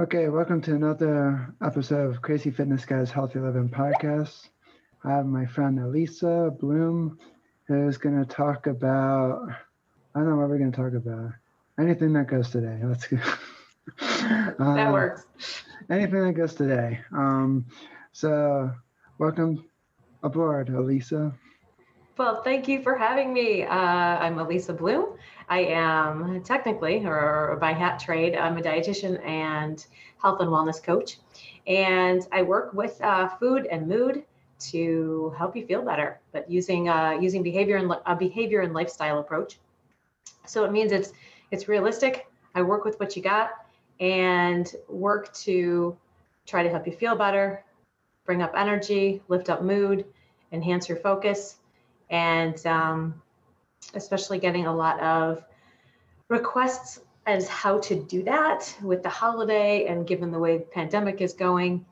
Okay, 0.00 0.30
welcome 0.30 0.62
to 0.62 0.74
another 0.74 1.54
episode 1.62 2.08
of 2.08 2.22
Crazy 2.22 2.50
Fitness 2.50 2.86
Guys 2.86 3.10
Healthy 3.10 3.40
Living 3.40 3.68
Podcast. 3.68 4.48
I 5.04 5.10
have 5.10 5.26
my 5.26 5.44
friend 5.44 5.78
Elisa 5.78 6.50
Bloom 6.58 7.18
who's 7.68 7.98
going 7.98 8.18
to 8.18 8.24
talk 8.24 8.66
about, 8.66 9.50
I 10.14 10.18
don't 10.18 10.30
know 10.30 10.36
what 10.36 10.48
we're 10.48 10.56
going 10.56 10.72
to 10.72 10.76
talk 10.76 10.94
about. 10.94 11.32
Anything 11.78 12.14
that 12.14 12.26
goes 12.26 12.48
today. 12.48 12.80
Let's 12.82 13.06
go. 13.06 13.18
uh, 14.00 14.74
that 14.76 14.92
works. 14.94 15.26
Anything 15.90 16.24
that 16.24 16.32
goes 16.32 16.54
today. 16.54 17.00
Um, 17.14 17.66
so, 18.12 18.72
welcome 19.18 19.62
aboard, 20.22 20.70
Elisa. 20.70 21.34
Well, 22.18 22.42
thank 22.42 22.68
you 22.68 22.82
for 22.82 22.94
having 22.94 23.32
me. 23.32 23.62
Uh, 23.62 23.74
I'm 23.74 24.38
Elisa 24.38 24.74
Bloom. 24.74 25.16
I 25.48 25.60
am 25.60 26.42
technically, 26.42 27.02
or 27.06 27.56
by 27.58 27.72
hat 27.72 27.98
trade, 28.00 28.36
I'm 28.36 28.58
a 28.58 28.60
dietitian 28.60 29.24
and 29.26 29.84
health 30.20 30.40
and 30.40 30.50
wellness 30.50 30.82
coach. 30.82 31.16
And 31.66 32.20
I 32.30 32.42
work 32.42 32.74
with 32.74 33.00
uh, 33.00 33.28
food 33.38 33.66
and 33.70 33.88
mood 33.88 34.24
to 34.72 35.34
help 35.38 35.56
you 35.56 35.64
feel 35.64 35.80
better, 35.80 36.20
but 36.32 36.50
using 36.50 36.90
uh, 36.90 37.12
using 37.18 37.42
behavior 37.42 37.76
and 37.76 37.90
a 38.04 38.14
behavior 38.14 38.60
and 38.60 38.74
lifestyle 38.74 39.18
approach. 39.18 39.58
So 40.44 40.66
it 40.66 40.70
means 40.70 40.92
it's 40.92 41.14
it's 41.50 41.66
realistic. 41.66 42.26
I 42.54 42.60
work 42.60 42.84
with 42.84 43.00
what 43.00 43.16
you 43.16 43.22
got 43.22 43.52
and 44.00 44.70
work 44.86 45.32
to 45.46 45.96
try 46.46 46.62
to 46.62 46.68
help 46.68 46.86
you 46.86 46.92
feel 46.92 47.16
better, 47.16 47.64
bring 48.26 48.42
up 48.42 48.52
energy, 48.54 49.22
lift 49.28 49.48
up 49.48 49.62
mood, 49.62 50.04
enhance 50.52 50.90
your 50.90 50.98
focus 50.98 51.56
and 52.12 52.64
um, 52.66 53.20
especially 53.94 54.38
getting 54.38 54.66
a 54.66 54.74
lot 54.74 55.00
of 55.00 55.42
requests 56.28 57.00
as 57.26 57.48
how 57.48 57.78
to 57.78 57.96
do 58.04 58.22
that 58.22 58.76
with 58.82 59.02
the 59.02 59.08
holiday 59.08 59.86
and 59.86 60.06
given 60.06 60.30
the 60.30 60.38
way 60.38 60.58
the 60.58 60.64
pandemic 60.64 61.20
is 61.20 61.32
going. 61.32 61.84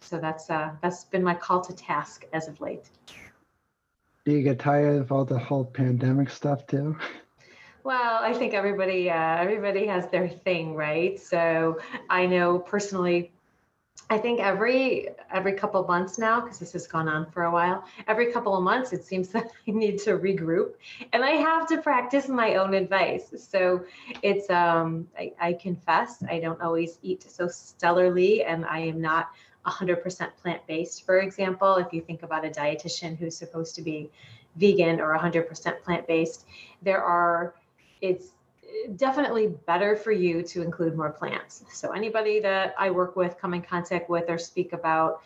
So 0.00 0.18
that's 0.18 0.50
uh, 0.50 0.70
that's 0.82 1.04
been 1.04 1.24
my 1.24 1.34
call 1.34 1.60
to 1.62 1.72
task 1.74 2.26
as 2.32 2.48
of 2.48 2.60
late. 2.60 2.90
Do 4.24 4.32
you 4.32 4.42
get 4.42 4.58
tired 4.58 5.00
of 5.00 5.10
all 5.10 5.24
the 5.24 5.38
whole 5.38 5.64
pandemic 5.64 6.30
stuff 6.30 6.66
too? 6.66 6.96
Well, 7.84 8.18
I 8.22 8.34
think 8.34 8.54
everybody 8.54 9.10
uh, 9.10 9.36
everybody 9.36 9.86
has 9.86 10.08
their 10.10 10.28
thing, 10.28 10.74
right? 10.74 11.18
So 11.18 11.78
I 12.10 12.26
know 12.26 12.58
personally 12.58 13.32
I 14.10 14.16
think 14.16 14.40
every 14.40 15.08
every 15.30 15.52
couple 15.52 15.84
months 15.84 16.18
now, 16.18 16.40
because 16.40 16.58
this 16.58 16.72
has 16.72 16.86
gone 16.86 17.08
on 17.08 17.30
for 17.30 17.44
a 17.44 17.50
while, 17.50 17.84
every 18.06 18.32
couple 18.32 18.56
of 18.56 18.62
months 18.62 18.92
it 18.92 19.04
seems 19.04 19.28
that 19.34 19.50
I 19.66 19.70
need 19.70 19.98
to 20.00 20.18
regroup, 20.18 20.74
and 21.12 21.24
I 21.24 21.32
have 21.32 21.66
to 21.68 21.78
practice 21.78 22.28
my 22.28 22.54
own 22.54 22.74
advice. 22.74 23.34
So 23.36 23.84
it's 24.22 24.48
um, 24.50 25.08
I, 25.18 25.32
I 25.40 25.52
confess 25.52 26.22
I 26.28 26.40
don't 26.40 26.60
always 26.62 26.98
eat 27.02 27.22
so 27.30 27.46
stellarly, 27.46 28.44
and 28.46 28.64
I 28.64 28.80
am 28.80 29.00
not 29.00 29.28
100% 29.66 30.30
plant 30.40 30.66
based. 30.66 31.04
For 31.04 31.20
example, 31.20 31.76
if 31.76 31.92
you 31.92 32.00
think 32.00 32.22
about 32.22 32.46
a 32.46 32.48
dietitian 32.48 33.18
who's 33.18 33.36
supposed 33.36 33.74
to 33.74 33.82
be 33.82 34.10
vegan 34.56 35.00
or 35.00 35.16
100% 35.18 35.82
plant 35.82 36.06
based, 36.06 36.46
there 36.82 37.02
are 37.02 37.54
it's 38.00 38.28
definitely 38.96 39.48
better 39.66 39.96
for 39.96 40.12
you 40.12 40.42
to 40.42 40.62
include 40.62 40.96
more 40.96 41.10
plants. 41.10 41.64
So 41.72 41.92
anybody 41.92 42.40
that 42.40 42.74
I 42.78 42.90
work 42.90 43.16
with, 43.16 43.38
come 43.38 43.54
in 43.54 43.62
contact 43.62 44.08
with, 44.10 44.28
or 44.28 44.38
speak 44.38 44.72
about, 44.72 45.22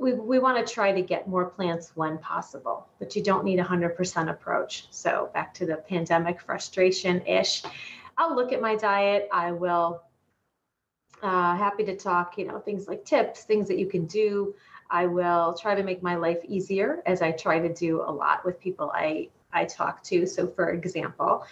we, 0.00 0.14
we 0.14 0.38
want 0.38 0.64
to 0.64 0.72
try 0.72 0.92
to 0.92 1.02
get 1.02 1.28
more 1.28 1.44
plants 1.44 1.92
when 1.94 2.18
possible, 2.18 2.88
but 2.98 3.14
you 3.14 3.22
don't 3.22 3.44
need 3.44 3.60
a 3.60 3.64
100% 3.64 4.30
approach. 4.30 4.86
So 4.90 5.30
back 5.32 5.54
to 5.54 5.66
the 5.66 5.76
pandemic 5.76 6.40
frustration 6.40 7.24
ish. 7.26 7.62
I'll 8.18 8.34
look 8.34 8.52
at 8.52 8.60
my 8.60 8.76
diet. 8.76 9.28
I 9.32 9.52
will 9.52 10.02
uh, 11.22 11.56
happy 11.56 11.84
to 11.84 11.96
talk, 11.96 12.36
you 12.36 12.46
know, 12.46 12.58
things 12.58 12.88
like 12.88 13.04
tips, 13.04 13.44
things 13.44 13.68
that 13.68 13.78
you 13.78 13.86
can 13.86 14.06
do. 14.06 14.54
I 14.90 15.06
will 15.06 15.54
try 15.54 15.74
to 15.74 15.82
make 15.82 16.02
my 16.02 16.16
life 16.16 16.38
easier 16.46 17.02
as 17.06 17.22
I 17.22 17.32
try 17.32 17.58
to 17.58 17.72
do 17.72 18.02
a 18.02 18.10
lot 18.10 18.44
with 18.44 18.60
people 18.60 18.90
I 18.94 19.28
I 19.52 19.64
talk 19.64 20.02
to. 20.04 20.26
So 20.26 20.48
for 20.48 20.70
example, 20.70 21.44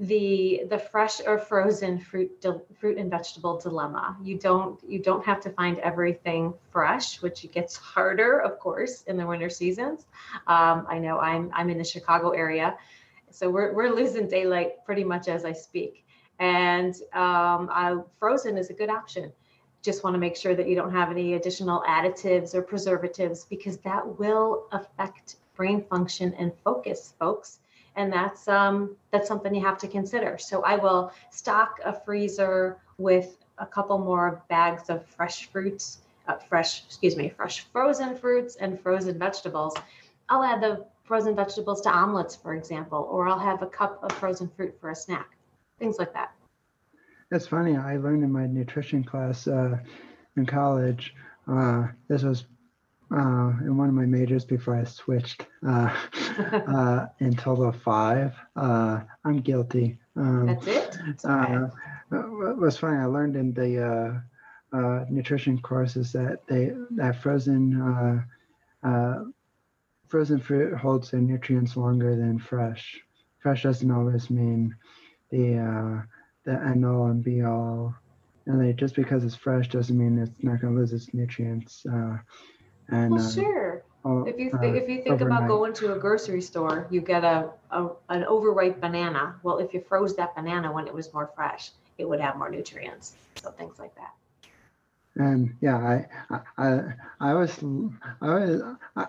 the 0.00 0.62
the 0.70 0.78
fresh 0.78 1.20
or 1.26 1.38
frozen 1.38 1.98
fruit 1.98 2.44
fruit 2.78 2.96
and 2.96 3.10
vegetable 3.10 3.58
dilemma. 3.58 4.16
You 4.22 4.38
don't 4.38 4.80
you 4.88 4.98
don't 4.98 5.24
have 5.26 5.40
to 5.42 5.50
find 5.50 5.78
everything 5.80 6.54
fresh, 6.70 7.20
which 7.20 7.46
gets 7.52 7.76
harder, 7.76 8.38
of 8.38 8.58
course, 8.58 9.02
in 9.02 9.18
the 9.18 9.26
winter 9.26 9.50
seasons. 9.50 10.06
Um, 10.46 10.86
I 10.88 10.98
know 10.98 11.18
I'm 11.18 11.50
I'm 11.54 11.68
in 11.68 11.76
the 11.76 11.84
Chicago 11.84 12.30
area, 12.30 12.78
so 13.30 13.50
we're 13.50 13.74
we're 13.74 13.94
losing 13.94 14.26
daylight 14.26 14.84
pretty 14.86 15.04
much 15.04 15.28
as 15.28 15.44
I 15.44 15.52
speak. 15.52 16.06
And 16.38 16.94
um, 17.12 17.68
I, 17.70 17.98
frozen 18.18 18.56
is 18.56 18.70
a 18.70 18.72
good 18.72 18.88
option. 18.88 19.30
Just 19.82 20.02
want 20.02 20.14
to 20.14 20.18
make 20.18 20.34
sure 20.34 20.54
that 20.54 20.66
you 20.66 20.74
don't 20.74 20.92
have 20.92 21.10
any 21.10 21.34
additional 21.34 21.82
additives 21.86 22.54
or 22.54 22.62
preservatives 22.62 23.44
because 23.44 23.76
that 23.78 24.18
will 24.18 24.66
affect 24.72 25.36
brain 25.54 25.84
function 25.84 26.32
and 26.38 26.52
focus, 26.64 27.12
folks 27.18 27.58
and 28.00 28.10
that's 28.10 28.48
um, 28.48 28.96
that's 29.10 29.28
something 29.28 29.54
you 29.54 29.64
have 29.64 29.78
to 29.78 29.88
consider. 29.88 30.38
So 30.38 30.62
I 30.62 30.76
will 30.76 31.12
stock 31.30 31.80
a 31.84 31.92
freezer 31.92 32.78
with 32.96 33.36
a 33.58 33.66
couple 33.66 33.98
more 33.98 34.42
bags 34.48 34.88
of 34.88 35.06
fresh 35.06 35.50
fruits, 35.50 35.98
uh, 36.26 36.36
fresh 36.36 36.82
excuse 36.86 37.14
me, 37.14 37.28
fresh 37.28 37.66
frozen 37.72 38.16
fruits 38.16 38.56
and 38.56 38.80
frozen 38.80 39.18
vegetables. 39.18 39.76
I'll 40.30 40.42
add 40.42 40.62
the 40.62 40.86
frozen 41.04 41.36
vegetables 41.36 41.82
to 41.82 41.90
omelets, 41.90 42.34
for 42.34 42.54
example, 42.54 43.06
or 43.10 43.28
I'll 43.28 43.38
have 43.38 43.60
a 43.60 43.66
cup 43.66 44.02
of 44.02 44.12
frozen 44.12 44.48
fruit 44.56 44.74
for 44.80 44.90
a 44.90 44.94
snack, 44.94 45.36
things 45.78 45.98
like 45.98 46.14
that. 46.14 46.32
That's 47.30 47.46
funny. 47.46 47.76
I 47.76 47.96
learned 47.98 48.24
in 48.24 48.32
my 48.32 48.46
nutrition 48.46 49.04
class 49.04 49.46
uh, 49.46 49.78
in 50.36 50.46
college. 50.46 51.14
Uh, 51.46 51.88
this 52.08 52.22
was 52.22 52.46
uh, 53.12 53.52
in 53.62 53.76
one 53.76 53.88
of 53.88 53.94
my 53.94 54.06
majors 54.06 54.44
before 54.44 54.76
I 54.76 54.84
switched 54.84 55.46
uh, 55.66 55.94
uh, 56.68 57.06
in 57.18 57.34
total 57.36 57.72
five. 57.72 58.34
Uh, 58.54 59.00
I'm 59.24 59.40
guilty. 59.40 59.98
Um, 60.16 60.46
That's 60.46 60.66
it. 60.66 60.98
Uh, 61.24 61.68
okay. 62.12 62.54
what's 62.58 62.76
funny, 62.76 62.98
I 62.98 63.06
learned 63.06 63.36
in 63.36 63.52
the 63.52 64.22
uh, 64.72 65.04
nutrition 65.10 65.60
courses 65.60 66.12
that 66.12 66.46
they 66.46 66.72
that 66.90 67.20
frozen 67.22 68.24
frozen 70.08 70.40
fruit 70.40 70.76
holds 70.76 71.10
their 71.10 71.20
nutrients 71.20 71.76
longer 71.76 72.16
than 72.16 72.38
fresh. 72.38 73.00
Fresh 73.38 73.62
doesn't 73.62 73.90
always 73.90 74.30
mean 74.30 74.74
the 75.30 76.04
the 76.44 76.52
end 76.52 76.84
all 76.84 77.06
and 77.06 77.24
be 77.24 77.42
all. 77.42 77.94
And 78.46 78.60
they, 78.60 78.72
just 78.72 78.96
because 78.96 79.22
it's 79.22 79.36
fresh 79.36 79.68
doesn't 79.68 79.96
mean 79.96 80.18
it's 80.18 80.42
not 80.42 80.60
going 80.60 80.74
to 80.74 80.80
lose 80.80 80.92
its 80.92 81.12
nutrients. 81.12 81.84
And, 82.90 83.12
well, 83.12 83.26
uh, 83.26 83.30
sure. 83.30 83.84
Uh, 84.04 84.24
if 84.24 84.38
you 84.38 84.50
th- 84.50 84.82
if 84.82 84.88
you 84.88 85.02
think 85.02 85.20
overnight. 85.20 85.38
about 85.38 85.48
going 85.48 85.72
to 85.74 85.92
a 85.92 85.98
grocery 85.98 86.40
store, 86.40 86.86
you 86.90 87.00
get 87.00 87.22
a, 87.24 87.50
a 87.70 87.88
an 88.08 88.24
overripe 88.24 88.80
banana. 88.80 89.36
Well, 89.42 89.58
if 89.58 89.74
you 89.74 89.80
froze 89.80 90.16
that 90.16 90.34
banana 90.34 90.72
when 90.72 90.86
it 90.86 90.94
was 90.94 91.12
more 91.12 91.30
fresh, 91.34 91.72
it 91.98 92.08
would 92.08 92.20
have 92.20 92.36
more 92.36 92.50
nutrients. 92.50 93.14
So 93.42 93.50
things 93.50 93.78
like 93.78 93.94
that. 93.96 94.14
And 95.16 95.56
yeah, 95.60 95.76
I 95.76 96.40
I 96.56 96.82
I 97.20 97.34
was 97.34 97.58
I 98.20 98.34
was. 98.34 98.62
I, 98.96 99.06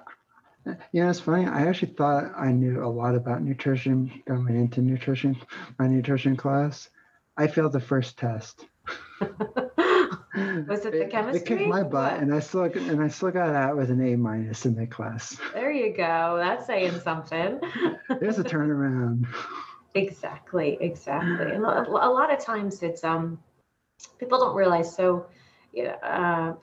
you 0.92 1.04
know, 1.04 1.10
it's 1.10 1.20
funny. 1.20 1.48
I 1.48 1.68
actually 1.68 1.94
thought 1.94 2.32
I 2.38 2.52
knew 2.52 2.84
a 2.84 2.88
lot 2.88 3.16
about 3.16 3.42
nutrition 3.42 4.12
going 4.28 4.56
into 4.56 4.82
nutrition, 4.82 5.36
my 5.80 5.88
nutrition 5.88 6.36
class. 6.36 6.90
I 7.38 7.48
failed 7.48 7.72
the 7.74 7.80
first 7.80 8.18
test. 8.18 8.66
Was 10.68 10.86
it 10.86 10.94
the 10.94 11.06
chemistry? 11.06 11.42
It 11.42 11.46
kicked 11.46 11.70
my 11.70 11.84
butt, 11.84 12.14
what? 12.14 12.22
and 12.22 12.34
I 12.34 12.40
still 12.40 12.64
and 12.64 13.02
I 13.02 13.08
still 13.08 13.32
got 13.32 13.54
out 13.56 13.78
with 13.78 13.90
an 13.92 14.02
A 14.02 14.16
minus 14.16 14.66
in 14.66 14.76
the 14.76 14.88
class. 14.88 15.38
There 15.54 15.72
you 15.72 15.96
go. 15.96 16.38
That's 16.38 16.66
saying 16.66 17.00
something. 17.02 17.60
There's 18.20 18.40
a 18.40 18.44
turnaround. 18.44 19.28
Exactly, 19.94 20.78
exactly. 20.80 21.52
And 21.52 21.66
a, 21.66 21.90
lot 21.90 22.34
of 22.34 22.40
times 22.40 22.82
it's 22.82 23.04
um, 23.04 23.38
people 24.20 24.40
don't 24.40 24.56
realize. 24.56 24.96
So, 24.96 25.26
uh, 26.02 26.54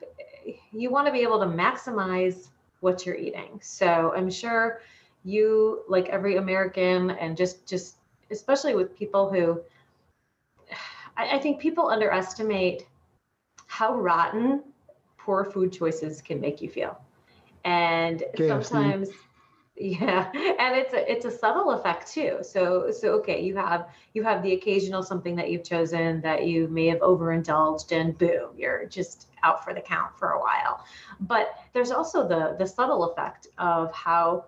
you 0.71 0.89
want 0.89 1.05
to 1.05 1.13
be 1.13 1.19
able 1.19 1.39
to 1.39 1.45
maximize 1.45 2.47
what 2.79 3.05
you're 3.05 3.15
eating. 3.15 3.59
So 3.61 4.13
I'm 4.15 4.31
sure 4.31 4.81
you, 5.23 5.83
like 5.87 6.09
every 6.09 6.37
American, 6.37 7.11
and 7.11 7.37
just 7.37 7.67
just 7.67 7.97
especially 8.31 8.75
with 8.75 8.97
people 8.97 9.29
who, 9.29 9.61
I 11.17 11.37
think 11.37 11.59
people 11.59 11.87
underestimate 11.87 12.87
how 13.69 13.95
rotten 13.95 14.63
poor 15.15 15.45
food 15.45 15.71
choices 15.71 16.23
can 16.23 16.41
make 16.41 16.59
you 16.59 16.67
feel. 16.67 16.99
And 17.63 18.23
KFC. 18.35 18.65
sometimes 18.65 19.09
yeah, 19.75 20.29
and 20.33 20.75
it's 20.75 20.93
a 20.93 21.09
it's 21.09 21.25
a 21.25 21.31
subtle 21.31 21.71
effect 21.71 22.11
too. 22.11 22.39
So 22.41 22.89
so 22.91 23.11
okay, 23.19 23.41
you 23.43 23.55
have 23.55 23.89
you 24.13 24.23
have 24.23 24.41
the 24.41 24.53
occasional 24.53 25.03
something 25.03 25.35
that 25.35 25.51
you've 25.51 25.63
chosen 25.63 26.19
that 26.21 26.47
you 26.47 26.67
may 26.67 26.87
have 26.87 26.99
overindulged 27.01 27.91
and 27.91 28.17
boom, 28.17 28.49
you're 28.57 28.85
just 28.87 29.27
out 29.43 29.63
for 29.63 29.75
the 29.75 29.81
count 29.81 30.17
for 30.17 30.31
a 30.31 30.39
while. 30.39 30.83
But 31.19 31.53
there's 31.73 31.91
also 31.91 32.27
the 32.27 32.55
the 32.57 32.65
subtle 32.65 33.11
effect 33.11 33.47
of 33.59 33.93
how 33.93 34.45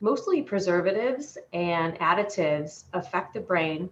mostly 0.00 0.42
preservatives 0.42 1.38
and 1.52 1.94
additives 2.00 2.84
affect 2.92 3.34
the 3.34 3.40
brain 3.40 3.88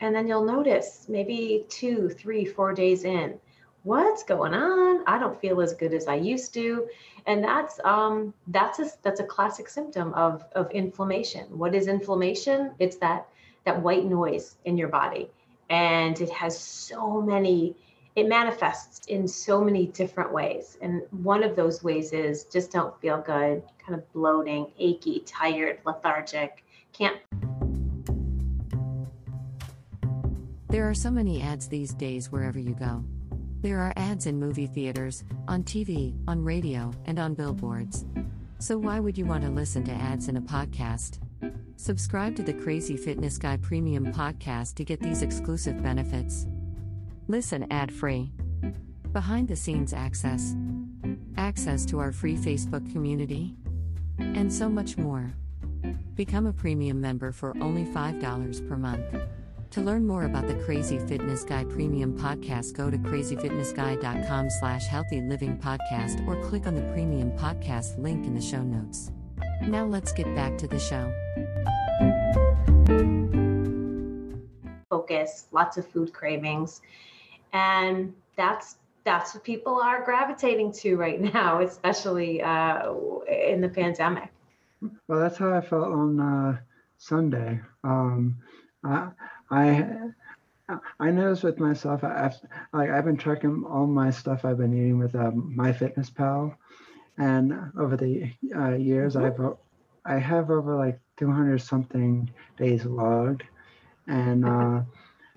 and 0.00 0.14
then 0.14 0.26
you'll 0.26 0.44
notice 0.44 1.06
maybe 1.08 1.66
two, 1.68 2.08
three, 2.08 2.44
four 2.46 2.72
days 2.72 3.04
in 3.04 3.38
what's 3.82 4.22
going 4.22 4.54
on? 4.54 5.04
I 5.06 5.18
don't 5.18 5.40
feel 5.40 5.60
as 5.60 5.74
good 5.74 5.94
as 5.94 6.06
I 6.06 6.16
used 6.16 6.54
to. 6.54 6.88
And 7.26 7.44
that's 7.44 7.80
um, 7.84 8.34
that's 8.48 8.78
a 8.78 8.90
that's 9.02 9.20
a 9.20 9.24
classic 9.24 9.68
symptom 9.68 10.14
of 10.14 10.44
of 10.54 10.70
inflammation. 10.70 11.46
What 11.50 11.74
is 11.74 11.86
inflammation? 11.86 12.72
It's 12.78 12.96
that 12.96 13.28
that 13.64 13.82
white 13.82 14.04
noise 14.04 14.56
in 14.64 14.78
your 14.78 14.88
body, 14.88 15.30
and 15.68 16.20
it 16.20 16.30
has 16.30 16.58
so 16.58 17.20
many. 17.20 17.76
It 18.16 18.28
manifests 18.28 19.06
in 19.06 19.28
so 19.28 19.62
many 19.62 19.86
different 19.86 20.32
ways, 20.32 20.76
and 20.80 21.02
one 21.22 21.44
of 21.44 21.56
those 21.56 21.84
ways 21.84 22.12
is 22.12 22.44
just 22.44 22.72
don't 22.72 22.98
feel 23.00 23.20
good, 23.20 23.62
kind 23.78 23.98
of 23.98 24.12
bloating, 24.12 24.72
achy, 24.78 25.20
tired, 25.20 25.78
lethargic, 25.84 26.64
can't. 26.92 27.16
There 30.68 30.88
are 30.88 30.94
so 30.94 31.10
many 31.10 31.42
ads 31.42 31.68
these 31.68 31.92
days 31.94 32.32
wherever 32.32 32.58
you 32.58 32.74
go. 32.74 33.04
There 33.62 33.78
are 33.80 33.92
ads 33.96 34.24
in 34.24 34.40
movie 34.40 34.66
theaters, 34.66 35.22
on 35.46 35.64
TV, 35.64 36.14
on 36.26 36.42
radio, 36.42 36.92
and 37.04 37.18
on 37.18 37.34
billboards. 37.34 38.06
So 38.58 38.78
why 38.78 39.00
would 39.00 39.18
you 39.18 39.26
want 39.26 39.44
to 39.44 39.50
listen 39.50 39.84
to 39.84 39.92
ads 39.92 40.28
in 40.28 40.38
a 40.38 40.40
podcast? 40.40 41.18
Subscribe 41.76 42.36
to 42.36 42.42
the 42.42 42.54
Crazy 42.54 42.96
Fitness 42.96 43.36
Guy 43.36 43.58
Premium 43.58 44.14
podcast 44.14 44.76
to 44.76 44.84
get 44.84 45.00
these 45.00 45.20
exclusive 45.20 45.82
benefits. 45.82 46.46
Listen 47.28 47.70
ad 47.70 47.92
free. 47.92 48.32
Behind 49.12 49.46
the 49.46 49.56
scenes 49.56 49.92
access. 49.92 50.56
Access 51.36 51.84
to 51.84 51.98
our 51.98 52.12
free 52.12 52.36
Facebook 52.36 52.90
community. 52.90 53.56
And 54.18 54.50
so 54.50 54.70
much 54.70 54.96
more. 54.96 55.34
Become 56.14 56.46
a 56.46 56.52
premium 56.54 56.98
member 56.98 57.30
for 57.30 57.54
only 57.60 57.84
$5 57.84 58.66
per 58.66 58.76
month. 58.78 59.04
To 59.70 59.80
learn 59.80 60.04
more 60.04 60.24
about 60.24 60.48
the 60.48 60.56
Crazy 60.64 60.98
Fitness 60.98 61.44
Guy 61.44 61.62
Premium 61.62 62.18
Podcast, 62.18 62.74
go 62.74 62.90
to 62.90 62.98
crazyfitnessguy.com 62.98 64.50
slash 64.50 64.86
healthy 64.88 65.20
living 65.20 65.56
podcast 65.58 66.26
or 66.26 66.42
click 66.48 66.66
on 66.66 66.74
the 66.74 66.82
premium 66.92 67.30
podcast 67.38 67.96
link 67.96 68.26
in 68.26 68.34
the 68.34 68.40
show 68.40 68.64
notes. 68.64 69.12
Now 69.62 69.84
let's 69.84 70.12
get 70.12 70.26
back 70.34 70.58
to 70.58 70.66
the 70.66 70.80
show. 70.80 71.06
Focus, 74.90 75.46
lots 75.52 75.76
of 75.76 75.86
food 75.86 76.12
cravings. 76.12 76.80
And 77.52 78.12
that's 78.34 78.74
that's 79.04 79.34
what 79.34 79.44
people 79.44 79.80
are 79.80 80.04
gravitating 80.04 80.72
to 80.72 80.96
right 80.96 81.20
now, 81.20 81.60
especially 81.60 82.42
uh, 82.42 82.92
in 83.28 83.60
the 83.60 83.68
pandemic. 83.68 84.30
Well, 85.06 85.20
that's 85.20 85.38
how 85.38 85.54
I 85.54 85.60
felt 85.60 85.92
on 85.92 86.18
uh, 86.18 86.58
Sunday. 86.98 87.60
Um, 87.84 88.36
I, 88.82 89.10
I 89.50 89.86
I 90.98 91.10
noticed 91.10 91.42
with 91.42 91.58
myself, 91.58 92.04
I've 92.04 92.36
like 92.72 92.90
I've 92.90 93.04
been 93.04 93.16
tracking 93.16 93.64
all 93.64 93.86
my 93.86 94.10
stuff 94.10 94.44
I've 94.44 94.58
been 94.58 94.74
eating 94.74 94.98
with 94.98 95.14
um, 95.14 95.54
MyFitnessPal, 95.56 96.54
and 97.18 97.72
over 97.78 97.96
the 97.96 98.32
uh, 98.54 98.74
years, 98.74 99.16
mm-hmm. 99.16 99.42
I've 99.42 99.56
I 100.04 100.18
have 100.18 100.50
over 100.50 100.76
like 100.76 100.98
200 101.18 101.60
something 101.60 102.30
days 102.56 102.84
logged, 102.84 103.42
and 104.06 104.44
uh, 104.44 104.82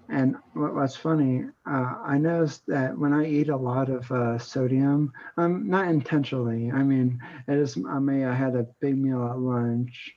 and 0.09 0.35
what, 0.53 0.75
what's 0.75 0.95
funny, 0.95 1.45
uh, 1.65 1.95
I 2.05 2.17
noticed 2.19 2.67
that 2.67 2.97
when 2.97 3.13
I 3.13 3.25
eat 3.25 3.49
a 3.49 3.57
lot 3.57 3.89
of 3.89 4.09
uh, 4.11 4.37
sodium, 4.37 5.11
um, 5.37 5.67
not 5.67 5.87
intentionally. 5.87 6.71
I 6.71 6.83
mean, 6.83 7.19
it 7.47 7.57
is. 7.57 7.77
I 7.89 7.99
mean, 7.99 8.25
I 8.25 8.35
had 8.35 8.55
a 8.55 8.67
big 8.79 8.97
meal 8.97 9.27
at 9.27 9.39
lunch, 9.39 10.13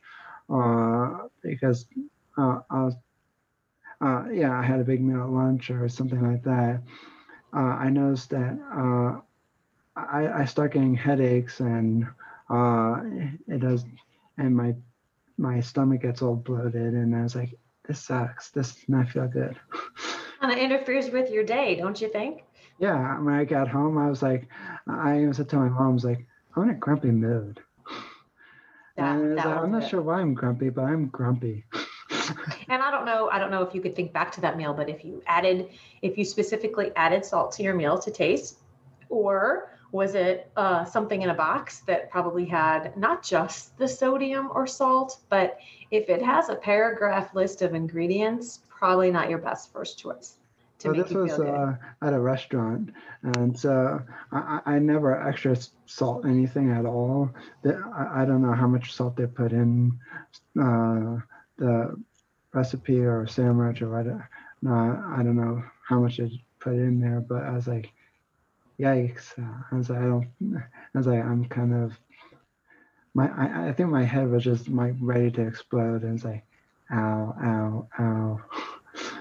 uh, 0.53 1.29
because 1.43 1.87
uh, 2.37 2.61
I 2.71 2.83
was 2.83 2.95
uh, 4.01 4.25
yeah, 4.33 4.59
I 4.59 4.63
had 4.63 4.81
a 4.81 4.85
big 4.85 5.03
meal 5.03 5.23
at 5.23 5.31
lunch 5.31 5.71
or 5.71 5.89
something 5.89 6.21
like 6.21 6.43
that, 6.45 6.83
uh, 7.55 7.59
I 7.59 7.89
noticed 7.91 8.31
that 8.31 8.59
uh, 8.75 9.21
I, 9.97 10.43
I 10.43 10.45
start 10.45 10.75
getting 10.75 10.95
headaches 10.95 11.61
and 11.61 12.07
uh, 12.51 13.01
it 13.49 13.61
does, 13.61 13.85
and 14.39 14.55
my 14.55 14.75
my 15.39 15.61
stomach 15.61 16.03
gets 16.03 16.23
all 16.23 16.37
bloated, 16.37 16.95
and 16.95 17.15
I 17.15 17.23
was 17.23 17.35
like, 17.35 17.55
this 17.87 18.01
sucks. 18.01 18.51
This 18.51 18.75
does 18.75 18.89
not 18.89 19.09
feel 19.09 19.29
good. 19.29 19.57
And 20.43 20.53
it 20.53 20.59
interferes 20.59 21.11
with 21.11 21.31
your 21.31 21.45
day, 21.45 21.77
don't 21.77 21.99
you 22.01 22.09
think? 22.09 22.45
Yeah. 22.79 23.19
When 23.21 23.35
I 23.35 23.45
got 23.45 23.69
home, 23.69 23.97
I 23.97 24.11
was 24.11 24.23
like, 24.23 24.49
I 24.87 25.27
was 25.27 25.39
to 25.39 25.57
my 25.57 25.69
mom, 25.71 25.91
I 25.91 25.93
was 25.95 26.05
like, 26.05 26.27
I'm 26.55 26.65
in 26.65 26.71
a 26.71 26.75
grumpy 26.75 27.11
mood. 27.11 27.61
That, 28.97 29.17
and 29.17 29.39
that 29.39 29.47
like, 29.47 29.57
I'm 29.57 29.71
not 29.73 29.85
it. 29.85 29.89
sure 29.89 30.03
why 30.03 30.21
I'm 30.21 30.35
grumpy, 30.35 30.69
but 30.69 30.83
I'm 30.83 31.07
grumpy. 31.09 31.65
and 32.69 32.83
I 32.83 32.91
don't 32.91 33.05
know, 33.05 33.29
I 33.31 33.39
don't 33.39 33.51
know 33.51 33.63
if 33.63 33.75
you 33.75 33.81
could 33.81 33.95
think 33.95 34.13
back 34.13 34.33
to 34.33 34.41
that 34.43 34.57
meal, 34.57 34.73
but 34.75 34.89
if 34.89 35.05
you 35.05 35.23
added, 35.27 35.71
if 36.03 36.17
you 36.19 36.25
specifically 36.25 36.93
added 36.97 37.25
salt 37.25 37.53
to 37.53 37.63
your 37.63 37.75
meal 37.75 37.99
to 37.99 38.11
taste, 38.11 38.59
or 39.09 39.71
was 39.93 40.15
it 40.15 40.51
uh, 40.57 40.85
something 40.85 41.23
in 41.23 41.31
a 41.31 41.35
box 41.35 41.81
that 41.81 42.11
probably 42.11 42.45
had 42.45 42.97
not 42.97 43.23
just 43.23 43.77
the 43.79 43.89
sodium 43.89 44.51
or 44.53 44.67
salt, 44.67 45.19
but 45.29 45.59
if 45.91 46.09
it 46.09 46.23
has 46.23 46.49
a 46.49 46.57
paragraph 46.57 47.35
list 47.35 47.63
of 47.63 47.75
ingredients, 47.75 48.61
probably 48.69 49.11
not 49.11 49.31
your 49.31 49.39
best 49.39 49.73
first 49.73 49.99
choice. 49.99 50.37
To 50.81 50.89
so 50.89 50.93
this 50.93 51.11
was 51.11 51.33
uh, 51.41 51.77
at 52.03 52.13
a 52.13 52.21
restaurant, 52.21 52.91
and 53.23 53.59
so 53.59 54.03
I, 54.31 54.61
I, 54.67 54.79
never 54.79 55.27
extra 55.27 55.57
salt 55.87 56.27
anything 56.27 56.71
at 56.71 56.85
all. 56.85 57.31
I, 57.65 58.23
I 58.23 58.25
don't 58.27 58.43
know 58.43 58.53
how 58.53 58.67
much 58.67 58.93
salt 58.93 59.17
they 59.17 59.27
put 59.27 59.53
in 59.53 59.99
uh, 60.61 61.17
the 61.57 61.97
recipe 62.57 63.01
or 63.01 63.27
sandwich 63.27 63.83
or 63.83 63.91
whatever. 63.91 64.29
No, 64.63 64.73
I 64.73 65.23
don't 65.23 65.37
know 65.37 65.63
how 65.87 66.01
much 66.01 66.19
I 66.19 66.31
put 66.59 66.73
in 66.73 67.01
there, 67.01 67.21
but 67.21 67.43
I 67.45 67.53
was 67.53 67.69
like, 67.69 67.93
yikes. 68.81 69.39
Uh, 69.39 69.63
I 69.71 69.77
was 69.77 69.91
like, 69.91 69.99
I 69.99 70.05
don't, 70.05 70.29
I 70.57 70.99
was 70.99 71.07
like, 71.07 71.23
I'm 71.23 71.45
kind 71.45 71.75
of, 71.75 71.93
my, 73.15 73.29
I, 73.29 73.69
I 73.69 73.73
think 73.73 73.91
my 73.91 74.05
head 74.05 74.31
was 74.31 74.43
just 74.45 74.69
like 74.69 74.95
ready 75.01 75.31
to 75.33 75.47
explode. 75.47 76.03
And 76.03 76.15
it's 76.15 76.25
like, 76.25 76.45
ow, 76.91 77.37
ow, 77.45 77.89
ow. 78.01 78.41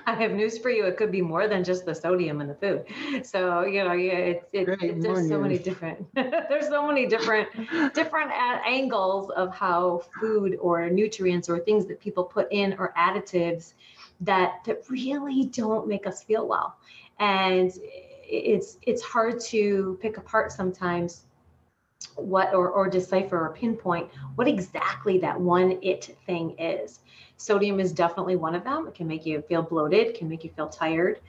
I 0.08 0.14
have 0.16 0.32
news 0.32 0.58
for 0.58 0.70
you. 0.70 0.86
It 0.86 0.98
could 0.98 1.12
be 1.12 1.22
more 1.22 1.48
than 1.48 1.64
just 1.64 1.86
the 1.86 1.96
sodium 1.96 2.40
in 2.42 2.48
the 2.48 2.56
food. 2.56 2.86
So 3.26 3.64
you 3.64 3.84
know, 3.84 3.94
yeah, 3.94 4.14
it's 4.14 4.46
it, 4.54 4.70
it, 4.82 5.02
there's 5.02 5.28
so 5.28 5.40
many 5.40 5.58
different 5.58 6.06
there's 6.16 6.68
so 6.68 6.86
many 6.86 7.08
different 7.08 7.50
different 7.94 8.32
angles 8.32 9.32
of 9.32 9.54
how 9.56 10.04
food 10.20 10.58
or 10.62 10.90
nutrients 10.90 11.50
or 11.50 11.60
things 11.60 11.86
that 11.88 12.00
people 12.00 12.24
put 12.24 12.48
in 12.52 12.76
or 12.78 12.94
additives 12.98 13.74
that 14.22 14.64
that 14.66 14.84
really 14.90 15.46
don't 15.46 15.88
make 15.88 16.06
us 16.06 16.24
feel 16.24 16.48
well, 16.48 16.78
and 17.20 17.72
it's 18.28 18.78
it's 18.84 19.02
hard 19.02 19.40
to 19.40 19.98
pick 20.02 20.18
apart 20.18 20.52
sometimes 20.52 21.26
what 22.16 22.54
or, 22.54 22.70
or 22.70 22.90
decipher 22.90 23.48
or 23.48 23.54
pinpoint 23.54 24.10
what 24.36 24.48
exactly 24.48 25.18
that 25.18 25.40
one 25.40 25.78
it 25.82 26.16
thing 26.26 26.56
is 26.60 27.00
Sodium 27.38 27.80
is 27.80 27.92
definitely 27.92 28.36
one 28.36 28.56
of 28.56 28.64
them. 28.64 28.88
It 28.88 28.96
can 28.96 29.08
make 29.08 29.26
you 29.26 29.42
feel 29.42 29.62
bloated, 29.62 30.16
can 30.16 30.30
make 30.30 30.44
you 30.44 30.52
feel 30.52 30.70
tired. 30.70 31.20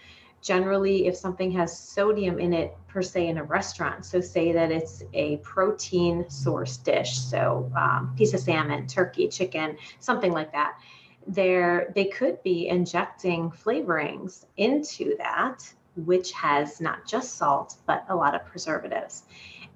Generally, 0.41 1.07
if 1.07 1.17
something 1.17 1.51
has 1.53 1.77
sodium 1.77 2.39
in 2.39 2.53
it, 2.53 2.77
per 2.87 3.03
se, 3.03 3.29
in 3.29 3.39
a 3.39 3.43
restaurant, 3.43 4.05
so 4.05 4.21
say 4.21 4.53
that 4.53 4.71
it's 4.71 5.03
a 5.13 5.39
protein 5.39 6.29
source 6.31 6.77
dish, 6.77 7.19
so 7.19 7.71
um, 7.77 8.15
piece 8.17 8.33
of 8.35 8.41
salmon, 8.41 8.87
turkey, 8.87 9.29
chicken, 9.29 9.77
something 9.99 10.33
like 10.33 10.53
that, 10.53 10.79
there 11.27 11.93
they 11.97 12.05
could 12.05 12.41
be 12.45 12.69
injecting 12.69 13.51
flavorings 13.51 14.45
into 14.57 15.17
that, 15.17 15.69
which 15.97 16.31
has 16.33 16.81
not 16.81 17.05
just 17.05 17.35
salt 17.35 17.77
but 17.87 18.05
a 18.09 18.15
lot 18.15 18.37
of 18.37 18.45
preservatives. 18.45 19.25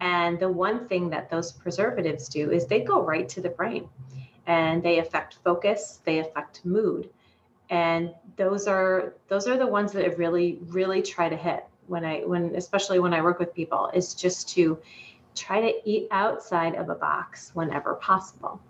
And 0.01 0.39
the 0.39 0.49
one 0.49 0.89
thing 0.89 1.11
that 1.11 1.31
those 1.31 1.53
preservatives 1.53 2.29
do 2.29 2.51
is 2.51 2.67
they 2.67 2.81
go 2.81 3.03
right 3.03 3.29
to 3.31 3.41
the 3.41 3.51
brain 3.51 3.89
and 4.47 4.83
they 4.83 4.99
affect 4.99 5.39
focus, 5.45 6.01
they 6.05 6.21
affect 6.21 6.65
mood. 6.65 7.11
And 7.69 8.15
those 8.37 8.67
are 8.67 9.15
those 9.29 9.47
are 9.47 9.57
the 9.57 9.67
ones 9.67 9.93
that 9.93 10.05
I 10.05 10.09
really 10.15 10.59
really 10.69 11.03
try 11.03 11.29
to 11.29 11.37
hit 11.37 11.65
when 11.87 12.05
I 12.05 12.21
when 12.21 12.55
especially 12.57 12.99
when 12.99 13.13
I 13.13 13.21
work 13.21 13.39
with 13.39 13.55
people 13.55 13.91
is 13.95 14.15
just 14.15 14.49
to 14.51 14.79
try 15.35 15.61
to 15.61 15.89
eat 15.89 16.09
outside 16.11 16.75
of 16.75 16.89
a 16.89 16.95
box 16.95 17.51
whenever 17.55 17.95
possible. 17.95 18.61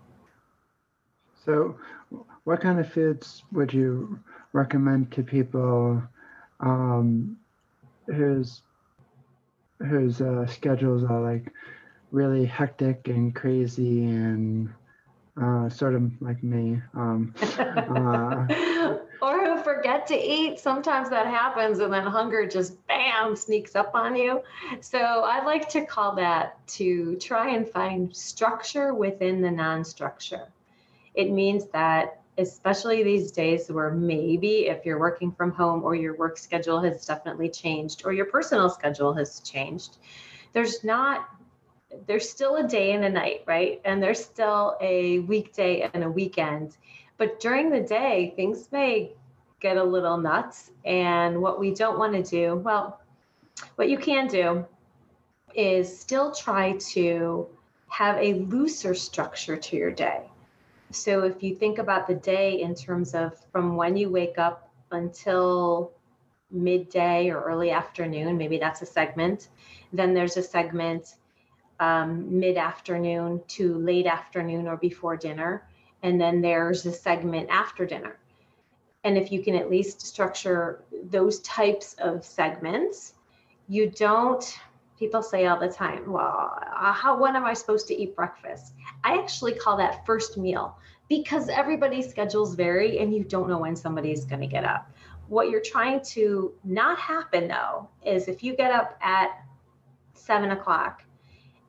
So, 1.43 1.75
what 2.43 2.61
kind 2.61 2.79
of 2.79 2.91
foods 2.91 3.43
would 3.51 3.73
you 3.73 4.19
recommend 4.53 5.11
to 5.13 5.23
people 5.23 6.03
um, 6.59 7.37
whose 8.05 8.61
whose 9.89 10.21
uh, 10.21 10.45
schedules 10.47 11.03
are 11.03 11.21
like 11.21 11.51
really 12.11 12.45
hectic 12.45 13.07
and 13.07 13.33
crazy 13.33 14.05
and 14.05 14.69
uh, 15.41 15.69
sort 15.69 15.95
of 15.95 16.11
like 16.21 16.43
me. 16.43 16.81
Um, 16.93 17.33
uh, 17.57 18.97
or 19.21 19.45
who 19.45 19.63
forget 19.63 20.07
to 20.07 20.15
eat. 20.15 20.59
Sometimes 20.59 21.09
that 21.09 21.27
happens, 21.27 21.79
and 21.79 21.93
then 21.93 22.05
hunger 22.05 22.47
just 22.47 22.75
bam 22.87 23.35
sneaks 23.35 23.75
up 23.75 23.95
on 23.95 24.15
you. 24.15 24.41
So 24.81 24.99
I 24.99 25.43
like 25.45 25.69
to 25.69 25.85
call 25.85 26.15
that 26.15 26.65
to 26.69 27.15
try 27.17 27.55
and 27.55 27.67
find 27.69 28.15
structure 28.15 28.93
within 28.93 29.41
the 29.41 29.51
non 29.51 29.83
structure. 29.85 30.47
It 31.13 31.31
means 31.31 31.65
that 31.67 32.20
especially 32.37 33.03
these 33.03 33.31
days 33.31 33.69
where 33.69 33.91
maybe 33.91 34.67
if 34.67 34.85
you're 34.85 34.99
working 34.99 35.31
from 35.31 35.51
home 35.51 35.83
or 35.83 35.95
your 35.95 36.15
work 36.15 36.37
schedule 36.37 36.81
has 36.81 37.05
definitely 37.05 37.49
changed 37.49 38.03
or 38.05 38.13
your 38.13 38.25
personal 38.25 38.69
schedule 38.69 39.13
has 39.13 39.39
changed, 39.41 39.97
there's 40.53 40.83
not 40.83 41.27
there's 42.07 42.29
still 42.29 42.55
a 42.55 42.67
day 42.67 42.93
and 42.93 43.03
a 43.03 43.09
night, 43.09 43.43
right? 43.45 43.81
And 43.83 44.01
there's 44.01 44.23
still 44.23 44.77
a 44.79 45.19
weekday 45.19 45.89
and 45.93 46.03
a 46.03 46.09
weekend. 46.09 46.77
But 47.17 47.39
during 47.39 47.69
the 47.69 47.81
day, 47.81 48.33
things 48.35 48.69
may 48.71 49.11
get 49.59 49.77
a 49.77 49.83
little 49.83 50.17
nuts. 50.17 50.71
And 50.85 51.41
what 51.41 51.59
we 51.59 51.73
don't 51.73 51.99
want 51.99 52.13
to 52.13 52.23
do, 52.23 52.55
well, 52.55 53.01
what 53.75 53.89
you 53.89 53.97
can 53.97 54.27
do 54.27 54.65
is 55.53 55.99
still 55.99 56.31
try 56.31 56.77
to 56.93 57.47
have 57.89 58.17
a 58.17 58.33
looser 58.33 58.93
structure 58.93 59.57
to 59.57 59.75
your 59.75 59.91
day. 59.91 60.30
So 60.91 61.23
if 61.23 61.41
you 61.41 61.55
think 61.55 61.77
about 61.77 62.07
the 62.07 62.15
day 62.15 62.61
in 62.61 62.75
terms 62.75 63.13
of 63.15 63.33
from 63.51 63.75
when 63.75 63.95
you 63.95 64.09
wake 64.09 64.37
up 64.37 64.69
until 64.91 65.91
midday 66.51 67.29
or 67.29 67.41
early 67.41 67.71
afternoon, 67.71 68.37
maybe 68.37 68.57
that's 68.57 68.81
a 68.81 68.85
segment. 68.85 69.49
Then 69.93 70.13
there's 70.13 70.37
a 70.37 70.43
segment 70.43 71.15
um, 71.79 72.39
mid 72.39 72.57
afternoon 72.57 73.41
to 73.49 73.77
late 73.77 74.05
afternoon 74.05 74.67
or 74.67 74.77
before 74.77 75.17
dinner. 75.17 75.67
And 76.03 76.19
then 76.19 76.41
there's 76.41 76.85
a 76.85 76.93
segment 76.93 77.49
after 77.49 77.85
dinner. 77.85 78.17
And 79.03 79.17
if 79.17 79.31
you 79.31 79.43
can 79.43 79.55
at 79.55 79.69
least 79.69 80.01
structure 80.01 80.83
those 81.09 81.39
types 81.39 81.95
of 81.99 82.23
segments, 82.23 83.13
you 83.67 83.89
don't 83.89 84.59
people 85.01 85.23
say 85.23 85.47
all 85.47 85.59
the 85.59 85.67
time, 85.67 86.11
well, 86.11 86.59
uh, 86.79 86.93
how 86.93 87.19
when 87.19 87.35
am 87.35 87.43
I 87.43 87.53
supposed 87.53 87.87
to 87.87 87.95
eat 87.99 88.15
breakfast? 88.15 88.73
I 89.03 89.17
actually 89.17 89.55
call 89.55 89.75
that 89.77 90.05
first 90.05 90.37
meal 90.37 90.77
because 91.09 91.49
everybody's 91.49 92.07
schedules 92.07 92.53
vary 92.53 92.99
and 92.99 93.11
you 93.11 93.23
don't 93.23 93.49
know 93.49 93.57
when 93.57 93.75
somebody's 93.75 94.25
going 94.25 94.41
to 94.41 94.47
get 94.47 94.63
up. 94.63 94.91
What 95.27 95.49
you're 95.49 95.59
trying 95.75 96.01
to 96.13 96.53
not 96.63 96.99
happen 96.99 97.47
though 97.47 97.89
is 98.05 98.27
if 98.27 98.43
you 98.43 98.55
get 98.55 98.71
up 98.71 98.95
at 99.01 99.29
seven 100.13 100.51
o'clock 100.51 101.03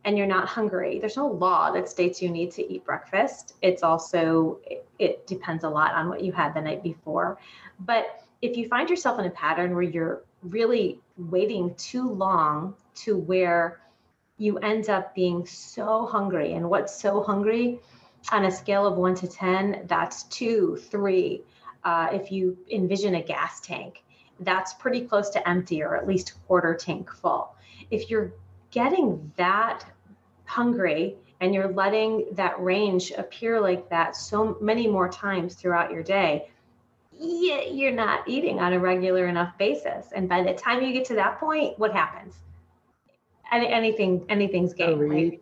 and 0.04 0.18
you're 0.18 0.26
not 0.26 0.46
hungry, 0.46 0.98
there's 0.98 1.16
no 1.16 1.28
law 1.28 1.72
that 1.72 1.88
states 1.88 2.20
you 2.20 2.28
need 2.28 2.50
to 2.52 2.70
eat 2.70 2.84
breakfast. 2.84 3.54
It's 3.62 3.82
also, 3.82 4.60
it, 4.66 4.86
it 4.98 5.26
depends 5.26 5.64
a 5.64 5.70
lot 5.70 5.94
on 5.94 6.10
what 6.10 6.22
you 6.22 6.32
had 6.32 6.52
the 6.52 6.60
night 6.60 6.82
before. 6.82 7.38
But 7.80 8.24
if 8.42 8.58
you 8.58 8.68
find 8.68 8.90
yourself 8.90 9.18
in 9.18 9.24
a 9.24 9.30
pattern 9.30 9.72
where 9.74 9.84
you're 9.84 10.24
really 10.42 11.00
waiting 11.30 11.74
too 11.76 12.08
long 12.08 12.74
to 12.94 13.16
where 13.16 13.80
you 14.38 14.58
end 14.58 14.88
up 14.88 15.14
being 15.14 15.46
so 15.46 16.06
hungry. 16.06 16.54
And 16.54 16.68
what's 16.68 16.94
so 17.00 17.22
hungry 17.22 17.80
on 18.30 18.44
a 18.44 18.50
scale 18.50 18.86
of 18.86 18.96
one 18.96 19.14
to 19.16 19.28
10, 19.28 19.84
that's 19.86 20.24
two, 20.24 20.76
three. 20.90 21.42
Uh, 21.84 22.08
if 22.12 22.30
you 22.30 22.56
envision 22.70 23.16
a 23.16 23.22
gas 23.22 23.60
tank, 23.60 24.02
that's 24.40 24.74
pretty 24.74 25.02
close 25.02 25.30
to 25.30 25.48
empty 25.48 25.82
or 25.82 25.96
at 25.96 26.06
least 26.06 26.34
quarter 26.46 26.74
tank 26.74 27.10
full. 27.10 27.54
If 27.90 28.10
you're 28.10 28.32
getting 28.70 29.32
that 29.36 29.84
hungry 30.44 31.16
and 31.40 31.54
you're 31.54 31.72
letting 31.72 32.26
that 32.32 32.60
range 32.62 33.12
appear 33.12 33.60
like 33.60 33.88
that 33.90 34.16
so 34.16 34.56
many 34.60 34.86
more 34.86 35.08
times 35.08 35.54
throughout 35.54 35.90
your 35.90 36.02
day, 36.02 36.48
you're 37.22 37.92
not 37.92 38.26
eating 38.28 38.58
on 38.58 38.72
a 38.72 38.78
regular 38.78 39.26
enough 39.26 39.56
basis. 39.58 40.06
And 40.14 40.28
by 40.28 40.42
the 40.42 40.54
time 40.54 40.82
you 40.82 40.92
get 40.92 41.04
to 41.06 41.14
that 41.14 41.38
point, 41.38 41.78
what 41.78 41.92
happens? 41.92 42.34
Any, 43.50 43.68
anything, 43.68 44.24
anything's 44.28 44.72
game, 44.72 44.98
right? 44.98 45.40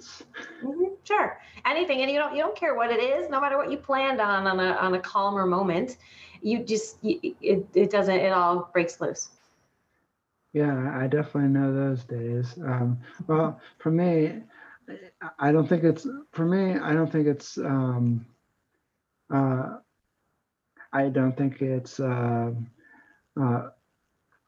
Mm-hmm, 0.63 0.95
sure, 1.05 1.41
anything, 1.65 2.03
and 2.03 2.11
you 2.11 2.19
don't 2.19 2.35
you 2.35 2.43
don't 2.43 2.57
care 2.57 2.75
what 2.75 2.91
it 2.91 2.99
is, 2.99 3.31
no 3.31 3.41
matter 3.41 3.57
what 3.57 3.71
you 3.71 3.77
planned 3.77 4.21
on 4.21 4.49
on 4.49 4.59
a 4.59 4.73
on 4.73 4.95
a 4.95 4.99
calmer 4.99 5.47
moment, 5.47 5.97
you 6.43 6.65
just 6.65 6.97
you, 7.03 7.21
it 7.41 7.67
it 7.73 7.91
doesn't 7.91 8.19
it 8.19 8.33
all 8.33 8.69
breaks 8.73 9.01
loose. 9.01 9.29
Yeah, 10.53 10.99
I 10.99 11.07
definitely 11.07 11.51
know 11.51 11.73
those 11.73 12.03
days. 12.03 12.59
Um, 12.59 12.99
well, 13.29 13.61
for 13.79 13.93
me, 13.93 14.43
I 15.39 15.53
don't 15.53 15.69
think 15.69 15.85
it's 15.85 16.05
for 16.33 16.45
me. 16.45 16.81
I 16.81 16.93
don't 16.93 17.11
think 17.11 17.29
it's. 17.29 17.59
Um, 17.59 18.27
uh, 19.33 19.77
I 20.93 21.09
don't 21.09 21.37
think 21.37 21.63
it's. 21.63 22.01
Uh, 22.01 22.53
uh, 23.41 23.69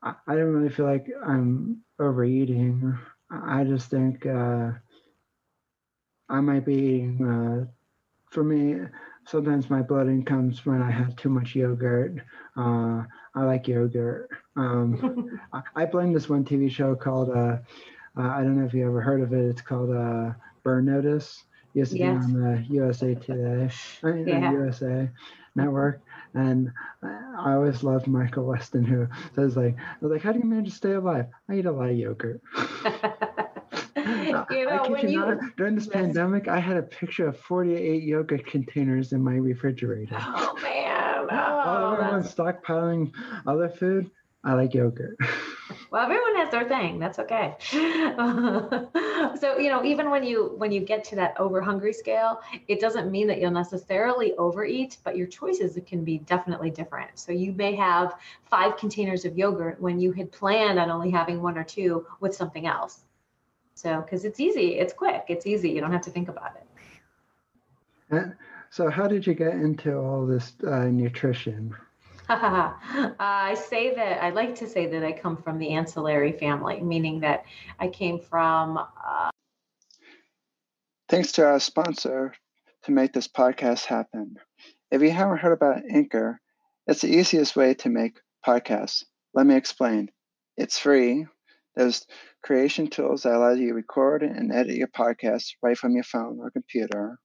I, 0.02 0.14
I 0.26 0.34
don't 0.34 0.52
really 0.52 0.68
feel 0.68 0.86
like 0.86 1.06
I'm 1.24 1.82
overeating. 1.98 2.98
I 3.30 3.64
just 3.64 3.90
think 3.90 4.26
uh, 4.26 4.72
I 6.28 6.40
might 6.40 6.64
be 6.64 6.74
eating. 6.74 7.26
Uh, 7.26 7.66
for 8.30 8.42
me, 8.42 8.76
sometimes 9.26 9.70
my 9.70 9.82
bloating 9.82 10.24
comes 10.24 10.64
when 10.66 10.82
I 10.82 10.90
have 10.90 11.16
too 11.16 11.28
much 11.28 11.54
yogurt. 11.54 12.16
Uh, 12.56 13.04
I 13.34 13.44
like 13.44 13.68
yogurt. 13.68 14.28
Um, 14.56 15.40
I, 15.52 15.62
I 15.76 15.84
blame 15.86 16.12
this 16.12 16.28
one 16.28 16.44
TV 16.44 16.70
show 16.70 16.94
called. 16.94 17.30
Uh, 17.30 17.58
uh, 18.16 18.28
I 18.28 18.42
don't 18.42 18.58
know 18.58 18.66
if 18.66 18.74
you 18.74 18.86
ever 18.86 19.00
heard 19.00 19.22
of 19.22 19.32
it. 19.32 19.44
It's 19.46 19.62
called 19.62 19.90
uh, 19.90 20.32
Burn 20.62 20.86
Notice. 20.86 21.44
To 21.74 21.78
yes. 21.96 22.22
on 22.22 22.34
the 22.34 22.66
USA 22.68 23.14
Today, 23.14 23.70
I 24.02 24.06
mean, 24.06 24.28
yeah. 24.28 24.52
USA 24.52 25.08
Network. 25.54 26.02
And 26.34 26.72
I 27.02 27.52
always 27.52 27.82
loved 27.82 28.06
Michael 28.06 28.46
Westen, 28.46 28.86
who 28.86 29.08
says 29.34 29.56
like, 29.56 29.76
like, 30.00 30.22
how 30.22 30.32
do 30.32 30.38
you 30.38 30.44
manage 30.44 30.70
to 30.70 30.76
stay 30.76 30.92
alive? 30.92 31.26
I 31.48 31.56
eat 31.56 31.66
a 31.66 31.72
lot 31.72 31.90
of 31.90 31.96
yogurt. 31.96 32.40
you 33.96 34.32
know, 34.32 34.86
when 34.88 35.08
you, 35.08 35.18
not, 35.18 35.38
during 35.56 35.74
this 35.74 35.86
yes. 35.86 35.94
pandemic, 35.94 36.48
I 36.48 36.58
had 36.58 36.76
a 36.76 36.82
picture 36.82 37.28
of 37.28 37.38
48 37.38 38.02
yogurt 38.02 38.46
containers 38.46 39.12
in 39.12 39.22
my 39.22 39.34
refrigerator. 39.34 40.16
Oh 40.18 40.56
man! 40.62 41.28
Oh, 41.30 41.56
While 41.56 41.94
everyone's 41.94 42.34
stockpiling 42.34 43.12
other 43.46 43.68
food, 43.68 44.10
I 44.44 44.54
like 44.54 44.74
yogurt. 44.74 45.16
well, 45.90 46.02
everyone 46.02 46.36
has 46.36 46.50
their 46.50 46.68
thing. 46.68 46.98
That's 46.98 47.18
okay. 47.18 47.56
so, 47.70 49.58
you 49.58 49.70
know, 49.70 49.84
even 49.84 50.10
when 50.10 50.24
you 50.24 50.54
when 50.56 50.72
you 50.72 50.80
get 50.80 51.04
to 51.04 51.16
that 51.16 51.38
over 51.38 51.60
hungry 51.60 51.92
scale, 51.92 52.40
it 52.68 52.80
doesn't 52.80 53.10
mean 53.10 53.26
that 53.28 53.40
you'll 53.40 53.50
necessarily 53.50 54.34
overeat, 54.34 54.98
but 55.04 55.16
your 55.16 55.26
choices 55.26 55.78
can 55.86 56.04
be 56.04 56.18
definitely 56.18 56.70
different. 56.70 57.18
So 57.18 57.32
you 57.32 57.52
may 57.52 57.74
have 57.74 58.14
five 58.44 58.76
containers 58.76 59.24
of 59.24 59.36
yogurt 59.36 59.80
when 59.80 60.00
you 60.00 60.12
had 60.12 60.30
planned 60.32 60.78
on 60.78 60.90
only 60.90 61.10
having 61.10 61.42
one 61.42 61.58
or 61.58 61.64
two 61.64 62.06
with 62.20 62.34
something 62.34 62.66
else. 62.66 63.00
So, 63.74 64.00
because 64.00 64.24
it's 64.24 64.38
easy, 64.38 64.78
it's 64.78 64.92
quick, 64.92 65.24
it's 65.28 65.46
easy. 65.46 65.70
You 65.70 65.80
don't 65.80 65.92
have 65.92 66.02
to 66.02 66.10
think 66.10 66.28
about 66.28 66.56
it. 66.56 66.66
So, 68.70 68.90
how 68.90 69.06
did 69.06 69.26
you 69.26 69.34
get 69.34 69.54
into 69.54 69.96
all 69.98 70.26
this 70.26 70.54
uh, 70.66 70.84
nutrition? 70.84 71.74
I 73.20 73.54
say 73.68 73.94
that 73.94 74.22
I 74.22 74.30
like 74.30 74.54
to 74.56 74.66
say 74.66 74.86
that 74.86 75.04
I 75.04 75.12
come 75.12 75.36
from 75.36 75.58
the 75.58 75.74
ancillary 75.74 76.32
family, 76.32 76.80
meaning 76.80 77.20
that 77.20 77.44
I 77.78 77.88
came 77.88 78.18
from. 78.18 78.78
Uh... 78.78 79.30
Thanks 81.08 81.32
to 81.32 81.44
our 81.44 81.60
sponsor 81.60 82.32
to 82.84 82.90
make 82.90 83.12
this 83.12 83.28
podcast 83.28 83.84
happen. 83.84 84.36
If 84.90 85.02
you 85.02 85.10
haven't 85.10 85.38
heard 85.38 85.52
about 85.52 85.82
Anchor, 85.90 86.40
it's 86.86 87.02
the 87.02 87.14
easiest 87.14 87.54
way 87.54 87.74
to 87.74 87.90
make 87.90 88.18
podcasts. 88.46 89.04
Let 89.34 89.46
me 89.46 89.54
explain. 89.54 90.10
It's 90.56 90.78
free. 90.78 91.26
There's 91.76 92.06
creation 92.42 92.88
tools 92.88 93.22
that 93.22 93.34
allow 93.34 93.52
you 93.52 93.68
to 93.68 93.74
record 93.74 94.22
and 94.22 94.52
edit 94.52 94.76
your 94.76 94.88
podcast 94.88 95.52
right 95.62 95.76
from 95.76 95.92
your 95.92 96.04
phone 96.04 96.38
or 96.40 96.50
computer. 96.50 97.18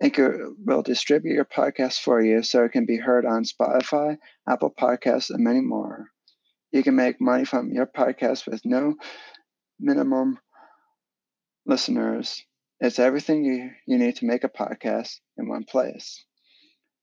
Anchor 0.00 0.52
will 0.64 0.82
distribute 0.82 1.34
your 1.34 1.44
podcast 1.44 2.00
for 2.00 2.22
you 2.22 2.42
so 2.42 2.64
it 2.64 2.72
can 2.72 2.86
be 2.86 2.96
heard 2.96 3.26
on 3.26 3.44
Spotify, 3.44 4.16
Apple 4.48 4.72
Podcasts, 4.78 5.30
and 5.30 5.42
many 5.42 5.60
more. 5.60 6.06
You 6.70 6.82
can 6.82 6.94
make 6.94 7.20
money 7.20 7.44
from 7.44 7.72
your 7.72 7.86
podcast 7.86 8.46
with 8.46 8.64
no 8.64 8.94
minimum 9.80 10.38
listeners. 11.66 12.44
It's 12.80 13.00
everything 13.00 13.44
you, 13.44 13.70
you 13.86 13.98
need 13.98 14.16
to 14.16 14.26
make 14.26 14.44
a 14.44 14.48
podcast 14.48 15.16
in 15.36 15.48
one 15.48 15.64
place. 15.64 16.24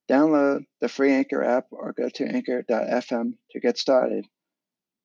Download 0.09 0.61
the 0.79 0.87
free 0.87 1.11
Anchor 1.11 1.43
app 1.43 1.65
or 1.71 1.93
go 1.93 2.07
to 2.09 2.25
anchor.fm 2.25 3.33
to 3.51 3.59
get 3.59 3.77
started. 3.77 4.25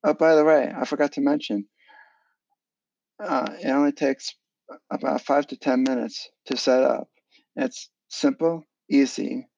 Oh, 0.05 0.15
by 0.15 0.35
the 0.35 0.45
way, 0.45 0.73
I 0.75 0.85
forgot 0.85 1.13
to 1.13 1.21
mention, 1.21 1.67
uh, 3.23 3.53
it 3.61 3.69
only 3.69 3.93
takes 3.93 4.35
about 4.91 5.23
five 5.23 5.47
to 5.49 5.57
10 5.57 5.83
minutes 5.83 6.29
to 6.47 6.57
set 6.57 6.83
up. 6.83 7.09
It's 7.57 7.91
simple, 8.09 8.65
easy, 8.89 9.49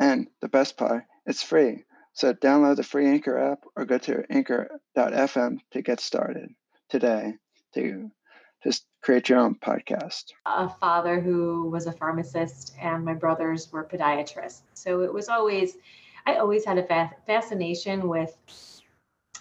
and 0.00 0.28
the 0.40 0.48
best 0.48 0.76
part, 0.76 1.04
it's 1.26 1.42
free. 1.42 1.84
So 2.12 2.34
download 2.34 2.76
the 2.76 2.82
free 2.82 3.06
Anchor 3.06 3.38
app 3.38 3.64
or 3.76 3.84
go 3.84 3.98
to 3.98 4.24
anchor.fm 4.30 5.58
to 5.72 5.82
get 5.82 6.00
started 6.00 6.50
today 6.88 7.34
to 7.74 8.10
just 8.64 8.86
create 9.02 9.28
your 9.28 9.38
own 9.38 9.54
podcast. 9.54 10.24
A 10.46 10.68
father 10.68 11.20
who 11.20 11.70
was 11.70 11.86
a 11.86 11.92
pharmacist 11.92 12.74
and 12.80 13.04
my 13.04 13.14
brothers 13.14 13.70
were 13.70 13.84
podiatrists. 13.84 14.62
So 14.74 15.02
it 15.02 15.12
was 15.12 15.28
always, 15.28 15.76
I 16.26 16.36
always 16.36 16.64
had 16.64 16.78
a 16.78 16.82
fa- 16.86 17.14
fascination 17.26 18.08
with 18.08 18.36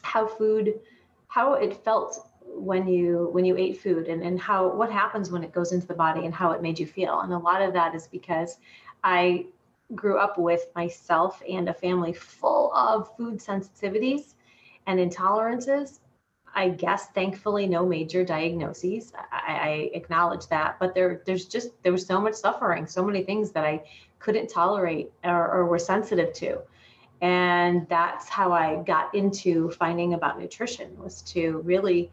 how 0.03 0.27
food, 0.27 0.79
how 1.27 1.53
it 1.53 1.83
felt 1.83 2.27
when 2.59 2.87
you 2.87 3.29
when 3.31 3.45
you 3.45 3.55
ate 3.57 3.79
food 3.79 4.07
and, 4.07 4.21
and 4.23 4.39
how 4.39 4.67
what 4.73 4.91
happens 4.91 5.31
when 5.31 5.43
it 5.43 5.51
goes 5.51 5.71
into 5.71 5.87
the 5.87 5.93
body 5.93 6.25
and 6.25 6.33
how 6.33 6.51
it 6.51 6.61
made 6.61 6.79
you 6.79 6.85
feel 6.85 7.21
and 7.21 7.33
a 7.33 7.37
lot 7.37 7.61
of 7.61 7.73
that 7.73 7.95
is 7.95 8.07
because 8.07 8.57
i 9.03 9.45
grew 9.95 10.17
up 10.17 10.37
with 10.37 10.67
myself 10.75 11.41
and 11.47 11.69
a 11.69 11.73
family 11.73 12.13
full 12.13 12.73
of 12.73 13.15
food 13.15 13.39
sensitivities 13.39 14.33
and 14.85 14.99
intolerances. 14.99 15.99
I 16.53 16.69
guess 16.69 17.09
thankfully 17.09 17.67
no 17.67 17.85
major 17.85 18.25
diagnoses. 18.25 19.13
I, 19.31 19.53
I, 19.53 19.89
acknowledge 19.93 20.47
that, 20.47 20.77
but 20.79 20.95
there 20.95 21.21
there's 21.25 21.45
just 21.45 21.69
there 21.83 21.91
was 21.91 22.05
so 22.05 22.19
much 22.19 22.33
suffering, 22.33 22.87
so 22.87 23.03
many 23.03 23.23
things 23.23 23.51
that 23.51 23.63
I 23.63 23.83
couldn't 24.17 24.47
tolerate 24.47 25.11
or, 25.23 25.51
or 25.51 25.65
were 25.67 25.77
sensitive 25.77 26.33
to. 26.33 26.59
And 27.21 27.87
that's 27.89 28.27
how 28.27 28.53
I 28.53 28.81
got 28.83 29.13
into 29.13 29.69
finding 29.71 30.13
about 30.13 30.39
nutrition 30.39 30.97
was 30.97 31.21
to 31.33 31.59
really 31.59 32.11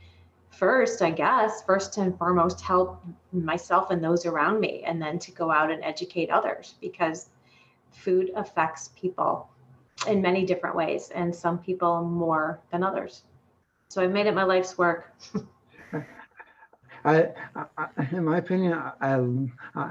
first, 0.58 1.02
I 1.02 1.10
guess, 1.10 1.62
first 1.62 1.96
and 1.98 2.16
foremost, 2.16 2.60
help 2.60 3.02
myself 3.32 3.90
and 3.90 4.02
those 4.02 4.26
around 4.26 4.60
me, 4.60 4.82
and 4.86 5.00
then 5.00 5.18
to 5.20 5.32
go 5.32 5.50
out 5.50 5.70
and 5.70 5.82
educate 5.84 6.30
others 6.30 6.74
because 6.80 7.28
food 7.90 8.30
affects 8.36 8.90
people 8.96 9.48
in 10.08 10.20
many 10.20 10.44
different 10.44 10.76
ways, 10.76 11.10
and 11.14 11.34
some 11.34 11.58
people 11.58 12.02
more 12.02 12.60
than 12.70 12.82
others. 12.82 13.22
So 13.88 14.02
I've 14.02 14.10
made 14.10 14.26
it 14.26 14.34
my 14.34 14.44
life's 14.44 14.76
work. 14.76 15.14
I, 17.04 17.28
I, 17.54 17.86
in 18.12 18.24
my 18.24 18.38
opinion, 18.38 18.72
I, 18.72 19.18
I, 19.74 19.90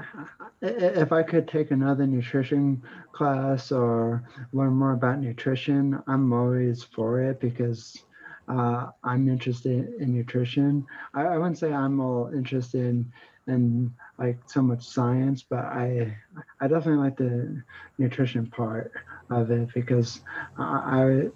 if 0.60 1.12
I 1.12 1.22
could 1.22 1.46
take 1.46 1.70
another 1.70 2.06
nutrition 2.06 2.82
class 3.12 3.70
or 3.70 4.24
learn 4.52 4.72
more 4.72 4.92
about 4.92 5.20
nutrition, 5.20 6.02
I'm 6.08 6.32
always 6.32 6.82
for 6.82 7.20
it 7.22 7.38
because 7.38 8.02
uh, 8.48 8.88
I'm 9.02 9.28
interested 9.28 9.94
in 10.00 10.14
nutrition. 10.14 10.86
I, 11.14 11.22
I 11.22 11.38
wouldn't 11.38 11.58
say 11.58 11.72
I'm 11.72 12.00
all 12.00 12.30
interested 12.34 12.84
in, 12.84 13.12
in 13.46 13.92
like 14.18 14.38
so 14.46 14.62
much 14.62 14.84
science, 14.84 15.42
but 15.42 15.60
I 15.64 16.16
I 16.60 16.68
definitely 16.68 17.04
like 17.04 17.16
the 17.16 17.62
nutrition 17.98 18.46
part 18.46 18.92
of 19.30 19.50
it 19.50 19.68
because 19.74 20.20
I, 20.58 21.30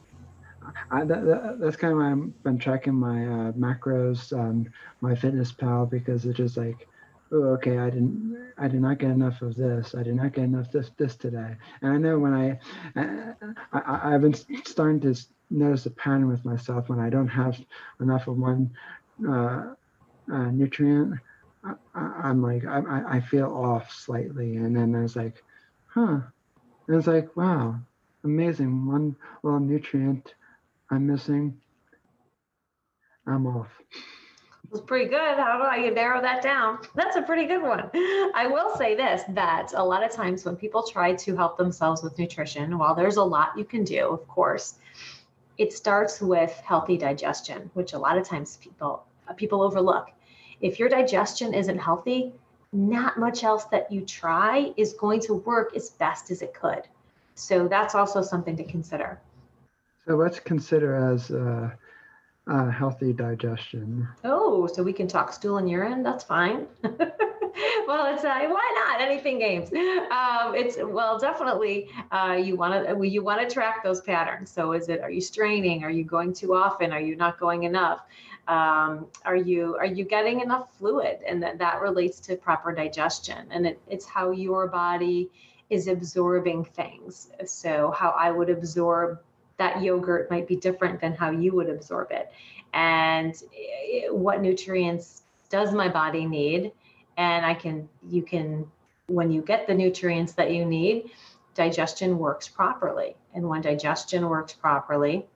I, 0.91 1.00
I 1.00 1.05
that, 1.05 1.59
that's 1.61 1.77
kind 1.77 1.93
of 1.93 1.99
why 1.99 2.12
I've 2.12 2.43
been 2.43 2.59
tracking 2.59 2.95
my 2.95 3.25
uh, 3.25 3.53
macros 3.53 4.33
MyFitnessPal 5.03 5.91
because 5.91 6.25
it's 6.25 6.37
just 6.37 6.57
like, 6.57 6.88
okay, 7.33 7.79
I 7.79 7.91
didn't, 7.91 8.53
I 8.59 8.69
did 8.69 8.81
not 8.81 8.99
get 8.99 9.11
enough 9.11 9.43
of 9.43 9.55
this. 9.57 9.95
I 9.95 10.03
did 10.03 10.15
not 10.15 10.33
get 10.33 10.45
enough 10.45 10.71
this 10.71 10.91
this 10.97 11.17
today. 11.17 11.57
And 11.83 11.93
I 11.93 11.97
know 11.99 12.19
when 12.19 12.35
I, 12.35 12.59
I 13.73 14.15
I've 14.15 14.23
been 14.23 14.35
starting 14.65 15.00
to 15.00 15.15
notice 15.50 15.87
a 15.87 15.90
pattern 15.90 16.28
with 16.28 16.45
myself 16.45 16.88
when 16.88 16.99
I 16.99 17.11
don't 17.11 17.28
have 17.28 17.61
enough 18.00 18.28
of 18.28 18.38
one 18.38 18.71
uh, 19.26 19.75
uh, 20.33 20.50
nutrient. 20.50 21.14
I, 21.64 22.31
am 22.31 22.43
like 22.43 22.64
I, 22.64 23.17
I 23.17 23.21
feel 23.21 23.52
off 23.52 23.93
slightly, 23.93 24.57
and 24.57 24.76
then 24.76 24.95
I 24.95 25.02
was 25.02 25.17
like, 25.17 25.43
huh. 25.87 26.21
And 26.87 26.97
it's 26.97 27.07
like, 27.07 27.37
wow, 27.37 27.78
amazing. 28.25 28.87
One 28.87 29.17
little 29.43 29.61
nutrient 29.61 30.35
I'm 30.90 31.07
missing. 31.07 31.61
I'm 33.26 33.47
off. 33.47 33.69
It's 34.71 34.81
pretty 34.81 35.07
good. 35.07 35.38
How 35.38 35.59
do 35.59 35.64
I 35.64 35.88
narrow 35.90 36.21
that 36.21 36.43
down? 36.43 36.78
That's 36.95 37.17
a 37.17 37.23
pretty 37.23 37.47
good 37.47 37.62
one. 37.62 37.90
I 38.35 38.47
will 38.50 38.76
say 38.76 38.95
this 38.95 39.23
that 39.31 39.73
a 39.75 39.85
lot 39.85 40.02
of 40.02 40.11
times 40.11 40.45
when 40.45 40.57
people 40.57 40.83
try 40.83 41.14
to 41.14 41.37
help 41.37 41.57
themselves 41.57 42.02
with 42.02 42.19
nutrition, 42.19 42.76
while 42.76 42.95
there's 42.95 43.17
a 43.17 43.23
lot 43.23 43.57
you 43.57 43.64
can 43.64 43.85
do, 43.85 44.09
of 44.09 44.26
course, 44.28 44.75
it 45.59 45.73
starts 45.73 46.21
with 46.21 46.53
healthy 46.65 46.97
digestion, 46.97 47.71
which 47.75 47.93
a 47.93 47.99
lot 47.99 48.17
of 48.17 48.27
times 48.27 48.57
people 48.59 49.05
people 49.37 49.62
overlook. 49.62 50.11
If 50.61 50.79
your 50.79 50.88
digestion 50.88 51.53
isn't 51.53 51.79
healthy, 51.79 52.33
not 52.73 53.19
much 53.19 53.45
else 53.45 53.65
that 53.67 53.91
you 53.93 54.03
try 54.03 54.73
is 54.77 54.95
going 54.95 55.21
to 55.23 55.35
work 55.35 55.77
as 55.77 55.91
best 55.91 56.31
as 56.31 56.43
it 56.43 56.55
could. 56.55 56.83
So 57.35 57.69
that's 57.69 57.95
also 57.95 58.23
something 58.23 58.57
to 58.57 58.65
consider. 58.65 59.21
So 60.07 60.17
let's 60.17 60.41
consider 60.41 60.95
as 60.95 61.31
uh, 61.31 61.71
uh, 62.47 62.71
healthy 62.71 63.12
digestion. 63.12 64.09
Oh, 64.25 64.67
so 64.67 64.83
we 64.83 64.93
can 64.93 65.07
talk 65.07 65.33
stool 65.33 65.59
and 65.59 65.69
urine. 65.69 66.03
That's 66.03 66.25
fine. 66.25 66.66
well, 67.87 68.12
it's 68.12 68.25
uh, 68.25 68.38
why 68.49 68.73
not 68.87 69.01
anything 69.01 69.38
games. 69.38 69.71
Um, 70.09 70.55
it's 70.55 70.77
well, 70.83 71.18
definitely 71.18 71.88
uh, 72.11 72.38
you 72.42 72.57
want 72.57 72.87
to 72.87 73.07
you 73.07 73.23
want 73.23 73.47
to 73.47 73.53
track 73.53 73.83
those 73.83 74.01
patterns. 74.01 74.51
So 74.51 74.73
is 74.73 74.88
it 74.88 75.01
are 75.01 75.11
you 75.11 75.21
straining? 75.21 75.85
Are 75.85 75.90
you 75.90 76.05
going 76.05 76.33
too 76.33 76.55
often? 76.55 76.92
Are 76.92 77.01
you 77.01 77.16
not 77.16 77.38
going 77.38 77.64
enough? 77.64 78.01
Um, 78.47 79.07
are 79.25 79.37
you 79.37 79.77
are 79.77 79.87
you 79.87 80.05
getting 80.05 80.40
enough 80.40 80.77
fluid? 80.79 81.18
And 81.27 81.42
that 81.42 81.59
that 81.59 81.81
relates 81.81 82.21
to 82.21 82.37
proper 82.37 82.73
digestion. 82.73 83.47
And 83.51 83.66
it, 83.66 83.81
it's 83.88 84.07
how 84.07 84.31
your 84.31 84.66
body 84.68 85.31
is 85.71 85.88
absorbing 85.88 86.64
things. 86.64 87.29
So 87.44 87.90
how 87.90 88.11
I 88.11 88.31
would 88.31 88.51
absorb 88.51 89.21
that 89.59 89.83
yogurt 89.83 90.31
might 90.31 90.47
be 90.47 90.57
different 90.57 91.01
than 91.01 91.12
how 91.12 91.31
you 91.31 91.55
would 91.55 91.68
absorb 91.68 92.11
it. 92.12 92.33
And 92.73 93.35
eh, 93.55 94.09
what 94.09 94.40
nutrients 94.40 95.23
does 95.51 95.73
my 95.73 95.88
body 95.88 96.27
need? 96.27 96.73
And 97.18 97.44
I 97.44 97.52
can, 97.52 97.87
you 98.09 98.22
can, 98.22 98.66
when 99.09 99.31
you 99.31 99.42
get 99.42 99.66
the 99.66 99.74
nutrients 99.74 100.33
that 100.33 100.52
you 100.52 100.64
need, 100.64 101.11
digestion 101.54 102.18
works 102.18 102.48
properly. 102.48 103.16
And 103.35 103.46
when 103.46 103.61
digestion 103.61 104.26
works 104.26 104.54
properly, 104.54 105.26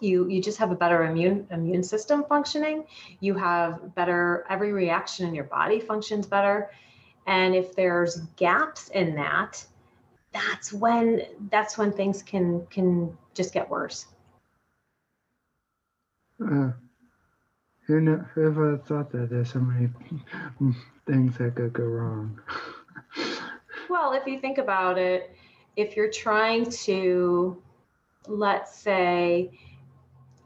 you 0.00 0.26
you 0.28 0.40
just 0.42 0.58
have 0.58 0.72
a 0.72 0.74
better 0.74 1.04
immune 1.04 1.46
immune 1.50 1.82
system 1.82 2.24
functioning 2.24 2.84
you 3.20 3.34
have 3.34 3.94
better 3.94 4.44
every 4.48 4.72
reaction 4.72 5.28
in 5.28 5.34
your 5.34 5.44
body 5.44 5.78
functions 5.78 6.26
better 6.26 6.70
and 7.26 7.54
if 7.54 7.76
there's 7.76 8.16
gaps 8.36 8.88
in 8.88 9.14
that 9.14 9.64
that's 10.36 10.72
when 10.72 11.22
that's 11.50 11.78
when 11.78 11.92
things 11.92 12.22
can 12.22 12.66
can 12.66 13.16
just 13.34 13.52
get 13.52 13.68
worse. 13.68 14.06
Uh, 16.42 16.72
who 17.86 18.00
know, 18.00 18.24
whoever 18.34 18.76
thought 18.78 19.10
that 19.12 19.30
there's 19.30 19.52
so 19.52 19.60
many 19.60 19.88
things 21.06 21.38
that 21.38 21.54
could 21.54 21.72
go 21.72 21.84
wrong? 21.84 22.40
well, 23.88 24.12
if 24.12 24.26
you 24.26 24.40
think 24.40 24.58
about 24.58 24.98
it, 24.98 25.34
if 25.76 25.96
you're 25.96 26.10
trying 26.10 26.68
to, 26.70 27.62
let's 28.26 28.78
say, 28.78 29.50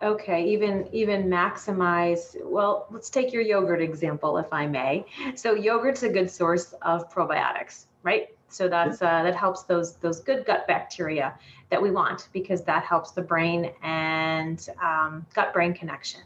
okay 0.03 0.47
even 0.47 0.89
even 0.95 1.27
maximize 1.27 2.35
well 2.43 2.87
let's 2.91 3.11
take 3.11 3.35
your 3.35 3.43
yogurt 3.43 3.83
example 3.83 4.39
if 4.39 4.51
i 4.51 4.67
may 4.67 5.05
so 5.35 5.53
yogurt's 5.53 6.03
a 6.03 6.09
good 6.09 6.31
source 6.31 6.73
of 6.81 7.13
probiotics 7.13 7.85
right 8.03 8.29
so 8.51 8.69
that's 8.69 9.01
uh, 9.01 9.23
that 9.23 9.37
helps 9.37 9.63
those 9.65 9.97
those 9.97 10.21
good 10.21 10.45
gut 10.45 10.67
bacteria 10.67 11.35
that 11.71 11.81
we 11.81 11.91
want 11.91 12.29
because 12.33 12.63
that 12.65 12.83
helps 12.85 13.13
the 13.13 13.23
brain 13.23 13.71
and 13.83 14.69
um, 14.83 15.25
gut 15.35 15.53
brain 15.53 15.73
connection. 15.73 16.21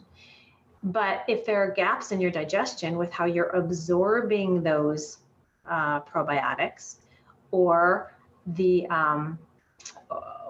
But 0.85 1.25
if 1.29 1.47
there 1.47 1.63
are 1.63 1.71
gaps 1.71 2.13
in 2.13 2.21
your 2.21 2.31
digestion 2.31 2.99
with 2.99 3.11
how 3.11 3.25
you're 3.25 3.49
absorbing 3.51 4.63
those 4.63 5.19
uh, 5.69 6.01
probiotics, 6.01 6.97
or 7.51 8.13
the 8.49 8.87
um, 8.89 9.39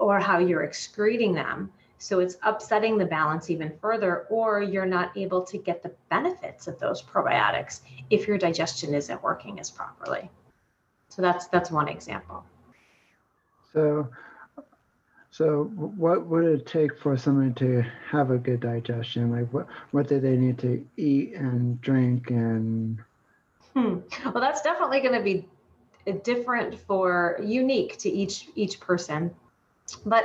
or 0.01 0.19
how 0.19 0.39
you're 0.39 0.65
excreting 0.65 1.35
them, 1.35 1.73
so 1.99 2.19
it's 2.19 2.37
upsetting 2.43 2.99
the 2.99 3.07
balance 3.07 3.49
even 3.49 3.73
further, 3.81 4.27
or 4.29 4.61
you're 4.61 4.87
not 4.87 5.17
able 5.17 5.43
to 5.43 5.57
get 5.57 5.85
the 5.85 5.93
benefits 6.11 6.67
of 6.67 6.81
those 6.81 7.01
probiotics 7.01 7.81
if 8.11 8.27
your 8.27 8.37
digestion 8.37 8.93
isn't 8.93 9.23
working 9.23 9.61
as 9.61 9.71
properly. 9.71 10.29
So 11.11 11.23
that's 11.23 11.47
that's 11.47 11.71
one 11.71 11.89
example. 11.89 12.45
So 13.73 14.09
so 15.35 15.65
what 15.65 16.27
would 16.27 16.45
it 16.45 16.65
take 16.65 16.97
for 16.97 17.17
someone 17.17 17.55
to 17.55 17.83
have 18.09 18.31
a 18.31 18.39
good 18.39 18.61
digestion? 18.61 19.33
Like 19.33 19.53
what 19.53 19.67
what 19.91 20.07
do 20.07 20.21
they 20.21 20.37
need 20.37 20.59
to 20.59 20.87
eat 20.97 21.35
and 21.35 21.81
drink 21.81 22.31
and 22.31 23.01
hmm. 23.73 23.99
Well, 24.27 24.41
that's 24.41 24.63
definitely 24.63 25.01
going 25.01 25.15
to 25.15 25.25
be 25.25 25.45
different 26.23 26.79
for 26.79 27.37
unique 27.43 27.99
to 27.99 28.09
each 28.09 28.49
each 28.55 28.79
person. 28.79 29.35
But 30.07 30.23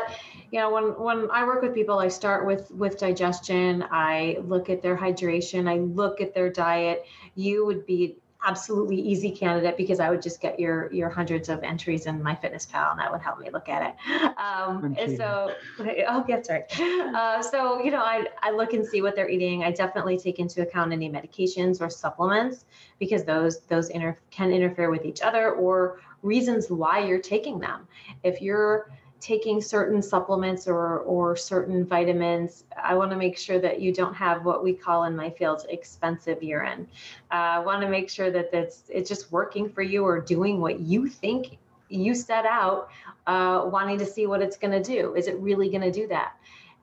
you 0.51 0.59
know, 0.59 0.69
when 0.69 0.83
when 0.99 1.31
I 1.31 1.43
work 1.43 1.63
with 1.63 1.73
people, 1.73 1.97
I 1.97 2.09
start 2.09 2.45
with 2.45 2.69
with 2.69 2.99
digestion. 2.99 3.85
I 3.89 4.37
look 4.43 4.69
at 4.69 4.83
their 4.83 4.95
hydration. 4.95 5.67
I 5.67 5.79
look 5.79 6.21
at 6.21 6.35
their 6.35 6.51
diet. 6.51 7.07
You 7.33 7.65
would 7.65 7.87
be 7.87 8.17
absolutely 8.45 8.95
easy 8.95 9.31
candidate 9.31 9.75
because 9.75 9.99
I 9.99 10.09
would 10.09 10.21
just 10.21 10.41
get 10.41 10.59
your 10.59 10.91
your 10.93 11.09
hundreds 11.09 11.49
of 11.49 11.61
entries 11.63 12.05
in 12.05 12.21
MyFitnessPal 12.21 12.91
and 12.91 12.99
that 12.99 13.11
would 13.11 13.21
help 13.21 13.39
me 13.39 13.49
look 13.51 13.67
at 13.67 13.89
it. 13.89 14.39
Um, 14.39 14.95
and 14.97 15.17
so, 15.17 15.53
oh, 16.07 16.25
that's 16.27 16.49
right. 16.49 16.63
Uh, 16.79 17.41
so, 17.41 17.83
you 17.83 17.91
know, 17.91 18.01
I, 18.01 18.27
I 18.41 18.51
look 18.51 18.73
and 18.73 18.85
see 18.85 19.01
what 19.01 19.15
they're 19.15 19.29
eating. 19.29 19.63
I 19.63 19.71
definitely 19.71 20.17
take 20.17 20.39
into 20.39 20.61
account 20.61 20.93
any 20.93 21.09
medications 21.09 21.81
or 21.81 21.89
supplements 21.89 22.65
because 22.97 23.25
those 23.25 23.59
those 23.61 23.89
inter- 23.89 24.17
can 24.31 24.51
interfere 24.51 24.89
with 24.89 25.05
each 25.05 25.21
other 25.21 25.51
or 25.51 25.99
reasons 26.21 26.69
why 26.69 26.99
you're 26.99 27.19
taking 27.19 27.59
them. 27.59 27.87
If 28.23 28.41
you're 28.41 28.91
taking 29.19 29.61
certain 29.61 30.01
supplements 30.01 30.67
or 30.67 30.99
or 30.99 31.35
certain 31.35 31.85
vitamins 31.85 32.63
i 32.81 32.95
want 32.95 33.11
to 33.11 33.17
make 33.17 33.37
sure 33.37 33.59
that 33.59 33.81
you 33.81 33.93
don't 33.93 34.13
have 34.13 34.45
what 34.45 34.63
we 34.63 34.73
call 34.73 35.03
in 35.03 35.15
my 35.15 35.29
field 35.29 35.65
expensive 35.69 36.41
urine 36.41 36.87
uh, 37.31 37.35
i 37.35 37.59
want 37.59 37.81
to 37.81 37.89
make 37.89 38.09
sure 38.09 38.31
that 38.31 38.51
that's 38.51 38.83
it's 38.89 39.09
just 39.09 39.31
working 39.31 39.69
for 39.69 39.81
you 39.81 40.05
or 40.05 40.19
doing 40.19 40.61
what 40.61 40.79
you 40.79 41.07
think 41.07 41.57
you 41.89 42.15
set 42.15 42.45
out 42.45 42.89
uh, 43.27 43.65
wanting 43.65 43.97
to 43.97 44.05
see 44.05 44.27
what 44.27 44.41
it's 44.41 44.57
going 44.57 44.71
to 44.71 44.81
do. 44.81 45.15
Is 45.15 45.27
it 45.27 45.37
really 45.39 45.69
going 45.69 45.81
to 45.81 45.91
do 45.91 46.07
that? 46.07 46.33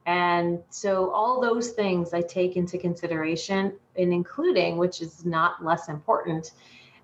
And 0.05 0.59
so 0.69 1.11
all 1.11 1.41
those 1.41 1.71
things 1.71 2.13
I 2.13 2.21
take 2.21 2.55
into 2.55 2.77
consideration, 2.77 3.73
and 3.97 4.13
including, 4.13 4.77
which 4.77 5.01
is 5.01 5.25
not 5.25 5.63
less 5.63 5.89
important, 5.89 6.51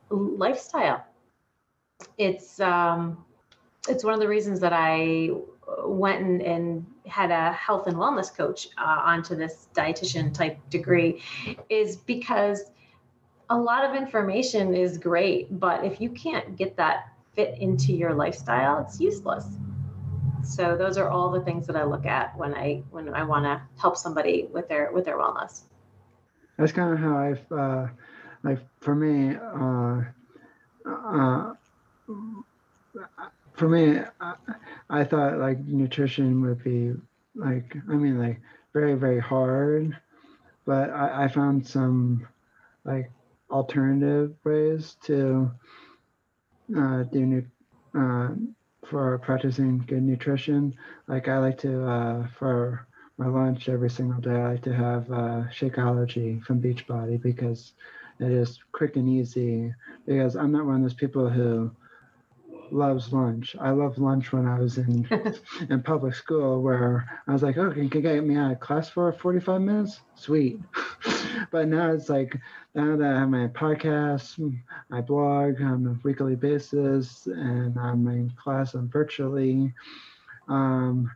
lifestyle. 0.10 1.06
It's 2.18 2.62
um, 2.62 3.26
it's 3.88 4.04
one 4.04 4.14
of 4.14 4.20
the 4.20 4.28
reasons 4.28 4.60
that 4.62 4.74
I 4.74 5.32
went 5.84 6.22
and, 6.22 6.42
and 6.42 6.86
had 7.06 7.32
a 7.32 7.52
health 7.54 7.88
and 7.88 7.98
wellness 7.98 8.36
coach 8.36 8.70
uh, 8.78 9.02
onto 9.04 9.36
this 9.36 9.68
dietitian 9.74 10.34
type 10.34 10.58
degree, 10.70 11.22
is 11.70 11.96
because 11.96 12.72
a 13.50 13.58
lot 13.58 13.84
of 13.84 13.96
information 13.96 14.74
is 14.74 14.98
great, 14.98 15.60
but 15.60 15.84
if 15.84 16.00
you 16.00 16.10
can't 16.10 16.56
get 16.56 16.78
that 16.78 17.10
fit 17.36 17.58
into 17.60 17.94
your 17.94 18.14
lifestyle, 18.14 18.80
it's 18.80 19.00
useless. 19.00 19.46
So 20.44 20.76
those 20.76 20.98
are 20.98 21.10
all 21.10 21.30
the 21.30 21.42
things 21.42 21.68
that 21.68 21.76
I 21.76 21.84
look 21.84 22.06
at 22.06 22.38
when 22.38 22.54
I 22.54 22.84
when 22.92 23.14
I 23.14 23.24
want 23.24 23.46
to 23.46 23.62
help 23.80 23.96
somebody 23.96 24.48
with 24.52 24.68
their 24.68 24.92
with 24.92 25.06
their 25.06 25.18
wellness. 25.18 25.62
That's 26.58 26.72
kind 26.72 26.94
of 26.94 27.00
how 27.00 27.18
I've 27.18 27.52
uh, 27.52 27.88
like 28.44 28.60
for 28.82 28.96
me. 28.96 29.36
Uh, 29.36 30.02
uh, 30.86 31.54
for 33.54 33.70
me, 33.70 34.00
I, 34.20 34.34
I 34.90 35.04
thought 35.04 35.38
like 35.40 35.60
nutrition 35.60 36.42
would 36.42 36.64
be 36.64 36.94
like 37.36 37.76
I 37.90 37.94
mean 37.94 38.20
like 38.20 38.42
very 38.74 38.96
very 38.96 39.20
hard, 39.20 39.98
but 40.66 40.90
I, 40.90 41.26
I 41.26 41.28
found 41.28 41.66
some 41.68 42.28
like 42.86 43.12
alternative 43.50 44.34
ways 44.44 44.98
to 45.04 45.52
uh, 46.78 47.04
do 47.04 47.26
new, 47.26 47.46
uh, 47.98 48.30
for 48.88 49.18
practicing 49.20 49.80
good 49.80 50.04
nutrition. 50.04 50.74
Like 51.08 51.28
I 51.28 51.38
like 51.38 51.58
to 51.60 51.86
uh, 51.88 52.28
for 52.40 52.88
my 53.18 53.28
lunch 53.28 53.70
every 53.70 53.90
single 53.90 54.20
day. 54.20 54.32
I 54.32 54.52
like 54.54 54.64
to 54.64 54.74
have 54.74 55.10
uh, 55.12 55.44
Shakeology 55.52 56.44
from 56.44 56.62
Beachbody 56.62 57.22
because 57.22 57.74
it 58.20 58.32
is 58.32 58.60
quick 58.72 58.96
and 58.96 59.08
easy. 59.08 59.74
Because 60.06 60.36
I'm 60.36 60.52
not 60.52 60.66
one 60.66 60.78
of 60.78 60.82
those 60.82 60.94
people 60.94 61.30
who 61.30 61.72
loves 62.74 63.14
lunch. 63.14 63.56
I 63.60 63.70
loved 63.70 63.98
lunch 63.98 64.32
when 64.32 64.46
I 64.48 64.60
was 64.60 64.78
in 64.78 65.08
in 65.70 65.84
public 65.84 66.16
school, 66.16 66.62
where 66.62 67.22
I 67.28 67.34
was 67.34 67.44
like, 67.44 67.58
"Okay, 67.58 67.88
can 67.88 68.02
you 68.02 68.02
get 68.02 68.24
me 68.24 68.36
out 68.36 68.52
of 68.52 68.60
class 68.60 68.90
for 68.90 69.12
45 69.14 69.62
minutes? 69.62 70.02
Sweet." 70.16 70.60
but 71.52 71.68
now 71.68 71.92
it's 71.92 72.10
like 72.10 72.38
now 72.76 72.98
that 72.98 73.16
I 73.16 73.20
have 73.20 73.30
my 73.30 73.48
podcast, 73.48 74.60
my 74.90 75.02
blog 75.02 75.62
on 75.62 75.86
a 75.88 76.08
weekly 76.08 76.36
basis, 76.36 77.28
and 77.28 77.78
I'm 77.78 78.08
in 78.08 78.32
class 78.32 78.74
I'm 78.74 78.90
virtually. 78.90 79.74
Um, 80.48 81.12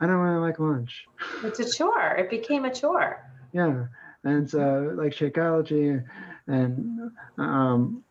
I 0.00 0.06
don't 0.06 0.16
really 0.16 0.46
like 0.46 0.58
lunch. 0.58 1.06
It's 1.44 1.60
a 1.60 1.70
chore. 1.70 2.16
It 2.16 2.30
became 2.30 2.64
a 2.64 2.74
chore. 2.74 3.28
Yeah, 3.52 3.86
and 4.24 4.48
so 4.48 4.94
like 4.96 5.12
Shakeology, 5.12 6.04
and 6.46 7.10
um, 7.38 8.04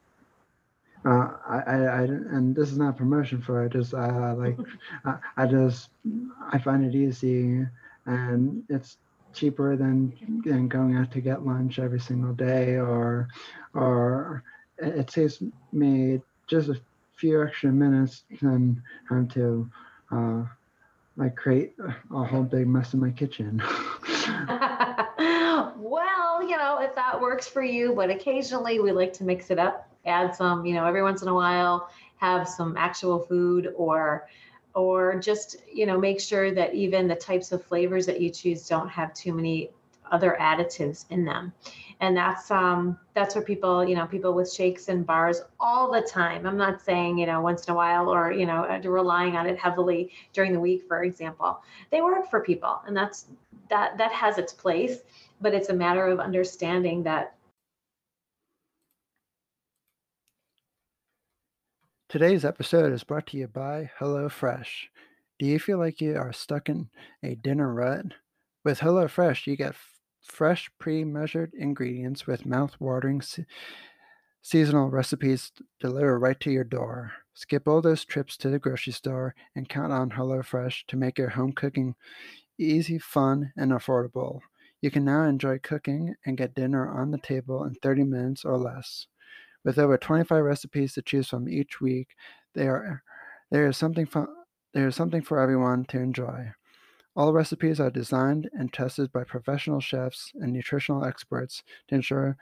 uh, 1.06 1.32
I, 1.48 1.58
I, 1.66 1.78
I, 1.78 2.02
and 2.04 2.56
this 2.56 2.72
is 2.72 2.78
not 2.78 2.98
promotion 2.98 3.42
for 3.42 3.66
it. 3.66 3.72
Just 3.72 3.94
uh, 3.94 4.36
like 4.38 4.58
I, 5.06 5.16
I 5.38 5.46
just 5.46 5.90
I 6.52 6.60
find 6.60 6.84
it 6.84 6.96
easy, 6.96 7.66
and 8.06 8.64
it's 8.70 8.98
cheaper 9.34 9.78
than 9.78 10.14
than 10.46 10.68
going 10.68 10.96
out 10.98 11.12
to 11.12 11.22
get 11.22 11.46
lunch 11.46 11.80
every 11.80 12.00
single 12.00 12.34
day, 12.34 12.76
or 12.76 13.30
or 13.74 14.44
it 14.78 15.10
saves 15.10 15.42
me 15.72 16.22
just 16.48 16.70
a 16.70 16.80
few 17.16 17.44
extra 17.44 17.72
minutes 17.72 18.24
than 18.42 18.82
having 19.08 19.28
to 19.30 19.70
uh, 20.12 20.44
like 21.16 21.36
create 21.36 21.76
a 22.12 22.24
whole 22.24 22.44
big 22.44 22.68
mess 22.68 22.94
in 22.94 23.00
my 23.00 23.12
kitchen. 23.12 23.62
well, 25.78 26.42
you 26.42 26.58
know, 26.58 26.80
if 26.82 26.96
that 26.96 27.20
works 27.20 27.48
for 27.48 27.64
you, 27.64 27.94
but 27.94 28.10
occasionally 28.10 28.80
we 28.80 28.92
like 28.92 29.14
to 29.14 29.24
mix 29.24 29.50
it 29.50 29.60
up 29.60 29.88
add 30.10 30.36
some, 30.36 30.65
you 30.65 30.74
know, 30.74 30.86
every 30.86 31.04
once 31.04 31.22
in 31.22 31.28
a 31.28 31.34
while, 31.34 31.89
have 32.17 32.48
some 32.48 32.76
actual 32.78 33.19
food 33.19 33.74
or 33.76 34.28
or 34.76 35.19
just, 35.19 35.58
you 35.72 35.86
know, 35.86 35.98
make 35.98 36.19
sure 36.22 36.54
that 36.54 36.74
even 36.74 37.08
the 37.08 37.15
types 37.15 37.52
of 37.52 37.63
flavors 37.63 38.06
that 38.06 38.22
you 38.22 38.30
choose 38.30 38.67
don't 38.67 38.88
have 38.88 39.13
too 39.13 39.34
many 39.34 39.72
other 40.12 40.38
additives 40.39 41.06
in 41.10 41.26
them. 41.26 41.54
And 42.02 42.15
that's 42.15 42.50
um 42.50 42.98
that's 43.13 43.36
where 43.36 43.43
people, 43.43 43.88
you 43.88 43.95
know, 43.95 44.06
people 44.06 44.34
with 44.34 44.52
shakes 44.52 44.88
and 44.88 45.06
bars 45.06 45.41
all 45.60 45.91
the 45.91 46.02
time. 46.02 46.45
I'm 46.45 46.58
not 46.58 46.82
saying, 46.82 47.17
you 47.17 47.26
know, 47.26 47.41
once 47.41 47.65
in 47.67 47.74
a 47.74 47.76
while 47.76 48.13
or, 48.13 48.32
you 48.32 48.45
know, 48.45 48.63
uh, 48.63 48.80
relying 48.88 49.36
on 49.36 49.45
it 49.45 49.58
heavily 49.58 50.12
during 50.34 50.54
the 50.54 50.60
week, 50.60 50.84
for 50.88 51.04
example. 51.04 51.62
They 51.91 52.02
work 52.02 52.30
for 52.30 52.41
people 52.41 52.82
and 52.88 52.95
that's 52.95 53.28
that 53.69 53.98
that 53.98 54.12
has 54.12 54.38
its 54.38 54.54
place, 54.54 55.00
but 55.41 55.54
it's 55.54 55.69
a 55.69 55.74
matter 55.74 56.08
of 56.08 56.19
understanding 56.19 57.04
that 57.04 57.36
Today's 62.10 62.43
episode 62.43 62.91
is 62.91 63.04
brought 63.04 63.28
to 63.28 63.38
you 63.38 63.48
by 63.48 63.91
HelloFresh. 64.00 64.88
Do 65.38 65.45
you 65.45 65.60
feel 65.60 65.78
like 65.78 66.02
you 66.02 66.17
are 66.17 66.34
stuck 66.34 66.67
in 66.67 66.89
a 67.22 67.36
dinner 67.36 67.72
rut? 67.72 68.06
With 68.65 68.80
HelloFresh, 68.80 69.45
you 69.45 69.56
get 69.56 69.74
f- 69.74 69.93
fresh, 70.24 70.72
pre 70.80 71.04
measured 71.04 71.54
ingredients 71.54 72.26
with 72.26 72.48
mouth 72.48 72.76
watering 72.80 73.22
se- 73.22 73.45
seasonal 74.41 74.89
recipes 74.89 75.52
delivered 75.80 76.17
right 76.17 76.39
to 76.39 76.50
your 76.50 76.63
door. 76.63 77.12
Skip 77.36 77.67
all 77.67 77.80
those 77.80 78.06
trips 78.06 78.38
to 78.38 78.50
the 78.50 78.58
grocery 78.58 78.93
store 78.93 79.36
and 79.56 79.69
count 79.69 79.93
on 79.93 80.10
HelloFresh 80.10 80.88
to 80.88 80.98
make 80.98 81.19
your 81.19 81.30
home 81.30 81.52
cooking 81.52 81.93
easy, 82.58 82.98
fun, 82.98 83.54
and 83.56 83.72
affordable. 83.72 84.39
You 84.82 84.89
can 84.89 85.06
now 85.06 85.26
enjoy 85.26 85.60
cooking 85.60 86.15
and 86.26 86.39
get 86.39 86.56
dinner 86.56 86.89
on 86.89 87.12
the 87.12 87.19
table 87.19 87.65
in 87.65 87.76
30 87.76 88.04
minutes 88.06 88.45
or 88.45 88.58
less. 88.58 89.06
With 89.63 89.78
over 89.78 89.98
25 89.98 90.43
recipes 90.43 90.93
to 90.93 91.02
choose 91.02 91.28
from 91.28 91.50
each 91.50 91.82
week, 91.82 92.15
there, 92.56 93.04
there 93.52 93.67
is 93.67 93.78
something 93.78 94.08
there 94.74 94.88
is 94.88 94.95
something 94.95 95.22
for 95.22 95.39
everyone 95.39 95.86
to 95.86 96.00
enjoy. 96.00 96.52
All 97.15 97.34
recipes 97.34 97.80
are 97.80 97.89
designed 97.89 98.50
and 98.54 98.72
tested 98.72 99.12
by 99.12 99.24
professional 99.24 99.82
chefs 99.82 100.32
and 100.36 100.54
nutritional 100.54 101.04
experts 101.04 101.63
to 101.88 101.95
ensure 101.95 102.38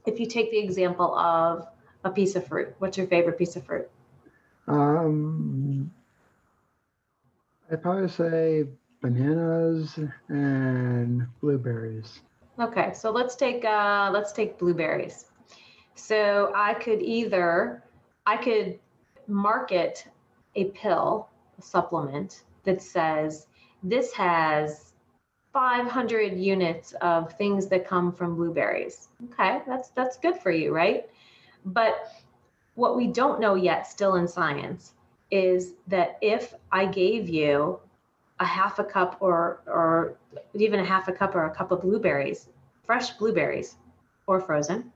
If 0.06 0.20
you 0.20 0.26
take 0.26 0.50
the 0.50 0.58
example 0.58 1.16
of 1.16 1.66
a 2.04 2.10
piece 2.10 2.36
of 2.36 2.46
fruit, 2.46 2.74
what's 2.78 2.98
your 2.98 3.06
favorite 3.06 3.38
piece 3.38 3.56
of 3.56 3.64
fruit? 3.64 3.88
Um, 4.66 5.90
I'd 7.70 7.82
probably 7.82 8.08
say 8.08 8.64
bananas 9.00 9.98
and 10.28 11.26
blueberries. 11.40 12.20
Okay, 12.58 12.92
so 12.94 13.10
let's 13.10 13.34
take 13.34 13.64
uh, 13.64 14.10
let's 14.12 14.32
take 14.32 14.58
blueberries. 14.58 15.26
So 15.94 16.52
I 16.54 16.74
could 16.74 17.02
either 17.02 17.82
I 18.26 18.36
could 18.36 18.78
market 19.26 20.06
a 20.54 20.66
pill, 20.66 21.28
a 21.58 21.62
supplement 21.62 22.44
that 22.64 22.80
says 22.80 23.46
this 23.82 24.12
has 24.14 24.92
500 25.52 26.36
units 26.36 26.92
of 27.00 27.32
things 27.34 27.68
that 27.68 27.86
come 27.86 28.12
from 28.12 28.34
blueberries. 28.34 29.08
Okay, 29.26 29.62
that's 29.66 29.90
that's 29.90 30.18
good 30.18 30.36
for 30.38 30.50
you, 30.50 30.74
right? 30.74 31.08
But 31.64 32.10
what 32.74 32.96
we 32.96 33.06
don't 33.06 33.40
know 33.40 33.54
yet 33.54 33.86
still 33.86 34.16
in 34.16 34.26
science 34.26 34.94
is 35.30 35.74
that 35.86 36.18
if 36.20 36.54
I 36.72 36.86
gave 36.86 37.28
you 37.28 37.78
a 38.40 38.44
half 38.44 38.78
a 38.78 38.84
cup 38.84 39.16
or 39.20 39.60
or 39.66 40.16
even 40.54 40.80
a 40.80 40.84
half 40.84 41.08
a 41.08 41.12
cup 41.12 41.34
or 41.34 41.44
a 41.44 41.54
cup 41.54 41.70
of 41.70 41.82
blueberries, 41.82 42.48
fresh 42.82 43.10
blueberries 43.12 43.76
or 44.26 44.40
frozen, 44.40 44.92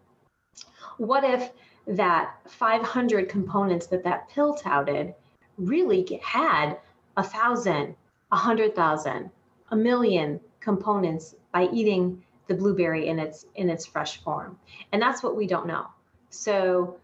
what 0.96 1.22
if 1.22 1.52
that 1.88 2.34
500 2.46 3.28
components 3.28 3.86
that 3.86 4.04
that 4.04 4.28
pill 4.28 4.54
touted 4.54 5.14
really 5.56 6.20
had 6.22 6.76
a 7.16 7.22
thousand, 7.22 7.96
a 8.30 8.36
hundred 8.36 8.76
thousand, 8.76 9.30
a 9.70 9.76
million 9.76 10.38
components 10.60 11.34
by 11.52 11.68
eating 11.72 12.22
the 12.46 12.54
blueberry 12.54 13.08
in 13.08 13.18
its 13.18 13.46
in 13.56 13.68
its 13.68 13.86
fresh 13.86 14.22
form, 14.22 14.58
and 14.92 15.02
that's 15.02 15.22
what 15.22 15.36
we 15.36 15.46
don't 15.46 15.66
know. 15.66 15.86
So, 16.30 16.98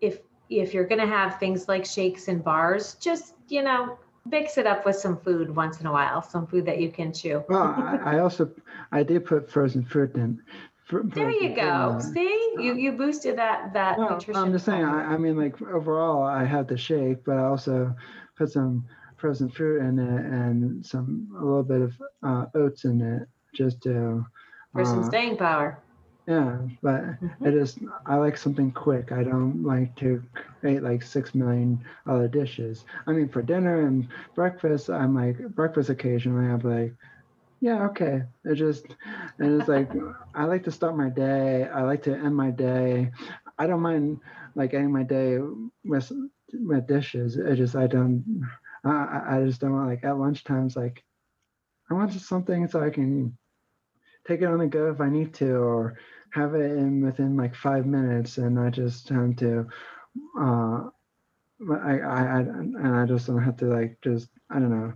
if 0.00 0.18
if 0.50 0.74
you're 0.74 0.86
going 0.86 1.00
to 1.00 1.06
have 1.06 1.38
things 1.38 1.68
like 1.68 1.84
shakes 1.84 2.28
and 2.28 2.42
bars, 2.42 2.94
just 2.96 3.34
you 3.48 3.62
know, 3.62 3.98
mix 4.26 4.58
it 4.58 4.66
up 4.66 4.84
with 4.84 4.96
some 4.96 5.16
food 5.18 5.54
once 5.54 5.80
in 5.80 5.86
a 5.86 5.92
while, 5.92 6.22
some 6.22 6.46
food 6.46 6.66
that 6.66 6.80
you 6.80 6.90
can 6.90 7.12
chew. 7.12 7.44
Well, 7.48 7.74
I, 7.76 8.16
I 8.16 8.18
also 8.18 8.50
I 8.92 9.02
did 9.02 9.24
put 9.24 9.50
frozen 9.50 9.84
fruit 9.84 10.14
in. 10.14 10.42
Fr- 10.84 11.08
There 11.14 11.30
you 11.30 11.48
fruit 11.48 11.56
go. 11.56 11.96
there. 11.96 12.00
See, 12.00 12.54
you 12.58 12.74
you 12.74 12.92
boosted 12.92 13.38
that 13.38 13.72
that 13.74 13.98
Well, 13.98 14.08
nutrition. 14.08 14.34
I'm 14.34 14.52
just 14.52 14.64
saying. 14.66 14.84
I, 14.84 15.14
I 15.14 15.16
mean, 15.18 15.36
like 15.36 15.60
overall, 15.62 16.22
I 16.22 16.44
had 16.44 16.68
the 16.68 16.76
shake, 16.76 17.24
but 17.24 17.38
I 17.38 17.44
also 17.44 17.94
put 18.36 18.50
some 18.50 18.86
frozen 19.16 19.48
fruit 19.50 19.80
in 19.82 19.98
it 19.98 20.24
and 20.26 20.84
some 20.84 21.28
a 21.38 21.44
little 21.44 21.62
bit 21.64 21.80
of 21.82 21.92
uh, 22.22 22.46
oats 22.54 22.84
in 22.84 23.00
it, 23.00 23.28
just 23.54 23.82
to. 23.82 24.24
for 24.74 24.84
some 24.84 25.02
uh, 25.04 25.04
staying 25.04 25.36
power. 25.36 25.82
yeah, 26.26 26.58
but 26.82 27.02
Mhm. 27.22 27.44
I 27.44 27.50
just 27.50 27.78
I 28.06 28.16
like 28.16 28.36
something 28.36 28.72
quick. 28.72 29.12
I 29.12 29.22
don't 29.24 29.62
like 29.62 29.94
to 29.96 30.22
create 30.60 30.82
like 30.82 31.02
six 31.02 31.34
million 31.34 31.82
other 32.06 32.28
dishes. 32.28 32.84
I 33.06 33.12
mean, 33.12 33.28
for 33.28 33.42
dinner 33.42 33.86
and 33.86 34.08
breakfast, 34.34 34.88
I'm 34.90 35.14
like 35.14 35.36
breakfast 35.54 35.90
occasionally. 35.90 36.46
I'm 36.46 36.60
like, 36.60 36.94
yeah, 37.60 37.84
okay. 37.86 38.22
It 38.44 38.54
just 38.56 38.86
and 39.38 39.58
it's 39.60 39.68
like 39.68 39.90
I 40.34 40.44
like 40.44 40.64
to 40.64 40.70
start 40.70 40.96
my 40.96 41.08
day. 41.08 41.64
I 41.66 41.82
like 41.82 42.02
to 42.04 42.14
end 42.14 42.36
my 42.36 42.50
day. 42.50 43.10
I 43.58 43.66
don't 43.66 43.80
mind 43.80 44.20
like 44.54 44.74
ending 44.74 44.92
my 44.92 45.02
day 45.02 45.38
with 45.84 46.10
with 46.52 46.86
dishes. 46.86 47.36
It 47.36 47.56
just 47.56 47.76
I 47.76 47.86
don't. 47.86 48.24
I 48.84 49.38
I- 49.38 49.44
just 49.46 49.60
don't 49.60 49.72
want 49.72 49.88
like 49.88 50.04
at 50.04 50.14
lunchtimes 50.16 50.76
like 50.76 51.02
I 51.90 51.94
want 51.94 52.12
something 52.12 52.68
so 52.68 52.82
I 52.82 52.90
can 52.90 53.36
take 54.26 54.40
it 54.42 54.46
on 54.46 54.58
the 54.58 54.66
go 54.66 54.90
if 54.90 55.00
I 55.00 55.08
need 55.08 55.34
to, 55.34 55.56
or 55.56 55.98
have 56.32 56.54
it 56.54 56.72
in 56.72 57.02
within 57.04 57.36
like 57.36 57.54
five 57.54 57.86
minutes, 57.86 58.38
and 58.38 58.58
I 58.58 58.70
just 58.70 59.08
have 59.10 59.36
to. 59.36 59.66
Uh, 60.38 60.90
I, 61.72 61.98
I, 62.00 62.22
I 62.22 62.40
and 62.40 62.96
I 62.96 63.06
just 63.06 63.26
don't 63.26 63.42
have 63.42 63.56
to 63.58 63.66
like 63.66 63.98
just 64.02 64.28
I 64.50 64.58
don't 64.58 64.70
know, 64.70 64.92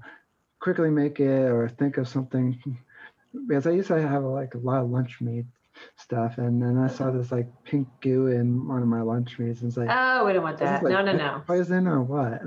quickly 0.61 0.90
make 0.90 1.21
it 1.21 1.51
or 1.51 1.68
think 1.68 1.97
of 1.99 2.09
something. 2.09 2.61
Because 3.47 3.66
I 3.66 3.71
used 3.73 3.88
to 3.88 4.01
have 4.01 4.25
like 4.25 4.55
a 4.55 4.59
lot 4.59 4.83
of 4.83 4.90
lunch 4.90 5.21
meat 5.21 5.44
stuff, 5.97 6.38
and 6.38 6.61
then 6.62 6.79
I 6.79 6.88
saw 6.88 7.11
this 7.11 7.31
like 7.31 7.49
pink 7.64 7.88
goo 8.01 8.29
in 8.29 8.66
one 8.66 8.83
of 8.83 8.88
my 8.88 9.03
lunch 9.03 9.38
meats, 9.38 9.61
and 9.61 9.68
it's 9.68 9.77
like, 9.77 9.88
Oh, 9.90 10.25
we 10.25 10.33
don't 10.33 10.42
want 10.42 10.59
that. 10.59 10.83
like, 10.83 10.92
No, 10.92 11.03
no, 11.03 11.12
no. 11.12 11.42
poison 11.47 11.87
or 11.87 12.03
what? 12.03 12.42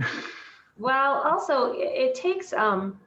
Well, 0.78 1.22
also 1.22 1.74
it 1.76 2.16
takes 2.16 2.54
um 2.54 3.00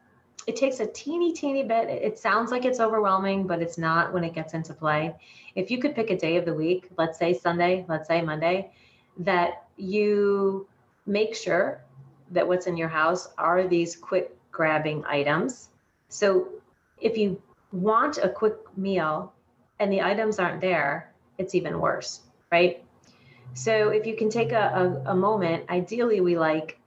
it 0.46 0.56
takes 0.56 0.80
a 0.80 0.86
teeny 0.86 1.32
teeny 1.32 1.64
bit. 1.64 1.88
It 1.88 2.18
sounds 2.18 2.50
like 2.50 2.64
it's 2.64 2.78
overwhelming, 2.78 3.46
but 3.46 3.60
it's 3.62 3.78
not 3.78 4.12
when 4.12 4.24
it 4.24 4.34
gets 4.34 4.54
into 4.54 4.74
play. 4.74 5.14
If 5.54 5.70
you 5.70 5.78
could 5.78 5.94
pick 5.94 6.10
a 6.10 6.16
day 6.16 6.36
of 6.36 6.44
the 6.44 6.54
week, 6.54 6.88
let's 6.98 7.18
say 7.18 7.34
Sunday, 7.34 7.84
let's 7.88 8.06
say 8.06 8.20
Monday, 8.22 8.70
that 9.18 9.64
you 9.76 10.68
make 11.06 11.34
sure 11.34 11.82
that 12.30 12.46
what's 12.46 12.66
in 12.66 12.76
your 12.76 12.88
house 12.88 13.28
are 13.38 13.66
these 13.66 13.96
quick 13.96 14.36
grabbing 14.54 15.04
items. 15.04 15.68
So 16.08 16.48
if 17.00 17.18
you 17.18 17.42
want 17.72 18.18
a 18.18 18.28
quick 18.28 18.56
meal 18.76 19.34
and 19.78 19.92
the 19.92 20.00
items 20.00 20.38
aren't 20.38 20.60
there, 20.60 21.12
it's 21.36 21.54
even 21.54 21.80
worse, 21.80 22.20
right? 22.50 22.82
So 23.52 23.90
if 23.90 24.06
you 24.06 24.16
can 24.16 24.30
take 24.30 24.52
a, 24.52 25.02
a, 25.06 25.10
a 25.10 25.14
moment, 25.14 25.68
ideally 25.68 26.20
we 26.20 26.38
like 26.38 26.78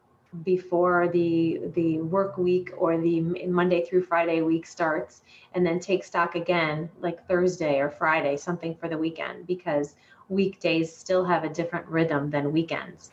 before 0.43 1.07
the 1.07 1.61
the 1.73 1.99
work 1.99 2.37
week 2.37 2.71
or 2.77 2.97
the 2.97 3.21
Monday 3.47 3.85
through 3.85 4.03
Friday 4.03 4.41
week 4.41 4.65
starts 4.65 5.21
and 5.53 5.65
then 5.65 5.79
take 5.79 6.03
stock 6.03 6.35
again 6.35 6.89
like 6.99 7.25
Thursday 7.27 7.79
or 7.79 7.89
Friday 7.89 8.35
something 8.37 8.75
for 8.75 8.89
the 8.89 8.97
weekend 8.97 9.47
because 9.47 9.95
weekdays 10.29 10.93
still 10.93 11.23
have 11.23 11.43
a 11.43 11.49
different 11.49 11.87
rhythm 11.87 12.29
than 12.29 12.51
weekends. 12.51 13.11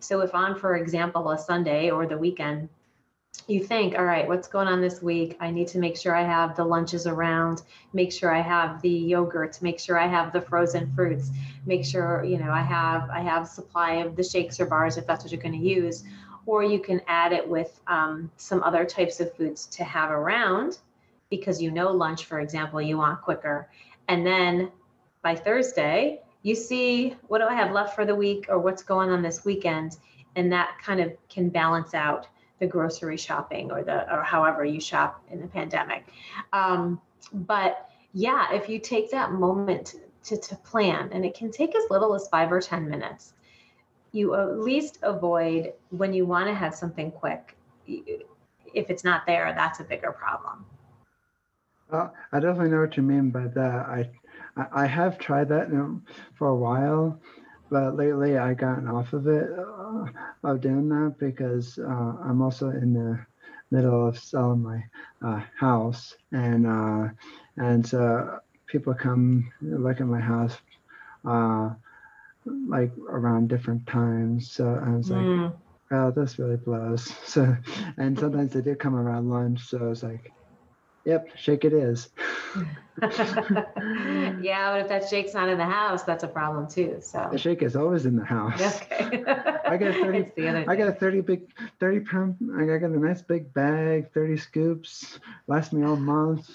So 0.00 0.20
if 0.20 0.34
on 0.34 0.58
for 0.58 0.76
example 0.76 1.30
a 1.30 1.38
Sunday 1.38 1.90
or 1.90 2.06
the 2.06 2.18
weekend 2.18 2.68
you 3.48 3.62
think 3.62 3.96
all 3.96 4.04
right 4.04 4.26
what's 4.26 4.48
going 4.48 4.68
on 4.68 4.80
this 4.80 5.00
week? 5.02 5.36
I 5.40 5.50
need 5.50 5.68
to 5.68 5.78
make 5.78 5.96
sure 5.96 6.14
I 6.14 6.22
have 6.22 6.56
the 6.56 6.64
lunches 6.64 7.06
around 7.06 7.62
make 7.92 8.12
sure 8.12 8.34
I 8.34 8.40
have 8.40 8.82
the 8.82 9.10
yogurts 9.12 9.62
make 9.62 9.78
sure 9.78 9.98
I 9.98 10.06
have 10.06 10.32
the 10.32 10.40
frozen 10.40 10.92
fruits 10.94 11.30
make 11.64 11.84
sure 11.84 12.24
you 12.24 12.38
know 12.38 12.50
I 12.50 12.62
have 12.62 13.08
I 13.10 13.20
have 13.20 13.48
supply 13.48 13.94
of 13.94 14.16
the 14.16 14.24
shakes 14.24 14.58
or 14.60 14.66
bars 14.66 14.96
if 14.96 15.06
that's 15.06 15.24
what 15.24 15.32
you're 15.32 15.40
going 15.40 15.60
to 15.60 15.66
use. 15.66 16.04
Or 16.46 16.62
you 16.62 16.78
can 16.78 17.00
add 17.08 17.32
it 17.32 17.46
with 17.48 17.80
um, 17.88 18.30
some 18.36 18.62
other 18.62 18.84
types 18.84 19.18
of 19.18 19.34
foods 19.34 19.66
to 19.66 19.82
have 19.82 20.10
around 20.12 20.78
because 21.28 21.60
you 21.60 21.72
know 21.72 21.90
lunch 21.90 22.24
for 22.26 22.40
example 22.40 22.80
you 22.80 22.98
want 22.98 23.22
quicker. 23.22 23.68
And 24.08 24.26
then 24.26 24.70
by 25.22 25.34
thursday 25.34 26.20
you 26.42 26.54
see 26.54 27.16
what 27.26 27.38
do 27.38 27.44
i 27.46 27.54
have 27.54 27.72
left 27.72 27.96
for 27.96 28.04
the 28.06 28.14
week 28.14 28.46
or 28.48 28.60
what's 28.60 28.82
going 28.82 29.10
on 29.10 29.22
this 29.22 29.44
weekend? 29.44 29.96
And 30.36 30.52
that 30.52 30.76
kind 30.82 31.00
of 31.00 31.12
can 31.28 31.48
balance 31.48 31.94
out 31.94 32.28
the 32.58 32.66
grocery 32.66 33.16
shopping 33.16 33.70
or 33.70 33.82
the 33.82 34.12
or 34.12 34.22
however 34.22 34.64
you 34.64 34.80
shop 34.80 35.22
in 35.30 35.40
the 35.40 35.46
pandemic. 35.46 36.06
Um, 36.52 37.00
but 37.32 37.90
yeah 38.16 38.52
if 38.52 38.68
you 38.68 38.78
take 38.78 39.10
that 39.10 39.32
moment 39.32 39.96
to, 40.24 40.38
to 40.38 40.56
plan 40.56 41.10
and 41.12 41.24
it 41.24 41.34
can 41.34 41.50
take 41.50 41.76
as 41.76 41.84
little 41.90 42.14
as 42.14 42.28
five 42.28 42.50
or 42.50 42.60
ten 42.60 42.88
minutes 42.88 43.34
you 44.12 44.34
at 44.34 44.58
least 44.58 44.98
avoid 45.02 45.72
when 45.90 46.14
you 46.14 46.24
want 46.24 46.48
to 46.48 46.54
have 46.54 46.74
something 46.74 47.10
quick 47.10 47.54
if 47.86 48.90
it's 48.90 49.04
not 49.04 49.26
there 49.26 49.52
that's 49.54 49.80
a 49.80 49.84
bigger 49.84 50.12
problem. 50.12 50.64
Well, 51.90 52.12
I 52.32 52.40
definitely 52.40 52.70
know 52.70 52.80
what 52.80 52.96
you 52.96 53.02
mean 53.02 53.30
by 53.30 53.46
that. 53.48 53.86
I, 53.86 54.08
I, 54.72 54.86
have 54.86 55.18
tried 55.18 55.48
that 55.50 55.68
for 56.34 56.48
a 56.48 56.56
while, 56.56 57.20
but 57.70 57.96
lately 57.96 58.38
I 58.38 58.54
gotten 58.54 58.88
off 58.88 59.12
of 59.12 59.26
it 59.26 59.48
uh, 59.58 60.04
of 60.44 60.60
doing 60.60 60.88
that 60.90 61.16
because 61.18 61.78
uh, 61.78 62.12
I'm 62.24 62.42
also 62.42 62.70
in 62.70 62.92
the 62.94 63.18
middle 63.70 64.08
of 64.08 64.18
selling 64.18 64.62
my 64.62 64.80
uh, 65.26 65.42
house, 65.58 66.14
and 66.32 66.66
uh, 66.66 67.08
and 67.56 67.86
so 67.86 68.38
people 68.68 68.94
come 68.94 69.50
look 69.60 70.00
at 70.00 70.06
my 70.06 70.20
house, 70.20 70.56
uh, 71.28 71.70
like 72.68 72.92
around 73.08 73.48
different 73.48 73.86
times. 73.86 74.52
So 74.52 74.66
I 74.84 74.96
was 74.96 75.10
like, 75.10 75.28
Mm. 75.28 75.52
oh, 75.92 76.10
this 76.10 76.38
really 76.38 76.56
blows. 76.56 77.06
So, 77.26 77.56
and 77.98 78.18
sometimes 78.18 78.52
they 78.52 78.62
do 78.62 78.74
come 78.74 78.94
around 78.96 79.28
lunch. 79.28 79.60
So 79.68 79.90
it's 79.90 80.02
like, 80.02 80.32
yep, 81.06 81.28
shake 81.36 81.64
it 81.64 81.72
is. 81.72 82.10
yeah 83.02 84.72
but 84.72 84.80
if 84.80 84.88
that 84.88 85.06
shake's 85.08 85.34
not 85.34 85.48
in 85.50 85.58
the 85.58 85.64
house 85.64 86.02
that's 86.04 86.24
a 86.24 86.28
problem 86.28 86.66
too 86.66 86.96
so 87.00 87.28
The 87.30 87.36
shake 87.38 87.62
is 87.62 87.76
always 87.76 88.06
in 88.06 88.16
the 88.16 88.24
house. 88.24 88.58
okay 88.82 89.22
I 89.66 89.76
got 89.76 89.88
a 89.88 89.92
30 90.02 90.18
It's 90.18 90.34
the 90.34 90.48
I 90.48 90.76
got 90.76 90.88
a 90.88 90.92
30 90.92 91.20
big, 91.20 91.42
30 91.80 92.00
pound, 92.00 92.36
I 92.58 92.64
got 92.78 92.90
a 92.90 92.98
nice 92.98 93.20
big 93.22 93.52
bag, 93.52 94.12
30 94.12 94.36
scoops, 94.38 95.18
last 95.46 95.72
me 95.72 95.84
all 95.84 95.96
month. 95.96 96.50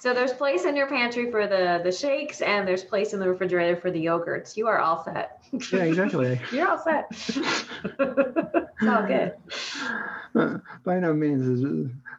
So 0.00 0.14
there's 0.14 0.32
place 0.32 0.64
in 0.64 0.74
your 0.76 0.86
pantry 0.86 1.30
for 1.30 1.46
the 1.46 1.80
the 1.84 1.92
shakes 1.92 2.40
and 2.40 2.66
there's 2.66 2.82
place 2.82 3.12
in 3.12 3.20
the 3.20 3.28
refrigerator 3.28 3.76
for 3.76 3.90
the 3.90 4.04
yogurts. 4.04 4.56
You 4.56 4.66
are 4.66 4.78
all 4.78 5.04
set. 5.04 5.42
Yeah, 5.72 5.84
exactly. 5.84 6.40
you're 6.52 6.68
all 6.68 6.78
set. 6.78 7.06
It's 8.82 8.88
all 8.88 9.06
good. 9.06 9.34
Uh, 10.34 10.58
By 10.84 11.00
no 11.00 11.12
means 11.12 11.46
is 11.46 11.64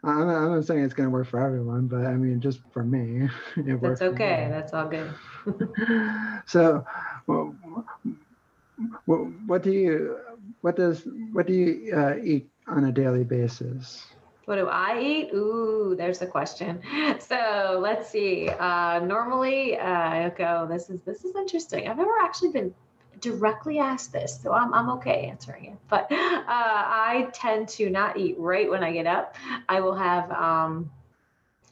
I'm 0.04 0.28
not, 0.28 0.36
I'm 0.36 0.56
not 0.56 0.66
saying 0.66 0.84
it's 0.84 0.94
going 0.94 1.08
to 1.08 1.12
work 1.12 1.26
for 1.28 1.40
everyone, 1.40 1.88
but 1.88 2.06
I 2.06 2.14
mean, 2.14 2.40
just 2.40 2.60
for 2.72 2.84
me, 2.84 3.28
it 3.58 3.82
works. 3.82 4.00
that's 4.00 4.14
okay. 4.14 4.48
That's 4.52 4.74
all 4.74 4.88
good. 4.88 5.12
So 6.46 6.86
well, 7.26 7.56
what, 9.06 9.18
what 9.48 9.64
do 9.64 9.72
you 9.72 10.18
what 10.62 10.76
does 10.76 11.08
what 11.34 11.48
do 11.48 11.54
you 11.54 11.96
uh, 11.96 12.16
eat 12.24 12.48
on 12.68 12.86
a 12.86 12.92
daily 12.92 13.24
basis 13.24 14.06
What 14.52 14.58
do 14.58 14.68
I 14.68 15.00
eat? 15.00 15.30
Ooh, 15.34 15.96
there's 15.98 16.22
a 16.22 16.28
question. 16.28 16.82
So 17.22 17.80
let's 17.82 18.10
see. 18.10 18.50
Uh, 18.50 19.00
normally, 19.00 19.78
uh, 19.78 20.28
go. 20.32 20.68
this 20.70 20.90
is 20.90 21.00
this 21.06 21.24
is 21.24 21.34
interesting. 21.38 21.88
I've 21.88 21.96
never 21.96 22.18
actually 22.22 22.52
been 22.52 22.74
directly 23.22 23.80
asked 23.80 24.12
this, 24.12 24.42
so 24.44 24.52
I'm 24.52 24.74
I'm 24.74 24.90
okay 24.98 25.30
answering 25.32 25.66
it. 25.68 25.78
But 25.88 26.12
uh, 26.12 26.16
I 26.18 27.30
tend 27.32 27.70
to 27.70 27.90
not 27.90 28.18
eat 28.18 28.36
right 28.38 28.70
when 28.70 28.84
I 28.84 28.92
get 28.92 29.08
up. 29.08 29.38
I 29.70 29.80
will 29.80 29.96
have 29.96 30.30
um, 30.34 30.92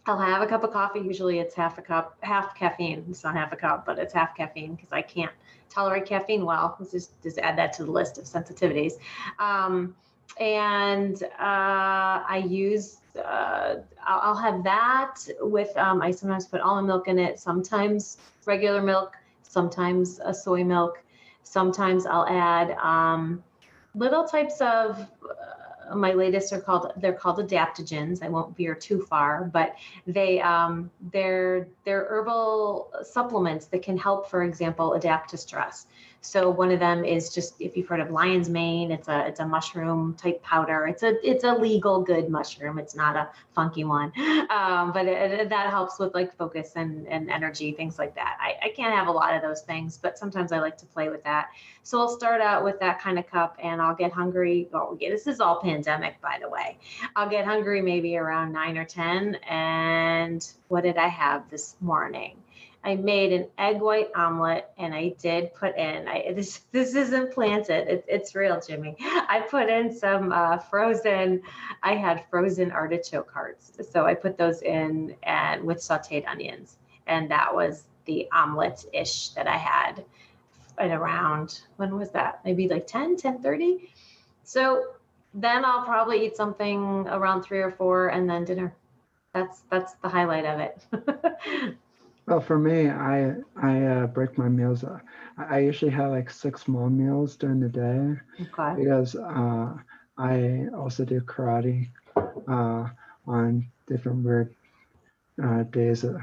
I'll 0.06 0.18
have 0.18 0.42
a 0.42 0.48
cup 0.48 0.64
of 0.64 0.72
coffee. 0.72 1.02
Usually, 1.02 1.40
it's 1.40 1.56
half 1.56 1.78
a 1.80 1.82
cup, 1.82 2.18
half 2.22 2.56
caffeine. 2.56 3.06
It's 3.10 3.26
not 3.26 3.36
half 3.36 3.52
a 3.52 3.58
cup, 3.58 3.86
but 3.86 4.00
it's 4.00 4.14
half 4.14 4.38
caffeine 4.38 4.76
because 4.76 4.94
I 4.94 5.02
can't 5.02 5.34
tolerate 5.70 6.06
caffeine 6.06 6.46
well. 6.46 6.78
Let's 6.80 6.94
just 6.94 7.22
just 7.22 7.40
add 7.40 7.58
that 7.58 7.74
to 7.74 7.84
the 7.84 7.92
list 7.92 8.18
of 8.18 8.24
sensitivities. 8.24 8.94
Um, 9.38 9.96
and 10.38 11.24
uh, 11.24 11.28
I 11.40 12.46
use 12.48 12.98
uh, 13.18 13.76
I'll, 14.06 14.36
have 14.36 14.64
that 14.64 15.16
with 15.42 15.76
um, 15.78 16.02
I 16.02 16.12
sometimes 16.12 16.46
put 16.46 16.62
almond 16.62 16.88
milk 16.88 17.08
in 17.08 17.20
it, 17.20 17.40
sometimes 17.40 18.18
regular 18.46 18.82
milk, 18.82 19.18
sometimes 19.44 20.20
a 20.24 20.34
soy 20.34 20.64
milk, 20.64 21.04
sometimes 21.44 22.06
I'll 22.06 22.28
add 22.28 22.72
um, 22.82 23.44
little 23.96 24.26
types 24.26 24.62
of. 24.62 25.08
Uh, 25.24 25.96
my 25.96 26.14
latest 26.14 26.54
are 26.54 26.62
called 26.62 26.92
they're 26.98 27.14
called 27.14 27.40
adaptogens. 27.40 28.22
I 28.22 28.30
won't 28.30 28.56
veer 28.56 28.76
too 28.76 29.02
far, 29.02 29.50
but 29.52 29.76
they 30.06 30.40
um, 30.40 30.92
they're 31.12 31.68
they're 31.84 32.06
herbal 32.10 32.92
supplements 33.04 33.66
that 33.68 33.82
can 33.82 33.98
help, 33.98 34.30
for 34.30 34.44
example, 34.44 34.94
adapt 34.94 35.32
to 35.32 35.38
stress. 35.38 35.88
So 36.22 36.50
one 36.50 36.72
of 36.72 36.80
them 36.80 37.06
is 37.06 37.34
just 37.34 37.56
if 37.62 37.78
you've 37.78 37.88
heard 37.88 38.02
of 38.02 38.12
lion's 38.12 38.50
mane, 38.50 38.92
it's 38.92 39.08
a 39.08 39.26
it's 39.26 39.40
a 39.40 39.46
mushroom 39.46 40.16
type 40.16 40.44
powder. 40.44 40.86
It's 40.88 41.02
a 41.04 41.16
it's 41.28 41.46
a 41.46 41.54
legal 41.54 42.02
good 42.02 42.30
mushroom. 42.30 42.78
It's 42.78 42.94
not 42.94 43.16
a 43.16 43.30
funky 43.56 43.86
one, 43.86 44.12
um, 44.50 44.92
but 44.92 45.06
it, 45.06 45.32
it, 45.32 45.50
that 45.50 45.70
helps 45.70 45.98
with 45.98 46.14
like 46.14 46.36
focus 46.36 46.74
and 46.76 47.08
and 47.08 47.30
energy 47.30 47.72
things 47.72 47.98
like 47.98 48.16
that. 48.16 48.38
I, 48.42 48.68
I 48.68 48.70
can't 48.70 48.94
have 48.94 49.08
a 49.08 49.12
lot 49.12 49.34
of 49.34 49.42
those 49.42 49.62
things, 49.62 49.98
but 49.98 50.18
sometimes 50.18 50.52
I 50.52 50.60
like 50.60 50.78
to 50.80 50.86
play 50.86 51.10
with 51.10 51.24
that. 51.24 51.50
So 51.84 52.00
I'll 52.00 52.10
start 52.10 52.42
out 52.42 52.66
with 52.66 52.80
that 52.82 53.00
kind 53.00 53.18
of 53.18 53.26
cup, 53.28 53.58
and 53.64 53.82
I'll 53.82 53.96
get 53.96 54.12
hungry. 54.12 54.68
Well, 54.74 54.98
this 55.00 55.26
is 55.26 55.40
all 55.40 55.62
pandemic, 55.62 56.20
by 56.22 56.38
the 56.42 56.50
way. 56.50 56.78
I'll 57.16 57.30
get 57.30 57.46
hungry 57.46 57.82
maybe 57.82 58.18
around 58.18 58.52
nine 58.52 58.78
or 58.78 58.86
ten, 58.86 59.36
and 59.50 60.46
what 60.68 60.84
did 60.84 60.98
I 60.98 61.08
have 61.08 61.50
this 61.50 61.78
morning? 61.80 62.36
I 62.84 62.96
made 62.96 63.34
an 63.34 63.48
egg 63.58 63.82
white 63.82 64.10
omelet 64.16 64.70
and 64.78 64.94
I 64.94 65.14
did 65.22 65.54
put 65.54 65.78
in 65.78 66.08
I 66.08 66.32
this 66.34 66.62
this 66.72 66.96
isn't 66.96 67.34
planted 67.34 67.88
it, 67.88 68.06
it's 68.08 68.36
real 68.36 68.62
Jimmy. 68.66 68.96
I 69.00 69.46
put 69.50 69.70
in 69.70 69.94
some 69.94 70.32
uh, 70.32 70.58
frozen 70.58 71.42
I 71.84 71.96
had 71.96 72.26
frozen 72.30 72.72
artichoke 72.72 73.32
hearts. 73.32 73.72
So 73.92 74.06
I 74.06 74.14
put 74.14 74.38
those 74.38 74.62
in 74.62 75.16
and 75.24 75.64
with 75.64 75.80
sautéed 75.80 76.28
onions. 76.28 76.78
And 77.08 77.30
that 77.32 77.54
was 77.54 77.84
the 78.06 78.28
omelet 78.32 78.86
ish 78.94 79.30
that 79.30 79.48
I 79.48 79.58
had 79.58 80.06
at 80.78 80.92
around 80.92 81.62
when 81.76 81.98
was 81.98 82.12
that? 82.12 82.40
Maybe 82.46 82.70
like 82.70 82.88
10 82.88 83.18
10 83.18 83.42
30 83.42 83.90
so 84.44 84.86
then 85.34 85.64
I'll 85.64 85.84
probably 85.84 86.26
eat 86.26 86.36
something 86.36 87.06
around 87.08 87.44
three 87.44 87.60
or 87.60 87.70
four 87.70 88.08
and 88.08 88.28
then 88.28 88.46
dinner. 88.46 88.74
That's 89.34 89.62
that's 89.70 89.94
the 89.96 90.10
highlight 90.10 90.46
of 90.46 90.60
it 90.60 91.78
Well, 92.30 92.42
for 92.42 92.60
me, 92.60 92.90
I 92.90 93.34
I 93.60 93.86
uh, 93.86 94.08
break 94.08 94.38
my 94.38 94.50
meals. 94.50 94.84
Uh, 94.84 95.00
I 95.40 95.60
usually 95.60 95.90
have 95.92 96.12
like 96.12 96.30
six 96.30 96.62
small 96.62 96.88
meals 96.88 97.36
during 97.36 97.60
the 97.60 97.70
day 97.70 98.22
okay 98.40 98.84
because 98.84 99.16
uh, 99.16 99.74
I 100.16 100.68
also 100.78 101.06
do 101.06 101.22
karate 101.22 101.90
uh, 102.48 102.88
on 103.26 103.66
different 103.88 104.24
weird 104.24 104.54
uh, 105.44 105.64
days 105.64 106.06
uh, 106.06 106.20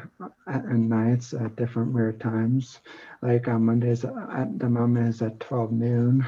and 0.46 0.88
nights 0.88 1.34
at 1.34 1.56
different 1.56 1.92
weird 1.92 2.20
times. 2.20 2.78
Like 3.20 3.48
on 3.48 3.64
Mondays 3.64 4.04
at 4.04 4.60
the 4.60 4.68
moment 4.68 5.08
is 5.08 5.22
at 5.22 5.40
12 5.40 5.72
noon, 5.72 6.24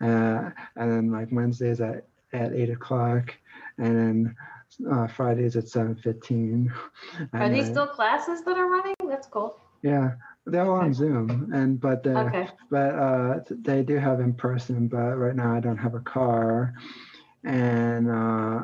uh, 0.00 0.50
and 0.74 0.90
then 0.90 1.12
like 1.12 1.28
Wednesdays 1.30 1.80
at 1.80 2.08
at 2.32 2.52
eight 2.52 2.70
o'clock, 2.70 3.32
and 3.78 3.96
then 3.96 4.36
uh, 4.90 5.06
Fridays 5.06 5.56
at 5.56 5.64
7:15. 5.64 6.72
are 7.34 7.48
these 7.50 7.66
still 7.66 7.86
classes 7.86 8.42
that 8.44 8.56
are 8.56 8.68
running 8.68 8.94
that's 9.08 9.26
cool 9.26 9.56
Yeah, 9.82 10.12
they're 10.46 10.66
all 10.70 10.80
on 10.80 10.94
Zoom, 10.94 11.50
and 11.52 11.80
but 11.80 12.02
the, 12.02 12.18
okay 12.18 12.48
but 12.70 12.94
uh, 12.94 13.40
they 13.50 13.82
do 13.82 13.96
have 13.96 14.20
in 14.20 14.34
person. 14.34 14.88
But 14.88 15.16
right 15.16 15.36
now, 15.36 15.54
I 15.54 15.60
don't 15.60 15.76
have 15.76 15.94
a 15.94 16.00
car, 16.00 16.74
and 17.44 18.10
uh, 18.10 18.60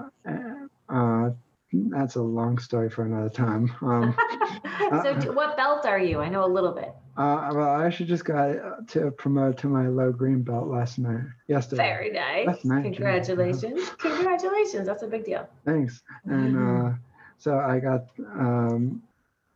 uh, 0.89 1.31
that's 1.73 2.17
a 2.17 2.23
long 2.23 2.59
story 2.59 2.91
for 2.91 3.05
another 3.05 3.29
time. 3.29 3.71
Um, 3.83 4.17
so 5.03 5.15
t- 5.21 5.29
what 5.29 5.57
belt 5.57 5.87
are 5.87 5.99
you 6.01 6.21
I 6.21 6.29
know 6.29 6.45
a 6.45 6.53
little 6.53 6.73
bit 6.73 6.93
uh, 7.17 7.51
well, 7.53 7.69
I 7.69 7.87
actually 7.87 8.07
just 8.07 8.25
got 8.25 8.89
to 8.89 9.11
promote 9.13 9.59
to 9.59 9.67
my 9.67 9.89
low 9.89 10.13
green 10.13 10.43
belt 10.43 10.69
last 10.69 10.99
night, 10.99 11.25
yesterday. 11.49 11.83
very 11.83 12.11
nice 12.11 12.65
nice, 12.65 12.83
Jimmy. 12.83 12.97
congratulations 12.97 13.91
congratulations 13.99 14.87
that's 14.87 15.03
a 15.03 15.09
big 15.09 15.25
deal 15.25 15.49
Thanks. 15.65 16.03
And 16.25 16.57
uh, 16.57 16.93
so 17.39 17.59
I 17.59 17.79
got, 17.81 18.07
um, 18.19 19.03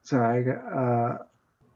so 0.03 0.21
I 0.21 0.43
got, 0.43 0.59
uh, 0.59 1.19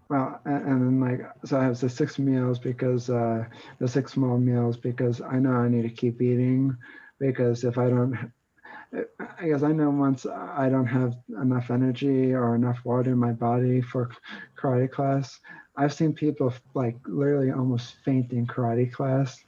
well, 0.09 0.41
and, 0.45 0.67
and 0.67 0.83
then 0.83 1.01
like, 1.01 1.31
so 1.45 1.59
I 1.61 1.65
have 1.65 1.79
the 1.79 1.89
six 1.89 2.19
meals 2.19 2.59
because, 2.59 3.11
uh, 3.11 3.45
the 3.79 3.89
six 3.89 4.13
small 4.13 4.39
meals 4.39 4.77
because 4.77 5.21
I 5.21 5.39
know 5.39 5.53
I 5.53 5.69
need 5.69 5.83
to 5.83 5.91
keep 5.91 6.23
eating 6.23 6.77
because 7.19 7.65
if 7.65 7.79
I 7.79 7.89
don't, 7.89 8.33
I 9.39 9.49
guess 9.49 9.63
I 9.63 9.73
know 9.73 9.91
once 9.91 10.25
I 10.25 10.71
don't 10.71 10.87
have 10.87 11.15
enough 11.43 11.71
energy 11.71 12.33
or 12.33 12.55
enough 12.55 12.79
water 12.85 13.11
in 13.11 13.19
my 13.19 13.33
body 13.33 13.83
for 13.83 14.11
karate 14.59 14.91
class, 14.91 15.39
I've 15.79 15.95
seen 15.95 16.13
people 16.13 16.53
like 16.75 16.97
literally 17.07 17.53
almost 17.53 17.97
faint 18.05 18.33
in 18.33 18.47
karate 18.47 18.93
class. 18.93 19.43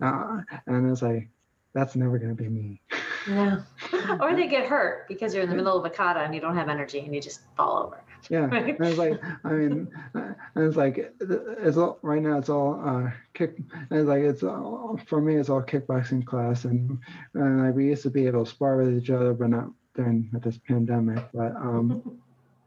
Uh, 0.00 0.40
and 0.66 0.90
it's 0.90 1.02
like, 1.02 1.28
that's 1.74 1.94
never 1.94 2.18
going 2.18 2.34
to 2.34 2.42
be 2.42 2.48
me. 2.48 2.80
No. 3.28 3.62
or 4.20 4.34
they 4.34 4.46
get 4.46 4.66
hurt 4.66 5.06
because 5.08 5.34
you're 5.34 5.42
in 5.42 5.50
the 5.50 5.56
middle 5.56 5.76
of 5.76 5.84
a 5.84 5.90
kata 5.90 6.20
and 6.20 6.34
you 6.34 6.40
don't 6.40 6.56
have 6.56 6.68
energy 6.68 7.00
and 7.00 7.14
you 7.14 7.20
just 7.20 7.40
fall 7.56 7.84
over. 7.84 8.00
Yeah, 8.30 8.46
Right. 8.46 8.78
and 8.78 8.88
it's 8.88 8.96
like 8.96 9.20
I 9.44 9.48
mean, 9.50 9.88
and 10.14 10.36
it's 10.56 10.76
like 10.76 11.12
it's 11.20 11.76
all 11.76 11.98
right 12.00 12.22
now. 12.22 12.38
It's 12.38 12.48
all 12.48 12.80
uh, 12.82 13.10
kick. 13.34 13.58
And 13.90 14.00
it's 14.00 14.08
like 14.08 14.22
it's 14.22 14.42
all, 14.42 14.98
for 15.06 15.20
me. 15.20 15.36
It's 15.36 15.50
all 15.50 15.62
kickboxing 15.62 16.24
class, 16.24 16.64
and 16.64 16.98
and 17.34 17.66
like 17.66 17.74
we 17.74 17.88
used 17.88 18.02
to 18.04 18.10
be 18.10 18.26
able 18.26 18.46
to 18.46 18.50
spar 18.50 18.78
with 18.78 18.96
each 18.96 19.10
other, 19.10 19.34
but 19.34 19.50
not 19.50 19.68
during 19.94 20.30
this 20.42 20.58
pandemic. 20.58 21.22
But 21.34 21.54
um, 21.56 22.18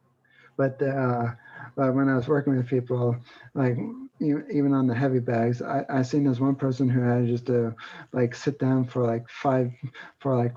but 0.58 0.80
uh, 0.82 1.32
but 1.76 1.94
when 1.94 2.10
I 2.10 2.16
was 2.16 2.28
working 2.28 2.56
with 2.56 2.68
people, 2.68 3.16
like 3.54 3.78
even 4.20 4.74
on 4.74 4.88
the 4.88 4.96
heavy 4.96 5.20
bags, 5.20 5.62
I 5.62 5.86
I 5.90 6.02
seen 6.02 6.24
this 6.24 6.40
one 6.40 6.56
person 6.56 6.90
who 6.90 7.02
had 7.02 7.28
just 7.28 7.48
to 7.48 7.76
like 8.14 8.36
sit 8.36 8.60
down 8.60 8.86
for 8.86 9.06
like 9.06 9.30
five 9.30 9.72
for 10.20 10.36
like 10.36 10.56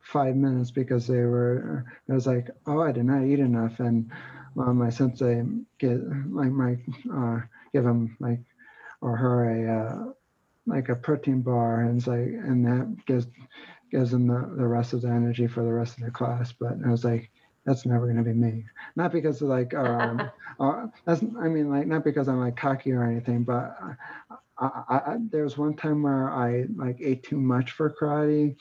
five 0.00 0.36
minutes 0.36 0.70
because 0.70 1.06
they 1.06 1.20
were 1.20 1.84
it 2.08 2.12
was 2.12 2.26
like 2.26 2.50
oh 2.66 2.80
I 2.80 2.92
did 2.92 3.04
not 3.04 3.24
eat 3.24 3.40
enough. 3.40 3.80
And 3.80 4.10
uh, 4.58 4.72
my 4.72 4.90
sensei 4.90 5.42
get 5.78 6.00
like 6.30 6.50
my 6.50 6.76
uh, 7.12 7.40
give 7.72 7.84
him 7.84 8.16
like 8.20 8.40
or 9.00 9.16
her 9.16 9.50
a 9.50 9.84
uh, 9.84 10.12
like 10.66 10.88
a 10.88 10.96
protein 10.96 11.42
bar 11.42 11.80
and 11.80 11.98
it's 11.98 12.06
like 12.06 12.20
and 12.20 12.64
that 12.64 12.96
gives 13.06 13.26
gives 13.90 14.10
them 14.10 14.26
the, 14.26 14.54
the 14.56 14.66
rest 14.66 14.92
of 14.92 15.02
the 15.02 15.08
energy 15.08 15.46
for 15.46 15.62
the 15.62 15.72
rest 15.72 15.98
of 15.98 16.04
the 16.04 16.10
class. 16.10 16.52
But 16.52 16.78
I 16.86 16.90
was 16.90 17.04
like 17.04 17.30
that's 17.64 17.86
never 17.86 18.06
going 18.06 18.16
to 18.16 18.22
be 18.22 18.32
me 18.32 18.64
not 18.96 19.12
because 19.12 19.40
of 19.42 19.48
like 19.48 19.74
um, 19.74 20.30
uh, 20.60 20.86
that's 21.04 21.22
I 21.40 21.48
mean 21.48 21.70
like 21.70 21.86
not 21.86 22.04
because 22.04 22.28
I'm 22.28 22.40
like 22.40 22.56
cocky 22.56 22.92
or 22.92 23.04
anything 23.04 23.44
but 23.44 23.76
I, 23.80 23.94
I, 24.58 24.96
I, 25.06 25.16
there 25.30 25.44
was 25.44 25.58
one 25.58 25.74
time 25.74 26.02
where 26.02 26.30
I 26.30 26.66
like 26.76 26.98
ate 27.00 27.22
too 27.24 27.40
much 27.40 27.72
for 27.72 27.90
karate 27.90 28.56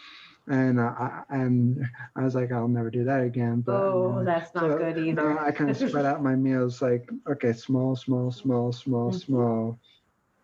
and 0.48 0.80
uh, 0.80 0.94
I, 0.98 1.24
and 1.30 1.86
I 2.16 2.24
was 2.24 2.36
like, 2.36 2.52
I'll 2.52 2.68
never 2.68 2.90
do 2.90 3.04
that 3.06 3.22
again. 3.22 3.62
But 3.62 3.84
oh, 3.84 4.24
that's 4.26 4.54
not 4.54 4.64
so, 4.64 4.78
good 4.78 4.98
either. 4.98 5.40
I 5.40 5.52
kind 5.52 5.70
of 5.70 5.78
spread 5.78 6.06
out 6.06 6.24
my 6.24 6.36
meals 6.36 6.82
like, 6.82 7.08
okay, 7.30 7.54
small, 7.54 7.96
small, 7.96 8.32
small, 8.32 8.72
small, 8.72 9.12
Mhm. 9.12 9.22
small, 9.26 9.80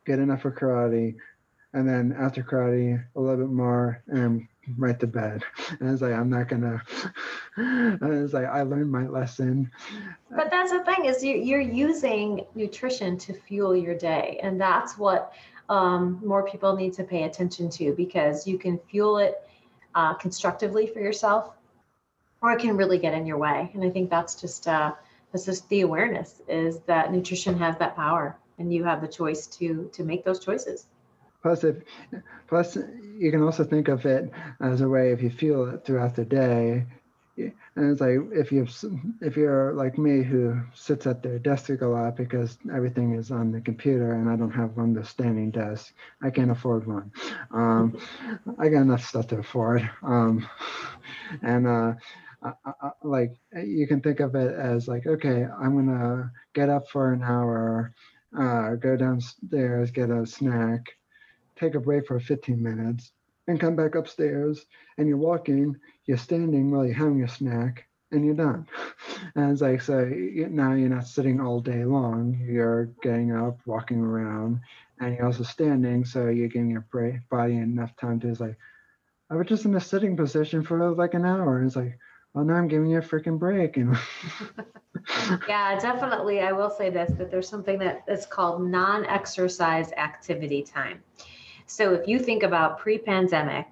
get 0.06 0.20
enough 0.20 0.42
for 0.42 0.52
karate, 0.52 1.16
and 1.74 1.88
then 1.88 2.16
after 2.18 2.44
karate, 2.44 3.04
a 3.16 3.20
little 3.20 3.38
bit 3.46 3.54
more, 3.54 4.04
and 4.08 4.48
right 4.76 5.00
to 5.00 5.08
bed. 5.08 5.44
And 5.80 5.90
it's 5.90 6.02
like, 6.02 6.14
I'm 6.14 6.30
not 6.30 6.48
gonna. 6.48 6.82
and 7.58 8.02
it's 8.02 8.34
like 8.34 8.46
I 8.46 8.64
learned 8.64 8.92
my 8.92 9.08
lesson. 9.08 9.72
But 10.30 10.50
that's 10.52 10.72
the 10.72 10.84
thing 10.84 11.06
is 11.06 11.24
you, 11.24 11.36
you're 11.36 11.62
using 11.62 12.46
nutrition 12.56 13.18
to 13.20 13.34
fuel 13.34 13.76
your 13.76 13.96
day, 13.96 14.40
and 14.44 14.60
that's 14.60 14.98
what 14.98 15.34
um, 15.70 16.20
more 16.24 16.48
people 16.48 16.76
need 16.76 16.94
to 16.94 17.04
pay 17.04 17.24
attention 17.24 17.70
to 17.72 17.94
because 17.94 18.48
you 18.48 18.58
can 18.58 18.80
fuel 18.90 19.18
it 19.18 19.36
uh, 19.96 20.14
constructively 20.16 20.88
for 20.88 21.00
yourself, 21.00 21.52
or 22.42 22.52
it 22.52 22.60
can 22.60 22.78
really 22.78 22.98
get 22.98 23.14
in 23.14 23.26
your 23.26 23.38
way. 23.38 23.72
And 23.74 23.84
I 23.84 23.90
think 23.90 24.10
that's 24.10 24.40
just 24.40 24.68
uh, 24.68 24.94
that's 25.32 25.46
just 25.46 25.68
the 25.70 25.82
awareness 25.82 26.42
is 26.48 26.80
that 26.82 27.12
nutrition 27.12 27.58
has 27.60 27.78
that 27.78 27.96
power, 27.96 28.38
and 28.58 28.74
you 28.74 28.84
have 28.84 29.02
the 29.02 29.08
choice 29.08 29.48
to 29.48 29.90
to 29.94 30.04
make 30.04 30.26
those 30.26 30.44
choices. 30.44 30.88
Plus, 31.42 31.64
if 31.64 31.78
plus 32.48 32.78
you 33.18 33.32
can 33.32 33.44
also 33.44 33.64
think 33.64 33.88
of 33.88 34.06
it 34.06 34.32
as 34.62 34.82
a 34.82 34.90
way 34.90 35.12
if 35.12 35.22
you 35.22 35.30
feel 35.30 35.66
it 35.70 35.86
throughout 35.86 36.16
the 36.16 36.26
day. 36.26 36.86
And 37.38 37.92
it's 37.92 38.02
like 38.02 38.18
if 38.32 38.52
you 38.52 38.68
if 39.22 39.38
you're 39.38 39.74
like 39.74 40.00
me 40.00 40.24
who 40.24 40.60
sits 40.74 41.06
at 41.06 41.22
their 41.22 41.38
desk 41.38 41.70
a 41.70 41.86
lot 41.86 42.18
because 42.18 42.58
everything 42.74 43.14
is 43.14 43.30
on 43.30 43.52
the 43.52 43.62
computer 43.62 44.14
and 44.14 44.28
I 44.28 44.36
don't 44.36 44.52
have 44.52 44.76
one 44.76 44.94
the 44.94 45.06
standing 45.06 45.52
desk. 45.52 45.94
I 46.24 46.32
can't 46.32 46.50
afford 46.50 46.88
one. 46.88 47.12
Um, 47.52 48.00
I 48.58 48.70
got 48.70 48.82
enough 48.82 49.06
stuff 49.06 49.28
to 49.28 49.38
afford. 49.38 49.88
Um, 50.02 50.50
and 51.44 51.68
uh, 51.68 51.94
I, 52.42 52.54
I, 52.66 52.92
like 53.04 53.36
you 53.64 53.88
can 53.88 54.02
think 54.02 54.20
of 54.20 54.34
it 54.34 54.54
as 54.56 54.88
like 54.88 55.06
okay, 55.06 55.46
I'm 55.46 55.76
gonna 55.76 56.32
get 56.54 56.70
up 56.70 56.90
for 56.90 57.14
an 57.14 57.22
hour, 57.22 57.94
uh, 58.38 58.76
go 58.76 58.96
downstairs, 58.98 59.92
get 59.92 60.10
a 60.10 60.26
snack, 60.26 60.82
take 61.58 61.76
a 61.76 61.80
break 61.80 62.08
for 62.08 62.20
15 62.20 62.62
minutes, 62.62 63.12
and 63.48 63.60
come 63.60 63.76
back 63.76 63.96
upstairs. 63.96 64.66
And 64.98 65.08
you're 65.08 65.18
walking, 65.18 65.76
you're 66.06 66.18
standing 66.18 66.72
while 66.72 66.86
you're 66.86 66.96
having 66.96 67.24
a 67.24 67.28
snack, 67.28 67.88
and 68.12 68.26
you're 68.26 68.36
done. 68.36 68.68
It's 69.36 69.62
like, 69.62 69.82
so 69.82 70.06
now 70.06 70.74
you're 70.74 70.90
not 70.90 71.08
sitting 71.08 71.40
all 71.40 71.60
day 71.60 71.84
long. 71.84 72.40
You're 72.48 72.86
getting 73.02 73.36
up, 73.36 73.60
walking 73.66 74.00
around, 74.00 74.62
and 75.00 75.16
you're 75.16 75.26
also 75.26 75.44
standing. 75.44 76.06
So 76.06 76.28
you're 76.28 76.48
giving 76.48 76.70
your 76.70 76.88
body 77.30 77.58
enough 77.58 77.96
time 77.98 78.20
to, 78.22 78.34
like, 78.36 78.58
I 79.30 79.36
was 79.36 79.48
just 79.48 79.66
in 79.66 79.76
a 79.76 79.80
sitting 79.82 80.16
position 80.16 80.64
for 80.64 80.92
like 80.92 81.14
an 81.14 81.26
hour. 81.26 81.58
And 81.58 81.68
it's 81.68 81.76
like, 81.76 82.00
well, 82.34 82.46
now 82.46 82.56
I'm 82.56 82.68
giving 82.68 82.90
you 82.90 83.00
a 83.00 83.02
freaking 83.02 83.38
break. 83.38 83.78
And 83.78 83.98
yeah, 85.48 85.78
definitely. 85.80 86.40
I 86.40 86.52
will 86.52 86.70
say 86.70 86.90
this 86.90 87.12
that 87.18 87.30
there's 87.30 87.50
something 87.50 87.78
that 87.80 88.04
is 88.08 88.26
called 88.26 88.66
non 88.66 89.06
exercise 89.06 89.92
activity 89.94 90.64
time. 90.64 91.04
So 91.68 91.94
if 91.94 92.08
you 92.08 92.18
think 92.18 92.44
about 92.44 92.80
pre 92.80 92.98
pandemic, 92.98 93.68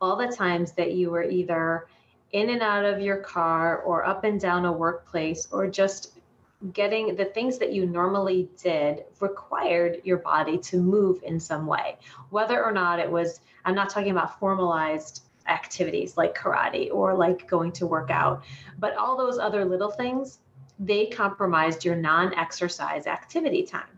all 0.00 0.16
the 0.16 0.28
times 0.28 0.72
that 0.72 0.92
you 0.92 1.10
were 1.10 1.24
either 1.24 1.86
in 2.32 2.50
and 2.50 2.60
out 2.60 2.84
of 2.84 3.00
your 3.00 3.18
car 3.18 3.78
or 3.78 4.04
up 4.04 4.24
and 4.24 4.40
down 4.40 4.66
a 4.66 4.72
workplace 4.72 5.48
or 5.50 5.66
just 5.68 6.18
getting 6.72 7.14
the 7.16 7.24
things 7.24 7.58
that 7.58 7.72
you 7.72 7.86
normally 7.86 8.48
did 8.62 9.04
required 9.20 10.00
your 10.04 10.18
body 10.18 10.58
to 10.58 10.78
move 10.78 11.20
in 11.22 11.38
some 11.38 11.66
way. 11.66 11.96
Whether 12.30 12.62
or 12.62 12.72
not 12.72 12.98
it 12.98 13.10
was 13.10 13.40
i'm 13.66 13.74
not 13.74 13.90
talking 13.90 14.12
about 14.12 14.38
formalized 14.38 15.24
activities 15.48 16.16
like 16.16 16.36
karate 16.36 16.92
or 16.92 17.14
like 17.14 17.46
going 17.46 17.72
to 17.72 17.86
work 17.86 18.10
out 18.10 18.42
but 18.78 18.96
all 18.96 19.16
those 19.16 19.38
other 19.38 19.64
little 19.64 19.90
things 19.90 20.38
they 20.78 21.06
compromised 21.06 21.84
your 21.84 21.96
non-exercise 21.96 23.06
activity 23.06 23.62
time 23.62 23.95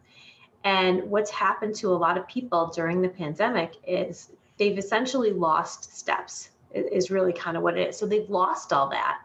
and 0.64 1.02
what's 1.04 1.30
happened 1.30 1.74
to 1.74 1.88
a 1.88 1.96
lot 1.96 2.18
of 2.18 2.26
people 2.26 2.66
during 2.66 3.00
the 3.00 3.08
pandemic 3.08 3.74
is 3.86 4.30
they've 4.56 4.78
essentially 4.78 5.30
lost 5.30 5.96
steps 5.96 6.50
is 6.74 7.10
really 7.10 7.32
kind 7.32 7.56
of 7.56 7.62
what 7.62 7.78
it 7.78 7.88
is 7.88 7.96
so 7.96 8.06
they've 8.06 8.28
lost 8.28 8.72
all 8.72 8.90
that 8.90 9.18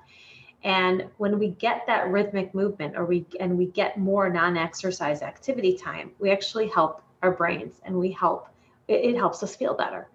and 0.63 1.09
when 1.17 1.39
we 1.39 1.49
get 1.49 1.85
that 1.87 2.09
rhythmic 2.09 2.53
movement 2.55 2.95
or 2.95 3.05
we 3.05 3.25
and 3.39 3.57
we 3.57 3.65
get 3.65 3.97
more 3.97 4.29
non-exercise 4.29 5.21
activity 5.21 5.75
time, 5.77 6.11
we 6.19 6.31
actually 6.31 6.69
help 6.69 7.03
our 7.21 7.31
brains 7.31 7.81
and 7.83 7.97
we 7.97 8.11
help 8.11 8.47
it, 8.87 9.03
it 9.03 9.15
helps 9.15 9.43
us 9.43 9.55
feel 9.55 9.73
better. 9.73 10.07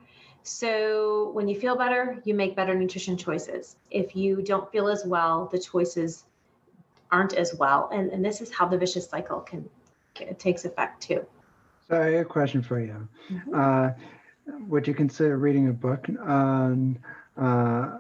So 0.43 1.31
when 1.35 1.49
you 1.49 1.61
feel 1.61 1.77
better, 1.77 2.23
you 2.25 2.33
make 2.33 2.57
better 2.57 2.75
nutrition 2.75 3.19
choices. 3.19 3.77
If 3.91 4.17
you 4.17 4.41
don't 4.41 4.71
feel 4.73 4.89
as 4.89 5.05
well, 5.05 5.51
the 5.53 5.59
choices 5.59 6.25
aren't 7.11 7.35
as 7.35 7.55
well. 7.55 7.91
And, 7.93 8.11
and 8.11 8.25
this 8.25 8.41
is 8.41 8.51
how 8.51 8.67
the 8.67 8.79
vicious 8.79 9.09
cycle 9.09 9.41
can, 9.41 9.63
can 9.63 9.71
it 10.21 10.39
takes 10.39 10.65
effect 10.65 11.03
too. 11.03 11.25
So 11.89 12.01
I 12.01 12.07
have 12.07 12.21
a 12.23 12.25
question 12.25 12.63
for 12.63 12.81
you. 12.81 13.09
Mm-hmm. 13.31 13.55
Uh, 13.55 13.91
would 14.67 14.87
you 14.87 14.95
consider 14.95 15.37
reading 15.37 15.69
a 15.69 15.73
book 15.73 16.07
on 16.21 16.99
uh, 17.37 17.99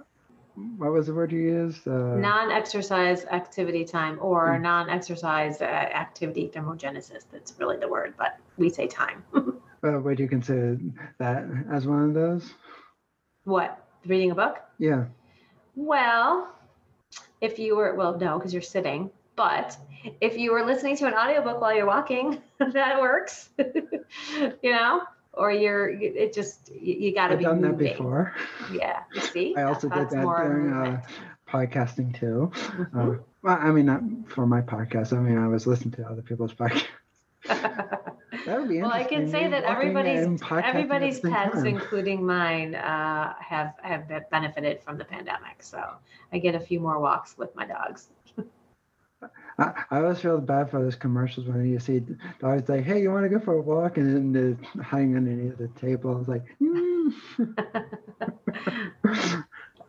what 0.76 0.92
was 0.92 1.06
the 1.06 1.14
word 1.14 1.30
you 1.32 1.38
used? 1.38 1.86
Uh, 1.86 2.16
non-exercise 2.16 3.24
activity 3.26 3.84
time 3.84 4.18
or 4.20 4.56
hmm. 4.56 4.62
non-exercise 4.62 5.60
uh, 5.60 5.64
activity 5.64 6.50
thermogenesis. 6.52 7.24
That's 7.30 7.54
really 7.58 7.76
the 7.76 7.88
word, 7.88 8.14
but 8.18 8.38
we 8.56 8.68
say 8.68 8.86
time. 8.86 9.22
well, 9.32 10.00
would 10.00 10.18
you 10.18 10.28
consider 10.28 10.78
that 11.18 11.44
as 11.70 11.86
one 11.86 12.02
of 12.02 12.14
those? 12.14 12.52
What? 13.44 13.84
Reading 14.04 14.30
a 14.30 14.34
book? 14.34 14.58
Yeah. 14.78 15.04
Well, 15.74 16.48
if 17.40 17.58
you 17.58 17.76
were, 17.76 17.94
well, 17.94 18.18
no, 18.18 18.38
because 18.38 18.52
you're 18.52 18.62
sitting, 18.62 19.10
but 19.36 19.76
if 20.20 20.36
you 20.36 20.52
were 20.52 20.64
listening 20.64 20.96
to 20.98 21.06
an 21.06 21.14
audiobook 21.14 21.60
while 21.60 21.74
you're 21.74 21.86
walking, 21.86 22.40
that 22.58 23.00
works. 23.00 23.50
you 23.58 24.72
know? 24.72 25.02
or 25.38 25.52
you're 25.52 25.88
it 25.88 26.34
just 26.34 26.70
you, 26.74 26.94
you 26.94 27.14
got 27.14 27.28
to 27.28 27.36
be 27.36 27.44
done 27.44 27.60
moving. 27.60 27.86
that 27.86 27.96
before 27.96 28.34
yeah 28.72 29.02
you 29.14 29.20
see 29.20 29.54
i 29.56 29.62
also 29.62 29.88
did 29.88 30.10
that 30.10 30.22
during 30.22 30.72
uh, 30.72 31.00
podcasting 31.48 32.18
too 32.18 32.50
mm-hmm. 32.54 32.98
uh, 32.98 33.14
well 33.42 33.58
i 33.60 33.70
mean 33.70 33.86
not 33.86 34.02
for 34.26 34.46
my 34.46 34.60
podcast 34.60 35.16
i 35.16 35.20
mean 35.20 35.38
i 35.38 35.46
was 35.46 35.66
listening 35.66 35.92
to 35.92 36.04
other 36.06 36.22
people's 36.22 36.52
podcasts 36.52 36.86
that 37.46 38.58
would 38.58 38.68
be 38.68 38.78
interesting. 38.78 38.82
well 38.82 38.92
i 38.92 39.04
can 39.04 39.30
say 39.30 39.48
that 39.48 39.64
everybody's 39.64 40.42
everybody's 40.64 41.20
pets 41.20 41.54
time. 41.54 41.66
including 41.66 42.24
mine 42.24 42.74
uh, 42.74 43.32
have 43.38 43.74
have 43.82 44.08
benefited 44.30 44.82
from 44.82 44.98
the 44.98 45.04
pandemic 45.04 45.62
so 45.62 45.82
i 46.32 46.38
get 46.38 46.54
a 46.54 46.60
few 46.60 46.80
more 46.80 46.98
walks 46.98 47.38
with 47.38 47.54
my 47.54 47.64
dogs 47.64 48.08
I, 49.58 49.84
I 49.90 49.98
always 49.98 50.20
feel 50.20 50.38
bad 50.40 50.70
for 50.70 50.80
those 50.80 50.94
commercials 50.94 51.48
when 51.48 51.68
you 51.68 51.80
see 51.80 52.02
dogs 52.40 52.68
like, 52.68 52.84
"Hey, 52.84 53.02
you 53.02 53.10
want 53.10 53.24
to 53.24 53.28
go 53.28 53.40
for 53.40 53.54
a 53.54 53.60
walk?" 53.60 53.96
and 53.96 54.14
then 54.14 54.32
they're 54.32 54.84
hanging 54.84 55.16
underneath 55.16 55.58
the 55.58 55.68
table. 55.80 56.14
I 56.14 56.18
was 56.18 56.28
like, 56.28 56.44
mm. 56.62 57.12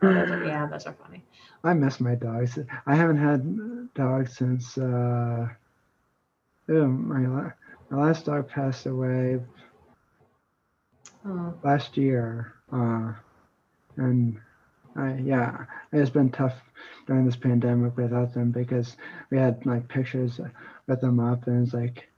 yeah, 0.01 0.67
those 0.71 0.87
are 0.87 0.93
funny. 0.93 1.23
I 1.63 1.73
miss 1.73 1.99
my 1.99 2.15
dogs. 2.15 2.57
I 2.87 2.95
haven't 2.95 3.17
had 3.17 3.93
dogs 3.93 4.37
since 4.37 4.77
uh, 4.77 5.47
oh, 6.69 6.87
my 6.87 7.51
my 7.89 8.05
last 8.05 8.25
dog 8.25 8.49
passed 8.49 8.87
away 8.87 9.39
oh. 11.27 11.53
last 11.63 11.95
year, 11.95 12.53
uh, 12.71 13.13
and 13.97 14.39
I, 14.95 15.15
yeah, 15.15 15.65
it's 15.91 16.09
been 16.09 16.29
tough 16.29 16.55
during 17.07 17.25
this 17.25 17.35
pandemic 17.35 17.97
without 17.97 18.33
them 18.33 18.51
because 18.51 18.97
we 19.29 19.37
had 19.37 19.65
like 19.65 19.87
pictures 19.87 20.39
with 20.87 21.01
them 21.01 21.19
up 21.19 21.47
and 21.47 21.65
it's 21.65 21.73
like, 21.73 22.09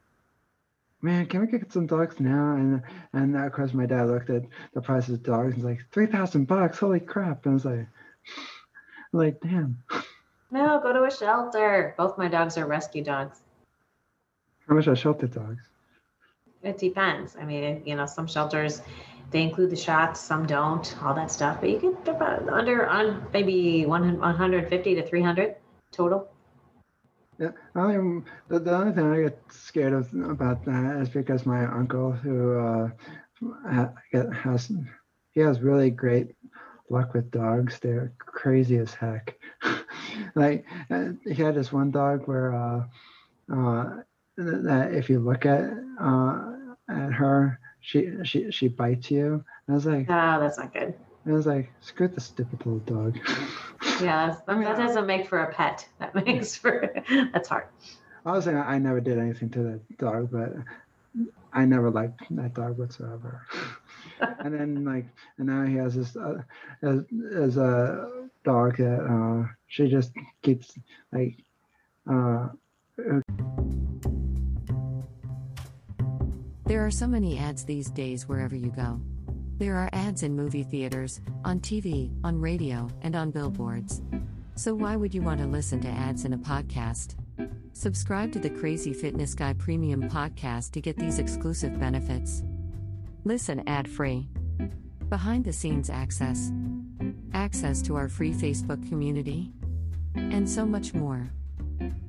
man, 1.01 1.25
can 1.25 1.41
we 1.41 1.47
get 1.47 1.71
some 1.71 1.87
dogs 1.87 2.19
now? 2.19 2.55
And 2.55 2.81
and 3.13 3.35
of 3.35 3.51
course 3.51 3.73
my 3.73 3.85
dad 3.85 4.07
looked 4.07 4.29
at 4.29 4.43
the 4.73 4.81
price 4.81 5.09
of 5.09 5.23
dogs 5.23 5.53
and 5.53 5.63
was 5.63 5.65
like, 5.65 5.85
three 5.91 6.07
thousand 6.07 6.45
bucks, 6.45 6.79
holy 6.79 6.99
crap! 6.99 7.45
And 7.45 7.51
I 7.51 7.55
was 7.55 7.65
like, 7.65 7.87
like 9.11 9.41
damn. 9.41 9.83
No, 10.51 10.79
go 10.81 10.91
to 10.91 11.03
a 11.03 11.11
shelter. 11.11 11.95
Both 11.97 12.17
my 12.17 12.27
dogs 12.27 12.57
are 12.57 12.67
rescue 12.67 13.03
dogs. 13.03 13.41
How 14.67 14.75
much 14.75 14.87
are 14.87 14.95
shelter 14.95 15.27
dogs? 15.27 15.63
It 16.63 16.77
depends. 16.77 17.35
I 17.39 17.45
mean, 17.45 17.81
you 17.85 17.95
know, 17.95 18.05
some 18.05 18.27
shelters 18.27 18.81
they 19.31 19.41
include 19.43 19.69
the 19.69 19.75
shots, 19.75 20.19
some 20.19 20.45
don't, 20.45 20.95
all 21.01 21.13
that 21.15 21.31
stuff. 21.31 21.61
But 21.61 21.69
you 21.69 21.79
get 21.79 22.15
about 22.15 22.47
under 22.49 22.87
on 22.87 23.25
maybe 23.33 23.85
150 23.85 24.95
to 24.95 25.07
300 25.07 25.55
total. 25.91 26.29
Yeah, 27.39 27.51
I 27.73 27.87
mean, 27.87 28.25
the, 28.49 28.59
the 28.59 28.75
only 28.75 28.93
thing 28.93 29.11
I 29.11 29.21
get 29.23 29.39
scared 29.49 29.93
of 29.93 30.13
about 30.29 30.63
that 30.65 30.97
is 31.01 31.09
because 31.09 31.45
my 31.45 31.65
uncle, 31.65 32.11
who 32.11 32.59
uh, 32.59 32.89
has 34.43 34.71
he 35.31 35.39
has 35.39 35.61
really 35.61 35.89
great 35.89 36.35
luck 36.89 37.13
with 37.13 37.31
dogs. 37.31 37.79
They're 37.79 38.13
crazy 38.19 38.77
as 38.77 38.93
heck. 38.93 39.37
like 40.35 40.65
uh, 40.89 41.09
he 41.25 41.41
had 41.41 41.55
this 41.55 41.71
one 41.71 41.89
dog 41.89 42.27
where 42.27 42.53
uh, 42.53 42.83
uh, 43.51 43.89
that 44.37 44.93
if 44.93 45.09
you 45.09 45.19
look 45.19 45.45
at 45.45 45.71
uh, 45.99 46.51
at 46.89 47.13
her, 47.13 47.59
she 47.81 48.11
she 48.23 48.51
she 48.51 48.67
bites 48.67 49.11
you. 49.11 49.33
And 49.33 49.43
I 49.69 49.73
was 49.73 49.85
like, 49.85 50.05
oh, 50.09 50.39
that's 50.39 50.57
not 50.57 50.73
good. 50.73 50.93
I 51.25 51.31
was 51.31 51.45
like, 51.45 51.71
screw 51.81 52.07
the 52.07 52.21
stupid 52.21 52.65
little 52.65 52.79
dog. 52.79 53.19
Yeah, 53.99 54.35
I 54.47 54.53
mean, 54.53 54.63
that 54.63 54.77
doesn't 54.77 55.05
make 55.05 55.27
for 55.27 55.39
a 55.39 55.53
pet. 55.53 55.87
That 55.99 56.13
makes 56.25 56.55
for 56.55 56.93
that's 57.33 57.49
hard. 57.49 57.65
I 58.25 58.31
was 58.31 58.45
saying 58.45 58.57
I 58.57 58.77
never 58.77 58.99
did 58.99 59.17
anything 59.17 59.49
to 59.51 59.63
that 59.63 59.97
dog, 59.97 60.29
but 60.31 60.53
I 61.53 61.65
never 61.65 61.89
liked 61.89 62.21
that 62.31 62.53
dog 62.53 62.77
whatsoever. 62.77 63.45
and 64.39 64.53
then 64.53 64.85
like, 64.85 65.05
and 65.37 65.47
now 65.47 65.65
he 65.65 65.75
has 65.75 65.95
this 65.95 66.15
uh, 66.15 66.41
as, 66.83 67.03
as 67.35 67.57
a 67.57 68.27
dog 68.43 68.77
that 68.77 69.01
uh, 69.01 69.51
she 69.67 69.87
just 69.87 70.11
keeps 70.41 70.77
like. 71.11 71.37
Uh, 72.09 72.49
There 76.71 76.85
are 76.85 76.89
so 76.89 77.05
many 77.05 77.37
ads 77.37 77.65
these 77.65 77.89
days 77.89 78.29
wherever 78.29 78.55
you 78.55 78.71
go. 78.71 79.01
There 79.57 79.75
are 79.75 79.89
ads 79.91 80.23
in 80.23 80.33
movie 80.33 80.63
theaters, 80.63 81.19
on 81.43 81.59
TV, 81.59 82.09
on 82.23 82.39
radio, 82.39 82.87
and 83.01 83.13
on 83.13 83.29
billboards. 83.29 84.01
So 84.55 84.73
why 84.73 84.95
would 84.95 85.13
you 85.13 85.21
want 85.21 85.41
to 85.41 85.47
listen 85.47 85.81
to 85.81 85.89
ads 85.89 86.23
in 86.23 86.31
a 86.31 86.37
podcast? 86.37 87.15
Subscribe 87.73 88.31
to 88.31 88.39
the 88.39 88.49
Crazy 88.49 88.93
Fitness 88.93 89.35
Guy 89.35 89.51
Premium 89.51 90.03
podcast 90.09 90.71
to 90.71 90.79
get 90.79 90.95
these 90.95 91.19
exclusive 91.19 91.77
benefits. 91.77 92.41
Listen 93.25 93.67
ad 93.67 93.89
free. 93.89 94.29
Behind 95.09 95.43
the 95.43 95.51
scenes 95.51 95.89
access. 95.89 96.53
Access 97.33 97.81
to 97.81 97.97
our 97.97 98.07
free 98.07 98.31
Facebook 98.31 98.87
community. 98.87 99.51
And 100.15 100.49
so 100.49 100.65
much 100.65 100.93
more. 100.93 101.33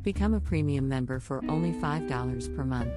Become 0.02 0.34
a 0.34 0.40
premium 0.40 0.88
member 0.88 1.18
for 1.18 1.44
only 1.48 1.72
$5 1.72 2.56
per 2.56 2.64
month. 2.64 2.92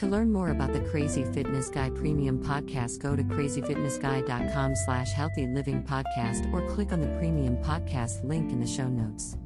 To 0.00 0.06
learn 0.06 0.32
more 0.32 0.48
about 0.48 0.72
the 0.72 0.80
Crazy 0.80 1.24
Fitness 1.24 1.68
Guy 1.68 1.90
Premium 1.90 2.42
Podcast, 2.42 3.00
go 3.00 3.14
to 3.14 3.22
crazyfitnessguy.com 3.22 4.74
slash 4.74 5.12
healthy 5.12 5.46
living 5.46 5.82
podcast 5.82 6.50
or 6.54 6.66
click 6.70 6.90
on 6.94 7.02
the 7.02 7.18
premium 7.18 7.58
podcast 7.62 8.24
link 8.24 8.50
in 8.50 8.60
the 8.60 8.66
show 8.66 8.88
notes. 8.88 9.36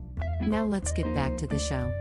Now 0.42 0.64
let's 0.64 0.92
get 0.92 1.12
back 1.12 1.36
to 1.38 1.48
the 1.48 1.58
show. 1.58 1.92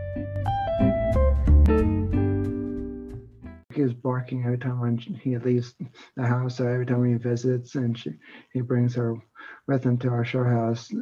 He 3.74 3.82
is 3.82 3.92
barking 3.92 4.44
every 4.44 4.58
time 4.58 4.78
when 4.78 4.98
he 4.98 5.36
leaves 5.36 5.74
the 6.16 6.24
house 6.24 6.60
or 6.60 6.70
every 6.70 6.86
time 6.86 7.04
he 7.04 7.14
visits 7.14 7.74
and 7.74 7.98
she, 7.98 8.12
he 8.52 8.60
brings 8.60 8.94
her 8.94 9.16
with 9.66 9.82
him 9.82 9.98
to 9.98 10.10
our 10.10 10.24
show 10.24 10.44
house. 10.44 10.92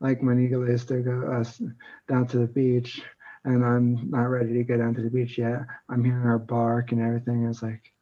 Like 0.00 0.20
when 0.20 0.36
he 0.36 0.48
goes 0.48 0.84
to 0.86 0.98
go 0.98 1.30
us 1.30 1.62
down 2.08 2.26
to 2.26 2.38
the 2.38 2.48
beach, 2.48 3.00
and 3.48 3.64
I'm 3.64 4.10
not 4.10 4.24
ready 4.24 4.54
to 4.54 4.64
go 4.64 4.76
down 4.76 4.94
to 4.94 5.02
the 5.02 5.10
beach 5.10 5.38
yet. 5.38 5.60
I'm 5.88 6.04
hearing 6.04 6.22
her 6.22 6.38
bark 6.38 6.92
and 6.92 7.00
everything. 7.00 7.44
It's 7.44 7.62
like, 7.62 7.92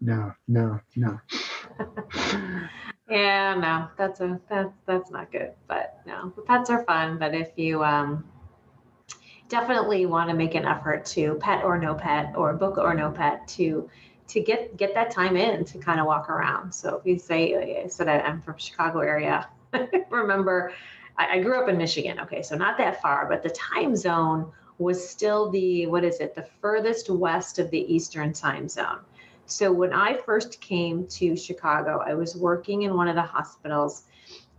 no, 0.00 0.32
no, 0.48 0.80
no. 0.96 1.20
Yeah, 3.10 3.54
no, 3.56 3.88
that's 3.96 4.20
a 4.20 4.40
that's 4.48 4.72
that's 4.86 5.10
not 5.10 5.32
good. 5.32 5.52
But 5.66 6.00
no, 6.06 6.32
pets 6.46 6.70
are 6.70 6.84
fun. 6.84 7.18
But 7.18 7.34
if 7.34 7.50
you 7.56 7.82
um 7.82 8.24
definitely 9.48 10.06
want 10.06 10.30
to 10.30 10.36
make 10.36 10.54
an 10.54 10.64
effort 10.64 11.04
to 11.06 11.34
pet 11.34 11.64
or 11.64 11.76
no 11.76 11.94
pet 11.94 12.32
or 12.36 12.54
book 12.54 12.78
or 12.78 12.94
no 12.94 13.10
pet 13.10 13.48
to 13.48 13.90
to 14.28 14.40
get 14.40 14.76
get 14.76 14.94
that 14.94 15.10
time 15.10 15.36
in 15.36 15.64
to 15.64 15.78
kind 15.78 15.98
of 15.98 16.06
walk 16.06 16.30
around. 16.30 16.72
So 16.72 16.98
if 16.98 17.04
you 17.04 17.18
say 17.18 17.82
I 17.82 17.88
said 17.88 18.08
I'm 18.08 18.40
from 18.42 18.56
Chicago 18.58 19.00
area, 19.00 19.48
remember 20.10 20.72
I, 21.16 21.38
I 21.38 21.40
grew 21.40 21.60
up 21.60 21.68
in 21.68 21.76
Michigan. 21.76 22.20
Okay, 22.20 22.42
so 22.42 22.56
not 22.56 22.78
that 22.78 23.00
far, 23.02 23.26
but 23.28 23.42
the 23.42 23.50
time 23.50 23.96
zone 23.96 24.52
was 24.80 25.06
still 25.06 25.50
the 25.50 25.86
what 25.86 26.04
is 26.04 26.20
it 26.20 26.34
the 26.34 26.46
furthest 26.60 27.10
west 27.10 27.58
of 27.58 27.70
the 27.70 27.94
eastern 27.94 28.32
time 28.32 28.66
zone 28.66 28.98
so 29.44 29.70
when 29.70 29.92
i 29.92 30.16
first 30.16 30.58
came 30.60 31.06
to 31.06 31.36
chicago 31.36 32.02
i 32.06 32.14
was 32.14 32.34
working 32.34 32.82
in 32.82 32.96
one 32.96 33.06
of 33.06 33.14
the 33.14 33.22
hospitals 33.22 34.04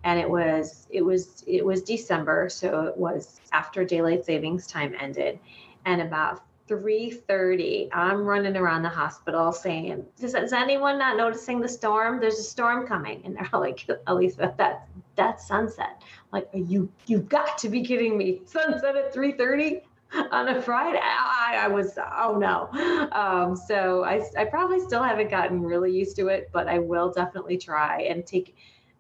and 0.03 0.19
it 0.19 0.29
was 0.29 0.85
it 0.91 1.01
was 1.01 1.43
it 1.47 1.65
was 1.65 1.81
december 1.81 2.47
so 2.49 2.81
it 2.83 2.95
was 2.95 3.41
after 3.51 3.83
daylight 3.83 4.23
savings 4.23 4.67
time 4.67 4.93
ended 4.99 5.39
and 5.85 6.01
about 6.01 6.43
3.30 6.71 7.89
i'm 7.91 8.23
running 8.23 8.55
around 8.55 8.81
the 8.81 8.89
hospital 8.89 9.51
saying 9.51 10.05
is, 10.21 10.33
is 10.33 10.53
anyone 10.53 10.97
not 10.97 11.17
noticing 11.17 11.59
the 11.59 11.67
storm 11.67 12.19
there's 12.19 12.39
a 12.39 12.43
storm 12.43 12.87
coming 12.87 13.21
and 13.25 13.35
they're 13.35 13.49
like 13.59 13.85
elisa 14.07 14.53
that 14.57 14.87
that's 15.15 15.47
sunset 15.47 16.01
like 16.31 16.47
you 16.53 16.89
you've 17.07 17.27
got 17.27 17.57
to 17.57 17.67
be 17.67 17.83
kidding 17.83 18.17
me 18.17 18.41
sunset 18.45 18.95
at 18.95 19.13
3.30 19.13 19.81
on 20.31 20.49
a 20.49 20.61
Friday. 20.61 20.99
I, 21.01 21.61
I 21.61 21.67
was, 21.67 21.97
oh 21.97 22.37
no. 22.37 22.69
Um, 23.11 23.55
so 23.55 24.03
I, 24.03 24.21
I 24.37 24.45
probably 24.45 24.79
still 24.79 25.03
haven't 25.03 25.29
gotten 25.29 25.61
really 25.61 25.91
used 25.91 26.15
to 26.17 26.27
it, 26.27 26.49
but 26.51 26.67
I 26.67 26.79
will 26.79 27.11
definitely 27.11 27.57
try 27.57 28.01
and 28.01 28.25
take. 28.25 28.55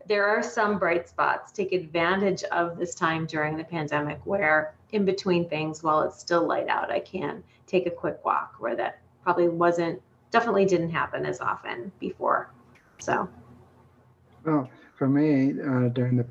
There 0.07 0.25
are 0.25 0.41
some 0.41 0.79
bright 0.79 1.07
spots. 1.07 1.51
Take 1.51 1.73
advantage 1.73 2.43
of 2.45 2.77
this 2.77 2.95
time 2.95 3.25
during 3.25 3.55
the 3.55 3.63
pandemic 3.63 4.19
where, 4.25 4.73
in 4.91 5.05
between 5.05 5.47
things, 5.47 5.83
while 5.83 6.01
it's 6.01 6.19
still 6.19 6.45
light 6.45 6.67
out, 6.67 6.91
I 6.91 6.99
can 6.99 7.43
take 7.71 7.87
a 7.87 7.91
quick 7.91 8.23
walk 8.25 8.55
where 8.59 8.75
that 8.75 8.99
probably 9.23 9.47
wasn't, 9.47 10.01
definitely 10.29 10.65
didn't 10.65 10.91
happen 10.91 11.25
as 11.25 11.39
often 11.39 11.91
before. 11.99 12.51
So, 12.99 13.29
well, 14.45 14.69
for 14.97 15.07
me, 15.07 15.51
uh, 15.61 15.89
during 15.89 16.17
the 16.17 16.25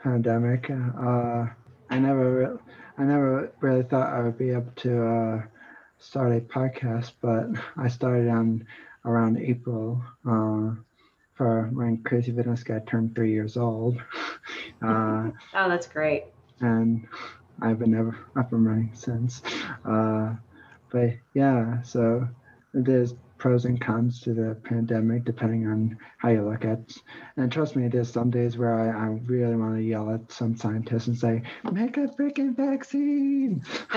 pandemic, 0.00 0.70
uh, 0.70 1.46
I 1.90 1.98
never 1.98 2.58
I 2.98 3.02
never 3.02 3.52
really 3.60 3.82
thought 3.82 4.12
I 4.12 4.22
would 4.22 4.38
be 4.38 4.50
able 4.50 4.72
to 4.76 5.06
uh, 5.06 5.42
start 5.98 6.32
a 6.32 6.40
podcast, 6.40 7.12
but 7.20 7.46
I 7.76 7.88
started 7.88 8.28
on 8.28 8.66
around 9.04 9.38
April 9.38 10.02
uh, 10.28 10.74
for 11.34 11.70
when 11.72 12.02
Crazy 12.04 12.32
Fitness 12.32 12.62
Guy 12.62 12.80
turned 12.86 13.14
three 13.14 13.32
years 13.32 13.56
old. 13.56 14.02
Uh, 14.82 15.30
oh, 15.54 15.68
that's 15.70 15.86
great. 15.86 16.24
And 16.60 17.08
I've 17.62 17.78
been 17.78 17.92
never 17.92 18.16
up 18.36 18.52
and 18.52 18.66
running 18.66 18.90
since. 18.94 19.42
Uh, 19.84 20.34
but 20.90 21.10
yeah, 21.34 21.82
so 21.82 22.28
there's 22.72 23.14
pros 23.38 23.64
and 23.64 23.80
cons 23.80 24.20
to 24.20 24.32
the 24.32 24.56
pandemic 24.64 25.24
depending 25.24 25.66
on 25.66 25.96
how 26.18 26.30
you 26.30 26.48
look 26.48 26.64
at 26.64 26.78
it. 26.78 26.94
And 27.36 27.50
trust 27.52 27.76
me, 27.76 27.88
there's 27.88 28.10
some 28.10 28.30
days 28.30 28.56
where 28.56 28.74
I, 28.74 28.88
I 28.88 29.06
really 29.26 29.56
want 29.56 29.76
to 29.76 29.82
yell 29.82 30.10
at 30.12 30.32
some 30.32 30.56
scientists 30.56 31.06
and 31.06 31.18
say, 31.18 31.42
make 31.70 31.96
a 31.96 32.08
freaking 32.08 32.56
vaccine. 32.56 33.64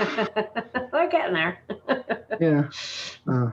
We're 0.92 1.08
getting 1.08 1.34
there. 1.34 1.58
yeah. 2.40 2.68
Uh, 3.26 3.50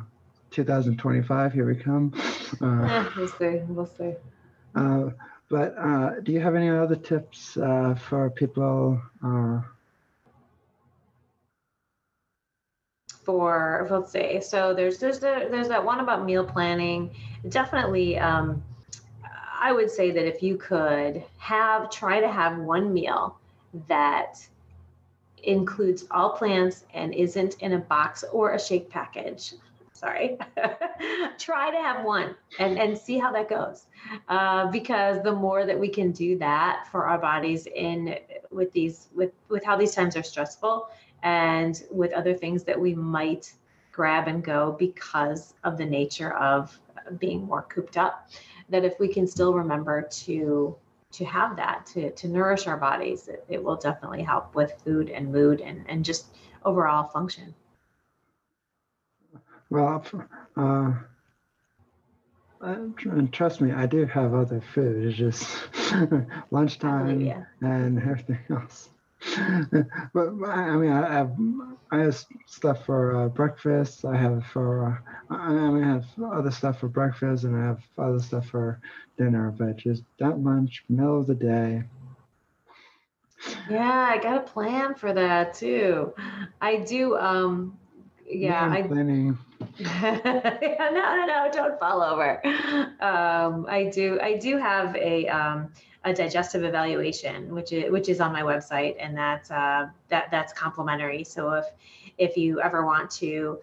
2025, 0.52 1.54
here 1.54 1.68
we 1.68 1.76
come. 1.76 2.14
Uh, 2.62 2.66
yeah, 2.66 3.10
we'll 3.18 3.28
see. 3.28 3.62
We'll 3.68 3.86
see. 3.86 4.14
Uh, 4.76 5.10
but 5.50 5.76
uh, 5.78 6.20
do 6.22 6.32
you 6.32 6.42
have 6.42 6.56
any 6.56 6.70
other 6.70 6.96
tips 6.96 7.56
uh, 7.58 7.96
for 7.96 8.30
people 8.30 9.02
for 13.28 13.86
let's 13.92 14.10
say 14.10 14.40
so 14.40 14.74
there's 14.74 15.00
there's 15.00 15.20
the, 15.20 15.48
there's 15.52 15.68
that 15.68 15.84
one 15.84 16.00
about 16.00 16.24
meal 16.26 16.46
planning. 16.46 17.14
Definitely 17.50 18.18
um, 18.18 18.64
i 19.60 19.72
would 19.72 19.92
say 19.92 20.12
that 20.12 20.26
if 20.26 20.42
you 20.42 20.56
could 20.56 21.24
have 21.38 21.92
try 21.92 22.20
to 22.22 22.30
have 22.30 22.58
one 22.58 22.94
meal 22.94 23.38
that 23.88 24.40
includes 25.44 26.06
all 26.10 26.32
plants 26.32 26.86
and 26.94 27.14
isn't 27.14 27.56
in 27.60 27.74
a 27.74 27.78
box 27.78 28.24
or 28.32 28.54
a 28.54 28.60
shake 28.60 28.90
package 28.90 29.54
sorry 29.98 30.38
try 31.38 31.72
to 31.72 31.78
have 31.78 32.06
one 32.06 32.36
and 32.60 32.78
and 32.80 32.98
see 32.98 33.18
how 33.18 33.32
that 33.32 33.50
goes. 33.50 33.86
Uh, 34.30 34.70
because 34.72 35.22
the 35.24 35.32
more 35.32 35.66
that 35.66 35.78
we 35.78 35.90
can 35.90 36.12
do 36.12 36.38
that 36.38 36.88
for 36.92 37.06
our 37.06 37.18
bodies 37.18 37.68
in 37.76 38.16
with 38.52 38.72
these 38.74 39.08
with 39.16 39.32
with 39.50 39.64
how 39.66 39.76
these 39.76 39.94
times 39.96 40.16
are 40.16 40.24
stressful 40.24 40.88
and 41.24 41.84
with 41.92 42.12
other 42.14 42.34
things 42.34 42.64
that 42.64 42.80
we 42.80 42.94
might 42.94 43.54
grab 43.92 44.28
and 44.28 44.44
go 44.44 44.76
because 44.78 45.54
of 45.64 45.78
the 45.78 45.86
nature 45.86 46.34
of 46.34 46.78
being 47.20 47.44
more 47.46 47.64
cooped 47.64 47.98
up 47.98 48.30
that 48.70 48.84
if 48.84 49.00
we 49.00 49.08
can 49.08 49.26
still 49.26 49.54
remember 49.54 50.02
to 50.12 50.76
to 51.12 51.26
have 51.26 51.56
that 51.56 51.86
to 51.86 52.12
to 52.12 52.28
nourish 52.28 52.68
our 52.68 52.78
bodies 52.78 53.28
it, 53.28 53.44
it 53.48 53.64
will 53.64 53.78
definitely 53.78 54.22
help 54.22 54.54
with 54.56 54.74
food 54.84 55.10
and 55.10 55.32
mood 55.32 55.62
and 55.62 55.84
and 55.88 56.04
just 56.04 56.28
overall 56.66 57.04
function 57.04 57.54
well 59.70 60.04
uh 60.58 60.94
and 62.62 63.32
trust 63.32 63.62
me, 63.62 63.72
I 63.72 63.86
do 63.86 64.06
have 64.06 64.34
other 64.34 64.62
food. 64.62 65.06
It's 65.06 65.18
just 65.18 65.48
lunchtime 66.52 67.46
and 67.62 68.00
everything 68.00 68.40
else. 68.50 68.90
but 70.14 70.30
I 70.46 70.76
mean, 70.76 70.92
I 70.92 71.12
have 71.12 71.36
I 71.92 72.00
have 72.00 72.26
stuff 72.46 72.86
for 72.86 73.16
uh, 73.16 73.28
breakfast. 73.30 74.06
I 74.06 74.16
have 74.16 74.46
for 74.46 75.02
uh, 75.30 75.36
I 75.36 75.70
mean, 75.70 75.84
I 75.84 75.94
have 75.94 76.06
other 76.24 76.52
stuff 76.52 76.80
for 76.80 76.88
breakfast, 76.88 77.44
and 77.44 77.56
I 77.56 77.66
have 77.66 77.82
other 77.98 78.20
stuff 78.20 78.48
for 78.48 78.80
dinner. 79.18 79.54
But 79.58 79.78
just 79.78 80.04
that 80.20 80.40
lunch, 80.40 80.84
middle 80.90 81.20
of 81.20 81.28
the 81.28 81.36
day. 81.36 81.84
Yeah, 83.70 84.08
I 84.10 84.18
got 84.18 84.38
a 84.38 84.42
plan 84.42 84.96
for 84.96 85.14
that 85.14 85.54
too. 85.54 86.14
I 86.62 86.78
do. 86.78 87.18
Um, 87.18 87.78
yeah, 88.26 88.70
I 88.70 88.82
planning. 88.82 89.38
yeah, 89.80 90.90
no, 90.92 91.16
no, 91.16 91.26
no, 91.26 91.50
don't 91.52 91.80
fall 91.80 92.02
over. 92.02 92.42
Um, 93.00 93.66
I 93.70 93.90
do. 93.94 94.20
I 94.22 94.38
do 94.38 94.58
have 94.58 94.96
a. 94.96 95.28
Um, 95.28 95.72
a 96.08 96.14
digestive 96.14 96.64
evaluation, 96.64 97.54
which 97.54 97.72
is 97.72 97.92
which 97.92 98.10
is 98.10 98.20
on 98.20 98.32
my 98.32 98.42
website, 98.42 98.96
and 99.00 99.18
that's 99.18 99.52
uh, 99.52 99.88
that 100.10 100.30
that's 100.32 100.54
complimentary. 100.54 101.24
So 101.24 101.54
if 101.54 101.66
if 102.18 102.38
you 102.38 102.62
ever 102.62 102.86
want 102.86 103.12
to 103.12 103.60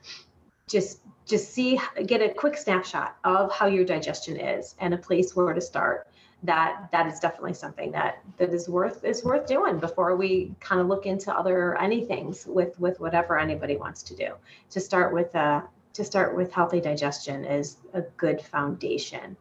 just 0.68 1.00
just 1.26 1.52
see 1.52 1.80
get 2.06 2.22
a 2.22 2.32
quick 2.32 2.56
snapshot 2.56 3.16
of 3.24 3.52
how 3.52 3.66
your 3.66 3.84
digestion 3.84 4.38
is 4.38 4.74
and 4.80 4.94
a 4.94 4.98
place 4.98 5.34
where 5.34 5.52
to 5.52 5.60
start 5.60 6.06
that 6.42 6.88
that 6.92 7.06
is 7.06 7.18
definitely 7.20 7.54
something 7.54 7.90
that 7.90 8.18
that 8.36 8.52
is 8.52 8.68
worth 8.68 9.04
is 9.04 9.24
worth 9.24 9.46
doing 9.46 9.78
before 9.78 10.16
we 10.16 10.54
kind 10.60 10.80
of 10.80 10.86
look 10.86 11.06
into 11.06 11.34
other 11.34 11.76
anythings 11.80 12.46
with 12.46 12.78
with 12.78 13.00
whatever 13.00 13.38
anybody 13.38 13.76
wants 13.76 14.02
to 14.02 14.14
do 14.14 14.34
to 14.70 14.80
start 14.80 15.12
with 15.12 15.34
uh 15.34 15.62
to 15.94 16.04
start 16.04 16.36
with 16.36 16.52
healthy 16.52 16.80
digestion 16.80 17.44
is 17.44 17.76
a 17.94 18.02
good 18.02 18.40
foundation 18.40 19.36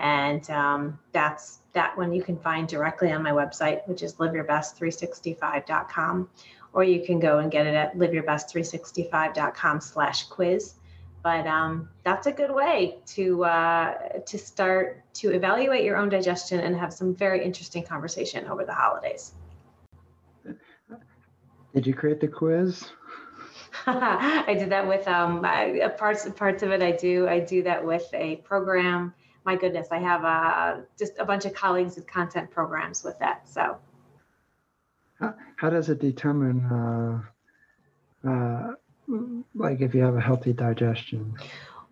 and 0.00 0.48
um, 0.50 0.98
that's 1.12 1.59
that 1.72 1.96
one 1.96 2.12
you 2.12 2.22
can 2.22 2.36
find 2.36 2.68
directly 2.68 3.10
on 3.12 3.22
my 3.22 3.30
website, 3.30 3.86
which 3.86 4.02
is 4.02 4.14
liveyourbest365.com, 4.14 6.28
or 6.72 6.82
you 6.84 7.04
can 7.04 7.20
go 7.20 7.38
and 7.38 7.50
get 7.50 7.66
it 7.66 7.74
at 7.74 7.96
liveyourbest365.com 7.96 9.80
slash 9.80 10.28
quiz. 10.28 10.74
But 11.22 11.46
um, 11.46 11.90
that's 12.02 12.26
a 12.26 12.32
good 12.32 12.50
way 12.50 12.96
to 13.08 13.44
uh, 13.44 14.20
to 14.20 14.38
start 14.38 15.04
to 15.14 15.32
evaluate 15.32 15.84
your 15.84 15.98
own 15.98 16.08
digestion 16.08 16.60
and 16.60 16.74
have 16.76 16.94
some 16.94 17.14
very 17.14 17.44
interesting 17.44 17.84
conversation 17.84 18.46
over 18.46 18.64
the 18.64 18.72
holidays. 18.72 19.34
Did 21.74 21.86
you 21.86 21.92
create 21.94 22.20
the 22.20 22.28
quiz? 22.28 22.86
I 23.86 24.56
did 24.58 24.70
that 24.70 24.88
with 24.88 25.06
um, 25.06 25.44
I, 25.44 25.88
parts 25.98 26.26
parts 26.30 26.62
of 26.62 26.70
it. 26.70 26.82
I 26.82 26.92
do 26.92 27.28
I 27.28 27.40
do 27.40 27.62
that 27.64 27.84
with 27.84 28.08
a 28.14 28.36
program 28.36 29.12
my 29.44 29.56
goodness, 29.56 29.88
I 29.90 29.98
have 29.98 30.24
uh, 30.24 30.82
just 30.98 31.18
a 31.18 31.24
bunch 31.24 31.44
of 31.44 31.54
colleagues 31.54 31.96
with 31.96 32.06
content 32.06 32.50
programs 32.50 33.02
with 33.04 33.18
that. 33.18 33.48
So, 33.48 33.78
how, 35.18 35.34
how 35.56 35.70
does 35.70 35.88
it 35.88 35.98
determine, 36.00 37.22
uh, 38.24 38.28
uh, 38.28 38.74
like, 39.54 39.80
if 39.80 39.94
you 39.94 40.02
have 40.02 40.16
a 40.16 40.20
healthy 40.20 40.52
digestion? 40.52 41.34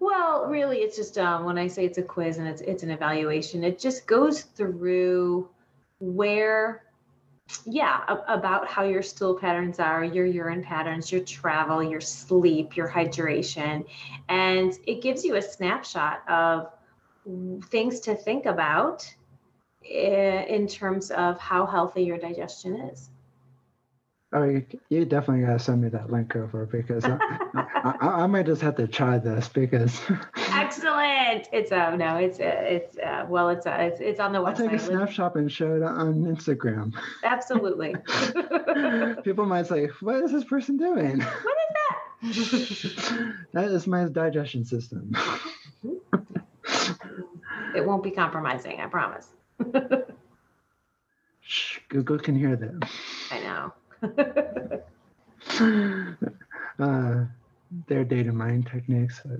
Well, 0.00 0.46
really, 0.46 0.78
it's 0.78 0.96
just 0.96 1.18
um, 1.18 1.44
when 1.44 1.58
I 1.58 1.66
say 1.66 1.84
it's 1.84 1.98
a 1.98 2.02
quiz 2.02 2.38
and 2.38 2.46
it's 2.46 2.60
it's 2.60 2.82
an 2.82 2.90
evaluation, 2.90 3.64
it 3.64 3.78
just 3.78 4.06
goes 4.06 4.42
through 4.42 5.48
where 5.98 6.84
yeah 7.64 8.04
about 8.28 8.68
how 8.68 8.84
your 8.84 9.02
stool 9.02 9.34
patterns 9.34 9.78
are 9.78 10.04
your 10.04 10.26
urine 10.26 10.62
patterns 10.62 11.10
your 11.10 11.22
travel 11.22 11.82
your 11.82 12.00
sleep 12.00 12.76
your 12.76 12.86
hydration 12.86 13.86
and 14.28 14.74
it 14.86 15.00
gives 15.00 15.24
you 15.24 15.36
a 15.36 15.42
snapshot 15.42 16.22
of 16.28 16.70
things 17.70 18.00
to 18.00 18.14
think 18.14 18.46
about 18.46 19.08
in 19.82 20.66
terms 20.66 21.10
of 21.10 21.38
how 21.38 21.66
healthy 21.66 22.02
your 22.02 22.18
digestion 22.18 22.76
is. 22.76 23.10
Oh, 24.30 24.44
you, 24.44 24.66
you 24.90 25.06
definitely 25.06 25.46
gotta 25.46 25.58
send 25.58 25.80
me 25.80 25.88
that 25.88 26.12
link 26.12 26.36
over 26.36 26.66
because 26.66 27.02
I, 27.06 27.16
I, 27.54 27.94
I, 28.00 28.08
I 28.22 28.26
might 28.26 28.44
just 28.44 28.60
have 28.60 28.76
to 28.76 28.86
try 28.86 29.18
this 29.18 29.48
because 29.48 29.98
Excellent. 30.36 31.48
It's 31.50 31.72
uh 31.72 31.96
no, 31.96 32.16
it's 32.16 32.38
uh, 32.38 32.62
it's 32.62 32.98
uh, 32.98 33.24
well, 33.26 33.48
it's 33.48 33.66
uh, 33.66 33.76
it's 33.78 34.00
it's 34.00 34.20
on 34.20 34.32
the 34.32 34.38
website. 34.38 34.48
I'll 34.48 34.56
take 34.56 34.72
a 34.72 34.78
snapshot 34.78 35.36
and 35.36 35.50
show 35.50 35.76
it 35.76 35.82
on 35.82 36.24
Instagram. 36.24 36.94
Absolutely. 37.24 37.94
People 39.22 39.46
might 39.46 39.66
say, 39.66 39.86
"What 40.00 40.16
is 40.24 40.32
this 40.32 40.44
person 40.44 40.76
doing?" 40.76 41.20
What 41.20 41.56
is 42.34 42.42
that? 42.42 43.34
that 43.54 43.70
is 43.70 43.86
my 43.86 44.04
digestion 44.04 44.64
system. 44.64 45.16
It 47.74 47.84
won't 47.84 48.02
be 48.02 48.10
compromising. 48.10 48.80
I 48.80 48.86
promise. 48.86 49.28
Shh, 51.40 51.78
Google 51.88 52.18
can 52.18 52.36
hear 52.36 52.56
that. 52.56 52.88
I 53.30 53.40
know. 53.40 53.72
uh, 56.78 57.24
their 57.86 58.04
data 58.04 58.32
mining 58.32 58.64
techniques. 58.64 59.22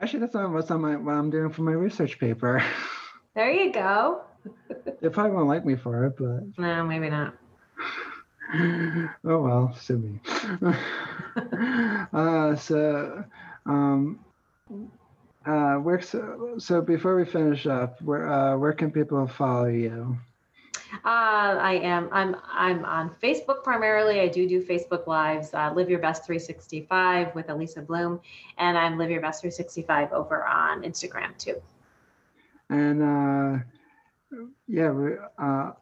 Actually, 0.00 0.20
that's 0.20 0.34
not 0.34 0.50
what's 0.52 0.70
on 0.70 0.80
my 0.80 0.96
what 0.96 1.12
I'm 1.12 1.30
doing 1.30 1.50
for 1.50 1.62
my 1.62 1.72
research 1.72 2.18
paper. 2.18 2.62
there 3.34 3.50
you 3.50 3.72
go. 3.72 4.22
they 5.00 5.08
probably 5.08 5.32
won't 5.32 5.48
like 5.48 5.64
me 5.64 5.76
for 5.76 6.04
it, 6.06 6.16
but 6.18 6.44
No, 6.58 6.84
maybe 6.84 7.08
not. 7.10 7.34
oh 8.54 9.08
well, 9.42 9.74
sue 9.80 9.98
me. 9.98 10.20
uh, 12.12 12.54
so, 12.56 13.24
um, 13.66 14.20
uh, 15.46 15.76
where, 15.76 16.00
so, 16.00 16.54
so 16.58 16.80
before 16.82 17.16
we 17.16 17.24
finish 17.24 17.66
up, 17.66 18.02
where 18.02 18.28
uh, 18.28 18.56
where 18.56 18.72
can 18.72 18.90
people 18.90 19.26
follow 19.26 19.66
you? 19.66 20.18
Uh, 21.04 21.58
I 21.62 21.80
am. 21.82 22.08
I'm. 22.12 22.36
I'm 22.50 22.84
on 22.84 23.14
Facebook 23.22 23.62
primarily. 23.62 24.20
I 24.20 24.28
do 24.28 24.48
do 24.48 24.62
Facebook 24.62 25.06
lives. 25.06 25.54
Uh, 25.54 25.72
Live 25.74 25.88
Your 25.88 26.00
Best 26.00 26.26
365 26.26 27.34
with 27.34 27.48
Elisa 27.48 27.80
Bloom, 27.80 28.20
and 28.58 28.76
I'm 28.76 28.98
Live 28.98 29.10
Your 29.10 29.20
Best 29.20 29.40
365 29.40 30.12
over 30.12 30.44
on 30.44 30.82
Instagram 30.82 31.36
too. 31.38 31.62
And 32.68 33.02
uh, 33.02 34.38
yeah, 34.66 34.90
we, 34.90 35.12
uh, 35.38 35.72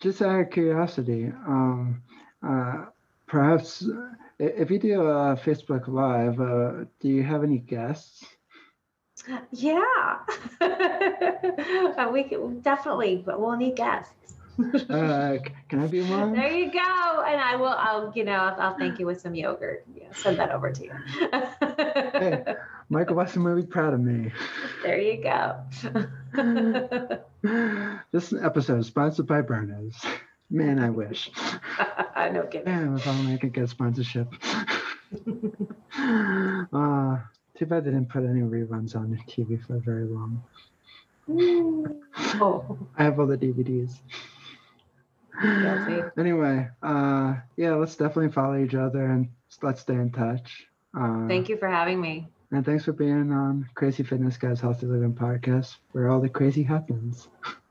just 0.00 0.20
out 0.20 0.40
of 0.40 0.50
curiosity, 0.50 1.32
um, 1.46 2.02
uh, 2.46 2.86
perhaps 3.26 3.88
if 4.38 4.70
you 4.70 4.78
do 4.78 5.02
a 5.02 5.36
Facebook 5.36 5.88
Live, 5.88 6.40
uh, 6.40 6.84
do 7.00 7.08
you 7.08 7.22
have 7.22 7.44
any 7.44 7.58
guests? 7.58 8.24
Yeah, 9.52 10.18
we 12.12 12.24
can, 12.24 12.60
definitely, 12.60 13.22
but 13.24 13.40
we'll 13.40 13.56
need 13.56 13.76
guests. 13.76 14.34
Uh, 14.58 15.38
can 15.68 15.80
I 15.80 15.86
be 15.86 16.02
one? 16.02 16.34
There 16.34 16.50
you 16.50 16.70
go, 16.70 17.22
and 17.26 17.40
I 17.40 17.56
will. 17.56 17.68
I'll, 17.68 18.12
you 18.14 18.24
know, 18.24 18.32
I'll, 18.32 18.60
I'll 18.60 18.78
thank 18.78 18.98
you 18.98 19.06
with 19.06 19.20
some 19.20 19.34
yogurt. 19.34 19.84
Yeah, 19.94 20.12
send 20.12 20.38
that 20.38 20.50
over 20.50 20.70
to 20.70 20.84
you. 20.84 20.92
Hey. 22.12 22.44
Michael 22.88 23.16
Westen 23.16 23.42
will 23.42 23.56
be 23.56 23.66
proud 23.66 23.94
of 23.94 24.00
me. 24.00 24.30
there 24.82 25.00
you 25.00 25.22
go. 25.22 25.56
this 28.12 28.34
episode 28.34 28.80
is 28.80 28.86
sponsored 28.86 29.26
by 29.26 29.40
Burners. 29.40 29.94
Man, 30.50 30.78
I 30.78 30.90
wish. 30.90 31.30
no 32.16 32.42
kidding. 32.42 32.66
Damn, 32.66 32.96
if 32.96 33.06
only 33.06 33.32
I 33.32 33.38
could 33.38 33.54
get 33.54 33.70
sponsorship. 33.70 34.28
uh, 36.70 37.16
too 37.56 37.66
bad 37.66 37.84
they 37.84 37.90
didn't 37.90 38.08
put 38.08 38.24
any 38.24 38.40
reruns 38.40 38.96
on 38.96 39.10
your 39.10 39.20
TV 39.28 39.64
for 39.66 39.78
very 39.78 40.06
long. 40.06 40.42
Oh, 42.40 42.78
I 42.98 43.04
have 43.04 43.18
all 43.20 43.26
the 43.26 43.38
DVDs. 43.38 44.00
Guilty. 45.40 46.02
Anyway, 46.18 46.68
uh, 46.82 47.34
yeah, 47.56 47.74
let's 47.74 47.96
definitely 47.96 48.32
follow 48.32 48.62
each 48.62 48.74
other 48.74 49.06
and 49.06 49.28
let's 49.62 49.80
stay 49.80 49.94
in 49.94 50.10
touch. 50.12 50.66
Uh, 50.96 51.26
thank 51.26 51.48
you 51.48 51.56
for 51.56 51.68
having 51.68 52.00
me. 52.00 52.28
And 52.50 52.64
thanks 52.66 52.84
for 52.84 52.92
being 52.92 53.32
on 53.32 53.68
Crazy 53.74 54.02
Fitness 54.02 54.36
Guys 54.36 54.60
Healthy 54.60 54.86
Living 54.86 55.14
podcast, 55.14 55.76
where 55.92 56.10
all 56.10 56.20
the 56.20 56.28
crazy 56.28 56.62
happens. 56.62 57.28